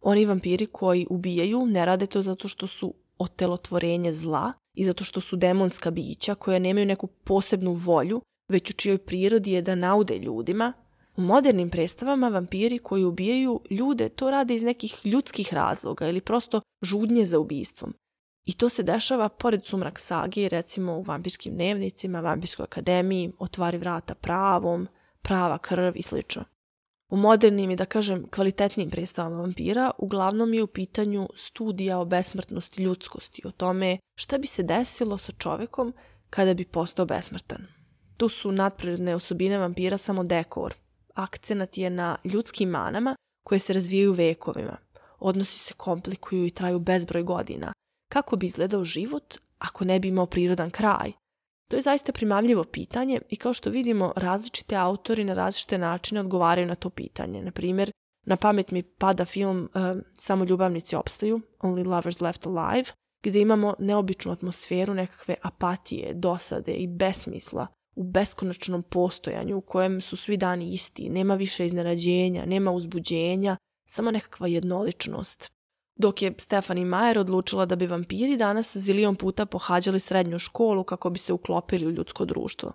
Oni 0.01 0.26
vampiri 0.26 0.65
koji 0.65 1.07
ubijaju 1.09 1.65
ne 1.65 1.86
rade 1.86 2.05
to 2.05 2.21
zato 2.21 2.47
što 2.47 2.67
su 2.67 2.93
otelotvorenje 3.17 4.13
zla 4.13 4.53
i 4.74 4.84
zato 4.84 5.03
što 5.03 5.21
su 5.21 5.36
demonska 5.36 5.91
bića 5.91 6.36
koja 6.36 6.59
nemaju 6.59 6.86
neku 6.86 7.07
posebnu 7.07 7.74
volju, 7.74 8.21
već 8.47 8.69
u 8.69 8.74
čijoj 8.74 8.97
prirodi 8.97 9.51
je 9.51 9.61
da 9.61 9.76
naude 9.76 10.17
ljudima. 10.17 10.74
U 11.15 11.21
modernim 11.21 11.69
predstavama 11.69 12.30
vampiri 12.30 12.80
koji 12.80 13.03
ubijaju 13.03 13.61
ljude 13.69 14.09
to 14.09 14.32
rade 14.32 14.55
iz 14.55 14.63
nekih 14.63 15.05
ljudskih 15.05 15.53
razloga 15.53 16.07
ili 16.07 16.21
prosto 16.21 16.61
žudnje 16.82 17.26
za 17.26 17.39
ubistvom. 17.39 17.93
I 18.46 18.54
to 18.54 18.70
se 18.70 18.84
dešava 18.84 19.30
pored 19.30 19.66
sumrak 19.66 20.00
sagi, 20.00 20.50
recimo 20.50 20.98
u 20.98 21.02
vampirskim 21.02 21.54
dnevnicima, 21.54 22.20
vampirskoj 22.20 22.64
akademiji, 22.64 23.32
otvari 23.39 23.78
vrata 23.78 24.16
pravom, 24.16 24.88
prava 25.22 25.58
krv 25.58 25.91
i 25.96 26.02
slično. 26.02 26.44
U 27.10 27.18
modernim 27.18 27.72
i 27.72 27.76
da 27.76 27.86
kažem 27.86 28.28
kvalitetnim 28.30 28.89
predstavama 28.89 29.41
vampira 29.41 29.91
uglavnom 29.98 30.54
je 30.54 30.64
u 30.64 30.68
pitanju 30.68 31.30
studija 31.36 32.00
o 32.00 32.06
besmrtnosti 32.06 32.84
ljudskosti, 32.84 33.41
o 33.46 33.52
tome 33.52 33.98
šta 34.16 34.38
bi 34.38 34.48
se 34.48 34.64
desilo 34.64 35.18
sa 35.18 35.32
čovekom 35.32 35.94
kada 36.30 36.54
bi 36.54 36.66
postao 36.66 37.06
besmrtan. 37.06 37.68
Tu 38.18 38.30
su 38.30 38.52
nadprirodne 38.52 39.16
osobine 39.16 39.58
vampira 39.58 39.98
samo 39.98 40.24
dekor. 40.24 40.74
Akcenat 41.14 41.78
je 41.78 41.89
na 41.89 42.18
ljudskim 42.24 42.70
manama 42.70 43.16
koje 43.44 43.60
se 43.60 43.74
razvijaju 43.74 44.14
vekovima. 44.14 44.78
Odnosi 45.20 45.60
se 45.60 45.74
komplikuju 45.74 46.46
i 46.46 46.52
traju 46.52 46.80
bezbroj 46.80 47.24
godina. 47.24 47.74
Kako 48.14 48.36
bi 48.36 48.45
izgledao 48.45 48.84
život 48.84 49.38
ako 49.59 49.86
ne 49.86 49.99
bi 49.99 50.07
imao 50.07 50.26
prirodan 50.26 50.72
kraj? 50.72 51.11
To 51.70 51.76
je 51.76 51.82
zaista 51.82 52.11
primamljivo 52.11 52.64
pitanje 52.64 53.20
i 53.30 53.36
kao 53.36 53.53
što 53.53 53.70
vidimo 53.70 54.14
različite 54.16 54.76
autori 54.76 55.24
na 55.24 55.34
različite 55.34 55.78
načine 55.78 56.20
odgovaraju 56.20 56.68
na 56.68 56.76
to 56.76 56.89
pitanje. 56.89 57.41
Na 57.41 57.51
primjer, 57.51 57.91
na 58.26 58.38
pamet 58.38 58.72
mi 58.72 58.84
pada 58.84 59.26
film 59.26 59.70
uh, 59.74 60.01
Samo 60.18 60.45
ljubavnici 60.45 60.95
opstaju, 60.95 61.41
Only 61.59 61.88
Lovers 61.88 62.22
Left 62.22 62.47
Alive, 62.47 62.91
gdje 63.24 63.41
imamo 63.41 63.74
neobičnu 63.80 64.32
atmosferu 64.32 64.93
nekakve 64.93 65.36
apatije, 65.41 66.14
dosade 66.14 66.72
i 66.74 66.88
besmisla 66.88 67.68
u 67.95 68.03
beskonačnom 68.03 68.84
postojanju 68.84 69.57
u 69.57 69.61
kojem 69.61 70.01
su 70.01 70.18
svi 70.18 70.38
dani 70.38 70.74
isti, 70.74 71.09
nema 71.09 71.36
više 71.36 71.66
iznenađenja, 71.66 72.45
nema 72.45 72.72
uzbuđenja, 72.72 73.57
samo 73.86 74.11
nekakva 74.11 74.47
jednoličnost. 74.47 75.51
Dok 75.96 76.22
je 76.22 76.34
Stefani 76.38 76.86
Majer 76.86 77.20
odlučila 77.20 77.66
da 77.66 77.76
bi 77.76 77.88
vampiri 77.88 78.38
danas 78.38 78.78
zilion 78.78 79.16
puta 79.16 79.46
pohađali 79.46 80.00
srednju 80.00 80.39
školu 80.39 80.84
kako 80.84 81.10
bi 81.10 81.20
se 81.20 81.34
uklopili 81.34 81.88
u 81.88 81.91
ljudsko 81.91 82.26
društvo. 82.26 82.72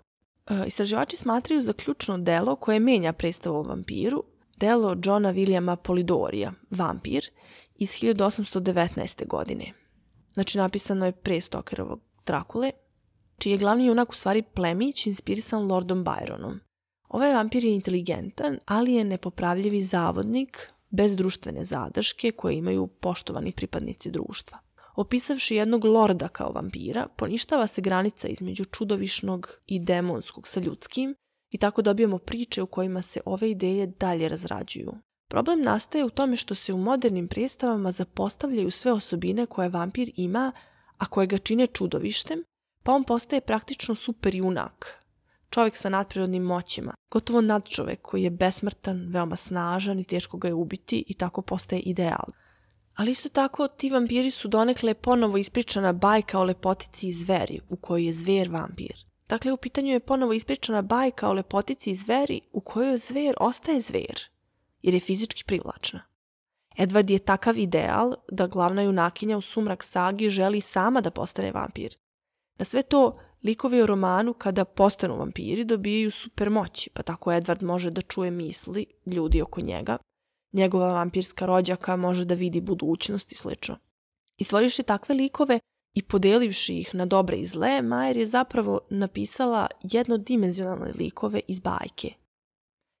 E, 0.49 0.63
istraživači 0.67 1.17
smatraju 1.17 1.61
za 1.61 1.73
ključno 1.73 2.17
delo 2.17 2.55
koje 2.55 2.79
menja 2.79 3.13
predstavu 3.13 3.57
o 3.57 3.63
vampiru, 3.63 4.23
delo 4.57 4.95
Johna 5.03 5.33
Williama 5.33 5.75
Polidorija, 5.75 6.51
Vampir, 6.69 7.25
iz 7.75 7.89
1819. 7.89 9.27
godine. 9.27 9.73
Znači, 10.33 10.57
napisano 10.57 11.05
je 11.05 11.11
pre 11.11 11.41
Stokerovog 11.41 12.01
Drakule, 12.25 12.71
čiji 13.37 13.51
je 13.51 13.57
glavni 13.57 13.85
junak 13.85 14.09
u 14.09 14.15
stvari 14.15 14.41
plemić 14.41 15.05
inspirisan 15.05 15.67
Lordom 15.67 16.05
Byronom. 16.05 16.59
Ovaj 17.09 17.33
vampir 17.33 17.65
je 17.65 17.75
inteligentan, 17.75 18.59
ali 18.65 18.93
je 18.93 19.03
nepopravljivi 19.03 19.81
zavodnik, 19.81 20.69
bez 20.89 21.15
društvene 21.15 21.65
zadrške 21.65 22.31
koje 22.31 22.55
imaju 22.55 22.87
poštovani 22.87 23.51
pripadnici 23.51 24.11
društva. 24.11 24.57
Opisavši 24.95 25.55
jednog 25.55 25.85
lorda 25.85 26.27
kao 26.27 26.51
vampira, 26.51 27.07
poništava 27.17 27.67
se 27.67 27.81
granica 27.81 28.27
između 28.27 28.65
čudovišnog 28.65 29.49
i 29.67 29.79
demonskog 29.79 30.47
sa 30.47 30.59
ljudskim 30.59 31.15
i 31.49 31.57
tako 31.57 31.81
dobijemo 31.81 32.17
priče 32.17 32.61
u 32.61 32.67
kojima 32.67 33.01
se 33.01 33.21
ove 33.25 33.51
ideje 33.51 33.87
dalje 33.87 34.29
razrađuju. 34.29 34.93
Problem 35.29 35.61
nastaje 35.61 36.05
u 36.05 36.09
tome 36.09 36.35
što 36.35 36.55
se 36.55 36.73
u 36.73 36.77
modernim 36.77 37.27
predstavama 37.27 37.91
zapostavljaju 37.91 38.71
sve 38.71 38.91
osobine 38.91 39.45
koje 39.45 39.69
vampir 39.69 40.11
ima, 40.15 40.51
a 40.97 41.05
koje 41.05 41.27
ga 41.27 41.37
čine 41.37 41.67
čudovištem, 41.67 42.43
pa 42.83 42.91
on 42.91 43.03
postaje 43.03 43.41
praktično 43.41 43.95
super 43.95 44.35
junak, 44.35 44.98
čovjek 45.49 45.77
sa 45.77 45.89
nadprirodnim 45.89 46.43
moćima, 46.43 46.93
gotovo 47.11 47.41
nadčovek 47.41 48.01
koji 48.01 48.23
je 48.23 48.29
besmrtan, 48.29 49.09
veoma 49.11 49.35
snažan 49.35 49.99
i 49.99 50.03
teško 50.03 50.37
ga 50.37 50.47
je 50.47 50.53
ubiti 50.53 51.03
i 51.07 51.13
tako 51.13 51.41
postaje 51.41 51.81
ideal. 51.81 52.25
Ali 52.95 53.11
isto 53.11 53.29
tako 53.29 53.67
ti 53.67 53.89
vampiri 53.89 54.31
su 54.31 54.47
donekle 54.47 54.93
ponovo 54.93 55.37
ispričana 55.37 55.93
bajka 55.93 56.39
o 56.39 56.43
lepotici 56.43 57.07
i 57.07 57.13
zveri 57.13 57.59
u 57.69 57.75
kojoj 57.75 58.05
je 58.05 58.13
zver 58.13 58.49
vampir. 58.49 58.93
Dakle, 59.29 59.51
u 59.51 59.57
pitanju 59.57 59.91
je 59.91 59.99
ponovo 59.99 60.33
ispričana 60.33 60.81
bajka 60.81 61.29
o 61.29 61.33
lepotici 61.33 61.91
i 61.91 61.95
zveri 61.95 62.41
u 62.51 62.61
kojoj 62.61 62.97
zver 62.97 63.35
ostaje 63.39 63.81
zver, 63.81 64.21
jer 64.81 64.93
je 64.93 64.99
fizički 64.99 65.43
privlačna. 65.43 66.01
Edward 66.77 67.11
je 67.11 67.19
takav 67.19 67.57
ideal 67.57 68.13
da 68.31 68.47
glavna 68.47 68.81
junakinja 68.81 69.37
u 69.37 69.41
sumrak 69.41 69.83
sagi 69.83 70.29
želi 70.29 70.61
sama 70.61 71.01
da 71.01 71.11
postane 71.11 71.51
vampir. 71.51 71.97
Na 72.57 72.65
sve 72.65 72.81
to 72.81 73.19
Likovi 73.43 73.81
u 73.81 73.85
romanu 73.85 74.33
kada 74.33 74.65
postanu 74.65 75.17
vampiri 75.17 75.63
dobijaju 75.63 76.11
super 76.11 76.49
moći, 76.49 76.89
pa 76.93 77.03
tako 77.03 77.31
Edward 77.31 77.63
može 77.63 77.91
da 77.91 78.01
čuje 78.01 78.31
misli 78.31 78.85
ljudi 79.05 79.41
oko 79.41 79.61
njega. 79.61 79.97
Njegova 80.53 80.93
vampirska 80.93 81.45
rođaka 81.45 81.95
može 81.95 82.25
da 82.25 82.35
vidi 82.35 82.61
budućnost 82.61 83.31
i 83.31 83.35
slično. 83.35 83.77
I 84.37 84.43
stvorivši 84.43 84.83
takve 84.83 85.15
likove 85.15 85.59
i 85.93 86.03
podelivši 86.03 86.79
ih 86.79 86.95
na 86.95 87.05
dobre 87.05 87.37
i 87.37 87.45
zle, 87.45 87.81
Majer 87.81 88.17
je 88.17 88.25
zapravo 88.25 88.79
napisala 88.89 89.67
jednodimenzionalne 89.83 90.91
likove 90.91 91.41
iz 91.47 91.59
bajke. 91.59 92.13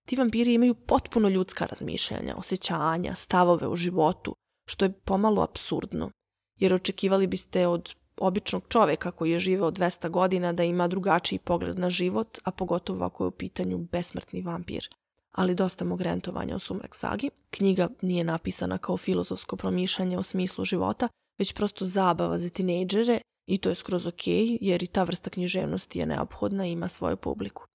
Ti 0.07 0.15
vampiri 0.15 0.53
imaju 0.53 0.75
potpuno 0.75 1.29
ljudska 1.29 1.65
razmišljanja, 1.65 2.35
osjećanja, 2.37 3.15
stavove 3.15 3.67
u 3.67 3.75
životu, 3.75 4.35
što 4.67 4.85
je 4.85 4.91
pomalo 4.91 5.41
absurdno, 5.41 6.11
jer 6.59 6.73
očekivali 6.73 7.27
biste 7.27 7.67
od 7.67 7.93
običnog 8.21 8.63
čoveka 8.69 9.11
koji 9.11 9.31
je 9.31 9.39
živeo 9.39 9.71
200 9.71 10.09
godina 10.09 10.53
da 10.53 10.63
ima 10.63 10.87
drugačiji 10.87 11.39
pogled 11.39 11.79
na 11.79 11.89
život, 11.89 12.37
a 12.43 12.51
pogotovo 12.51 13.05
ako 13.05 13.23
je 13.23 13.27
u 13.27 13.31
pitanju 13.31 13.77
besmrtni 13.77 14.41
vampir. 14.41 14.89
Ali 15.31 15.55
dosta 15.55 15.85
mog 15.85 16.01
rentovanja 16.01 16.55
o 16.55 16.59
Sumrak 16.59 16.95
sagi. 16.95 17.29
Knjiga 17.51 17.89
nije 18.01 18.23
napisana 18.23 18.77
kao 18.77 18.97
filozofsko 18.97 19.55
promišljanje 19.55 20.17
o 20.17 20.23
smislu 20.23 20.65
života, 20.65 21.07
već 21.37 21.53
prosto 21.53 21.85
zabava 21.85 22.37
za 22.37 22.49
tinejdžere 22.49 23.21
i 23.47 23.57
to 23.57 23.69
je 23.69 23.75
skroz 23.75 24.07
ok, 24.07 24.27
jer 24.61 24.83
i 24.83 24.87
ta 24.87 25.03
vrsta 25.03 25.29
književnosti 25.29 25.99
je 25.99 26.05
neophodna 26.05 26.67
i 26.67 26.71
ima 26.71 26.87
svoju 26.87 27.17
publiku. 27.17 27.65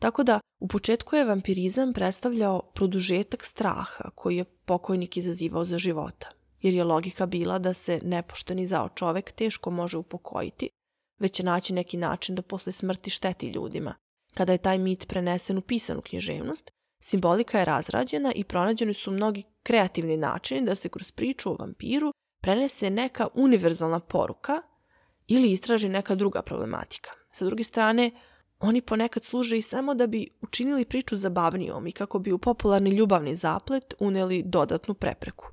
Tako 0.00 0.22
da, 0.22 0.40
u 0.60 0.68
početku 0.68 1.16
je 1.16 1.24
vampirizam 1.24 1.92
predstavljao 1.92 2.62
produžetak 2.74 3.44
straha 3.44 4.10
koji 4.14 4.36
je 4.36 4.44
pokojnik 4.44 5.16
izazivao 5.16 5.64
za 5.64 5.78
života 5.78 6.39
jer 6.62 6.74
je 6.74 6.84
logika 6.84 7.26
bila 7.26 7.58
da 7.58 7.72
se 7.72 8.00
nepošteni 8.02 8.66
zao 8.66 8.88
čovek 8.88 9.32
teško 9.32 9.70
može 9.70 9.98
upokojiti, 9.98 10.68
već 11.18 11.32
će 11.32 11.42
naći 11.42 11.72
neki 11.72 11.96
način 11.96 12.34
da 12.34 12.42
posle 12.42 12.72
smrti 12.72 13.10
šteti 13.10 13.46
ljudima. 13.46 13.94
Kada 14.34 14.52
je 14.52 14.58
taj 14.58 14.78
mit 14.78 15.08
prenesen 15.08 15.58
u 15.58 15.60
pisanu 15.60 16.00
književnost, 16.00 16.70
simbolika 17.00 17.58
je 17.58 17.64
razrađena 17.64 18.32
i 18.34 18.44
pronađeni 18.44 18.94
su 18.94 19.10
mnogi 19.10 19.42
kreativni 19.62 20.16
načini 20.16 20.66
da 20.66 20.74
se 20.74 20.88
kroz 20.88 21.12
priču 21.12 21.50
o 21.50 21.56
vampiru 21.56 22.12
prenese 22.42 22.90
neka 22.90 23.28
univerzalna 23.34 24.00
poruka 24.00 24.62
ili 25.26 25.52
istraži 25.52 25.88
neka 25.88 26.14
druga 26.14 26.42
problematika. 26.42 27.10
Sa 27.32 27.44
druge 27.44 27.64
strane, 27.64 28.10
oni 28.60 28.80
ponekad 28.80 29.24
služe 29.24 29.58
i 29.58 29.62
samo 29.62 29.94
da 29.94 30.06
bi 30.06 30.28
učinili 30.40 30.84
priču 30.84 31.16
zabavnijom 31.16 31.86
i 31.86 31.92
kako 31.92 32.18
bi 32.18 32.32
u 32.32 32.38
popularni 32.38 32.90
ljubavni 32.90 33.36
zaplet 33.36 33.94
uneli 33.98 34.42
dodatnu 34.46 34.94
prepreku. 34.94 35.46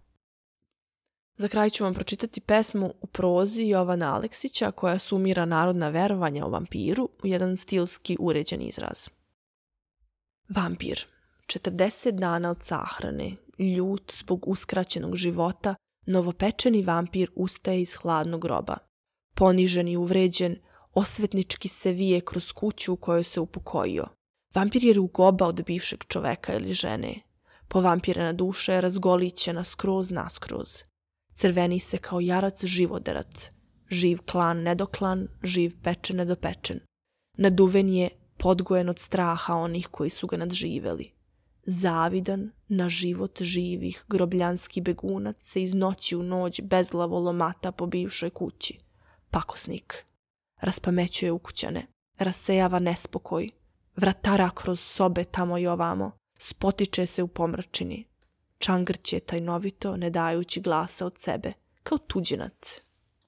Za 1.37 1.47
kraj 1.47 1.69
ću 1.69 1.83
vam 1.83 1.93
pročitati 1.93 2.41
pesmu 2.41 2.93
u 3.01 3.07
prozi 3.07 3.67
Jovana 3.67 4.15
Aleksića 4.15 4.71
koja 4.71 4.99
sumira 4.99 5.45
narodna 5.45 5.89
verovanja 5.89 6.45
o 6.45 6.49
vampiru 6.49 7.09
u 7.23 7.27
jedan 7.27 7.57
stilski 7.57 8.17
uređen 8.19 8.61
izraz. 8.61 9.07
Vampir. 10.49 11.05
40 11.47 12.11
dana 12.11 12.49
od 12.49 12.63
sahrane, 12.63 13.31
ljut 13.75 14.13
zbog 14.19 14.47
uskraćenog 14.47 15.15
života, 15.15 15.75
novopečeni 16.05 16.81
vampir 16.81 17.31
ustaje 17.35 17.81
iz 17.81 17.95
hladnog 17.95 18.41
groba. 18.41 18.77
Ponižen 19.35 19.87
i 19.87 19.97
uvređen, 19.97 20.55
osvetnički 20.93 21.67
se 21.67 21.91
vije 21.91 22.21
kroz 22.21 22.51
kuću 22.51 22.93
u 22.93 22.97
kojoj 22.97 23.23
se 23.23 23.39
upokojio. 23.39 24.07
Vampir 24.55 24.83
je 24.83 24.93
rugoba 24.93 25.47
od 25.47 25.65
bivšeg 25.65 26.03
čoveka 26.03 26.53
ili 26.53 26.73
žene. 26.73 27.15
Povampirena 27.67 28.33
duša 28.33 28.73
je 28.73 28.81
razgolićena 28.81 29.63
skroz 29.63 30.11
naskroz. 30.11 30.83
Crveni 31.39 31.79
se 31.79 31.97
kao 31.97 32.19
jarac 32.19 32.65
živoderac. 32.65 33.51
Živ 33.89 34.19
klan 34.31 34.61
nedoklan, 34.63 35.27
živ 35.43 35.75
pečen 35.83 36.17
nedopečen. 36.17 36.79
Naduven 37.37 37.89
je 37.89 38.09
podgojen 38.37 38.89
od 38.89 38.99
straha 38.99 39.55
onih 39.55 39.87
koji 39.87 40.09
su 40.09 40.27
ga 40.27 40.37
nadživeli. 40.37 41.11
Zavidan 41.63 42.51
na 42.67 42.89
život 42.89 43.41
živih 43.41 44.03
grobljanski 44.07 44.81
begunac 44.81 45.35
se 45.39 45.63
iz 45.63 45.73
noći 45.73 46.15
u 46.15 46.23
noć 46.23 46.61
bezglavo 46.61 47.19
lomata 47.19 47.71
po 47.71 47.85
bivšoj 47.85 48.29
kući. 48.29 48.79
Pakosnik. 49.29 50.05
Raspamećuje 50.61 51.31
ukućane. 51.31 51.87
Rasejava 52.19 52.79
nespokoj. 52.79 53.49
Vratara 53.95 54.49
kroz 54.49 54.79
sobe 54.79 55.23
tamo 55.23 55.57
i 55.57 55.67
ovamo. 55.67 56.11
Spotiče 56.37 57.05
se 57.05 57.23
u 57.23 57.27
pomračini 57.27 58.06
čangrće 58.57 59.19
tajnovito, 59.19 59.97
ne 59.97 60.09
dajući 60.09 60.61
glasa 60.61 61.05
od 61.05 61.17
sebe, 61.17 61.53
kao 61.83 61.97
tuđinac. 61.97 62.81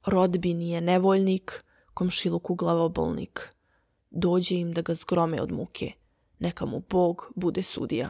Rodbini 0.06 0.70
je 0.70 0.82
nevoljnik, 0.82 1.64
komšiluku 1.94 2.56
glavobolnik. 2.56 3.56
Dođe 4.10 4.56
im 4.56 4.74
da 4.74 4.82
ga 4.82 4.94
zgrome 4.94 5.42
od 5.42 5.52
muke, 5.52 5.92
neka 6.40 6.66
mu 6.66 6.84
Bog 6.90 7.32
bude 7.36 7.64
sudija. 7.64 8.10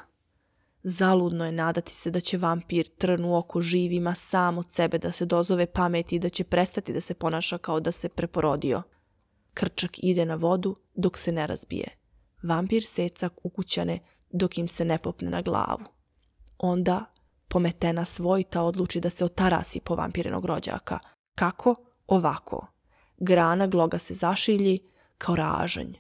Zaludno 0.84 1.46
je 1.46 1.52
nadati 1.52 1.94
se 1.94 2.12
da 2.12 2.20
će 2.20 2.38
vampir 2.38 2.88
trn 2.88 3.26
u 3.26 3.38
oko 3.38 3.62
živima 3.62 4.16
sam 4.16 4.58
od 4.58 4.72
sebe 4.72 4.98
da 4.98 5.12
se 5.12 5.26
dozove 5.26 5.66
pameti 5.66 6.16
i 6.16 6.20
da 6.20 6.30
će 6.30 6.44
prestati 6.44 6.94
da 6.94 7.02
se 7.02 7.14
ponaša 7.14 7.58
kao 7.58 7.80
da 7.80 7.92
se 7.92 8.10
preporodio. 8.10 8.84
Krčak 9.54 9.92
ide 9.98 10.26
na 10.26 10.36
vodu 10.36 10.76
dok 10.96 11.18
se 11.18 11.32
ne 11.32 11.48
razbije. 11.48 11.88
Vampir 12.44 12.84
seca 12.86 13.30
ukućane 13.44 14.00
dok 14.32 14.58
im 14.58 14.68
se 14.68 14.86
ne 14.86 14.98
popne 14.98 15.30
na 15.30 15.42
glavu. 15.42 15.99
Onda 16.60 17.06
pometena 17.48 18.06
svojta 18.06 18.62
odluči 18.62 19.00
da 19.00 19.10
se 19.10 19.26
otarasi 19.26 19.80
po 19.80 19.96
vampirenog 19.96 20.46
rođaka. 20.46 21.00
Kako? 21.36 21.76
Ovako. 22.08 22.68
Grana 23.18 23.68
gloga 23.68 23.98
se 23.98 24.14
zašilji 24.14 24.80
kao 25.18 25.36
ražanj. 25.36 25.94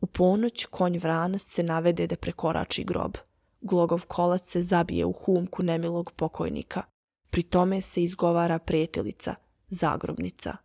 U 0.00 0.06
ponoć 0.06 0.64
konj 0.64 0.98
vranac 0.98 1.42
se 1.42 1.62
navede 1.62 2.06
da 2.06 2.16
prekorači 2.16 2.84
grob. 2.84 3.16
Glogov 3.60 4.04
kolac 4.06 4.46
se 4.46 4.62
zabije 4.62 5.04
u 5.04 5.12
humku 5.12 5.62
nemilog 5.62 6.12
pokojnika. 6.16 6.82
Pri 7.30 7.42
tome 7.42 7.80
se 7.80 8.02
izgovara 8.02 8.58
prijetelica, 8.58 9.34
zagrobnica. 9.68 10.56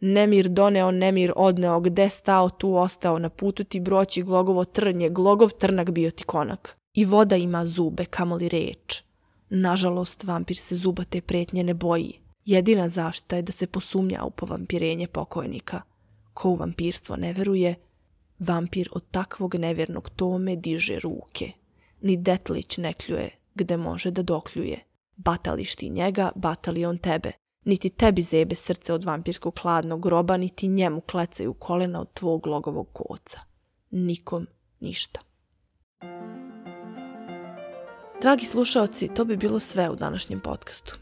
Nemir 0.00 0.48
doneo, 0.48 0.90
nemir 0.90 1.32
odneo, 1.36 1.80
gde 1.80 2.08
stao 2.08 2.50
tu 2.50 2.76
ostao, 2.76 3.18
na 3.18 3.28
putu 3.28 3.64
ti 3.64 3.80
broći 3.80 4.22
glogovo 4.22 4.64
trnje, 4.64 5.08
glogov 5.08 5.50
trnak 5.50 5.90
bio 5.90 6.10
ti 6.10 6.24
konak. 6.24 6.78
I 6.98 7.04
voda 7.04 7.36
ima 7.36 7.66
zube, 7.66 8.04
kamoli 8.04 8.48
reč. 8.48 9.02
Nažalost, 9.50 10.24
vampir 10.24 10.56
se 10.56 10.76
zuba 10.76 11.04
te 11.04 11.20
pretnje 11.20 11.64
ne 11.64 11.74
boji. 11.74 12.20
Jedina 12.44 12.88
zašta 12.88 13.36
je 13.36 13.42
da 13.42 13.52
se 13.52 13.66
posumnja 13.66 14.24
u 14.24 14.30
povampirenje 14.30 15.06
pokojnika. 15.06 15.82
Ko 16.34 16.48
u 16.48 16.56
vampirstvo 16.56 17.16
ne 17.16 17.32
veruje, 17.32 17.74
vampir 18.38 18.88
od 18.92 19.04
takvog 19.10 19.54
nevjernog 19.54 20.10
tome 20.10 20.56
diže 20.56 20.98
ruke. 20.98 21.52
Ni 22.00 22.16
detlić 22.16 22.78
ne 22.78 22.92
kljuje 22.92 23.30
gde 23.54 23.76
može 23.76 24.10
da 24.10 24.22
dokljuje. 24.22 24.84
Batališ 25.16 25.76
ti 25.76 25.90
njega, 25.90 26.32
batali 26.34 26.84
on 26.84 26.98
tebe. 26.98 27.32
Niti 27.64 27.90
tebi 27.90 28.22
zebe 28.22 28.54
srce 28.54 28.92
od 28.92 29.04
vampirskog 29.04 29.58
hladnog 29.62 30.02
groba, 30.02 30.36
niti 30.36 30.68
njemu 30.68 31.00
klecaju 31.00 31.54
kolena 31.54 32.00
od 32.00 32.12
tvog 32.12 32.46
logovog 32.46 32.88
koca. 32.92 33.40
Nikom 33.90 34.46
ništa. 34.80 35.27
Dragi 38.20 38.44
slušaoci, 38.44 39.08
to 39.08 39.24
bi 39.24 39.36
bilo 39.36 39.58
sve 39.58 39.90
u 39.90 39.96
današnjem 39.96 40.40
podcastu. 40.40 40.94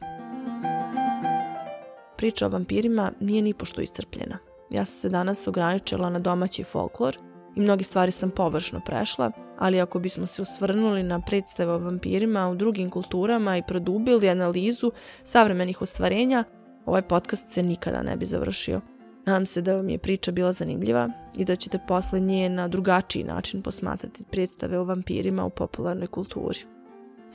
Priča 2.17 2.47
o 2.47 2.49
vampirima 2.49 3.13
nije 3.21 3.43
ni 3.43 3.55
pošto 3.55 3.81
iscrpljena. 3.81 4.39
Ja 4.71 4.85
sam 4.85 5.01
se 5.01 5.09
danas 5.09 5.49
ograničila 5.49 6.11
na 6.11 6.19
domaći 6.19 6.65
folklor 6.65 7.19
i 7.57 7.61
mnogi 7.61 7.85
stvari 7.85 8.13
sam 8.13 8.31
površno 8.31 8.81
prešla, 8.87 9.31
ali 9.59 9.81
ako 9.81 9.99
bismo 9.99 10.27
se 10.27 10.43
osvrnuli 10.43 11.03
na 11.03 11.21
predstave 11.21 11.73
o 11.73 11.79
vampirima 11.79 12.49
u 12.49 12.55
drugim 12.55 12.91
kulturama 12.91 13.57
i 13.57 13.67
produbili 13.67 14.29
analizu 14.29 14.93
savremenih 15.25 15.83
ostvarenja, 15.83 16.45
ovaj 16.87 17.03
podcast 17.03 17.53
se 17.53 17.63
nikada 17.63 18.03
ne 18.03 18.17
bi 18.17 18.27
završio. 18.27 18.81
Nadam 19.27 19.47
se 19.47 19.63
da 19.63 19.77
vam 19.77 19.89
je 19.89 19.99
priča 19.99 20.33
bila 20.33 20.53
zanimljiva 20.53 21.09
i 21.37 21.45
da 21.45 21.57
ćete 21.57 21.79
posle 21.89 22.21
nje 22.21 22.49
na 22.49 22.69
drugačiji 22.69 23.25
način 23.25 23.63
posmatrati 23.63 24.25
predstave 24.31 24.79
o 24.79 24.85
vampirima 24.85 25.45
u 25.45 25.51
popularnoj 25.51 26.07
kulturi. 26.07 26.76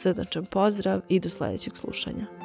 Srdačan 0.02 0.46
pozdrav 0.46 1.02
i 1.10 1.20
do 1.20 1.30
sljedećeg 1.30 1.78
slušanja. 1.78 2.41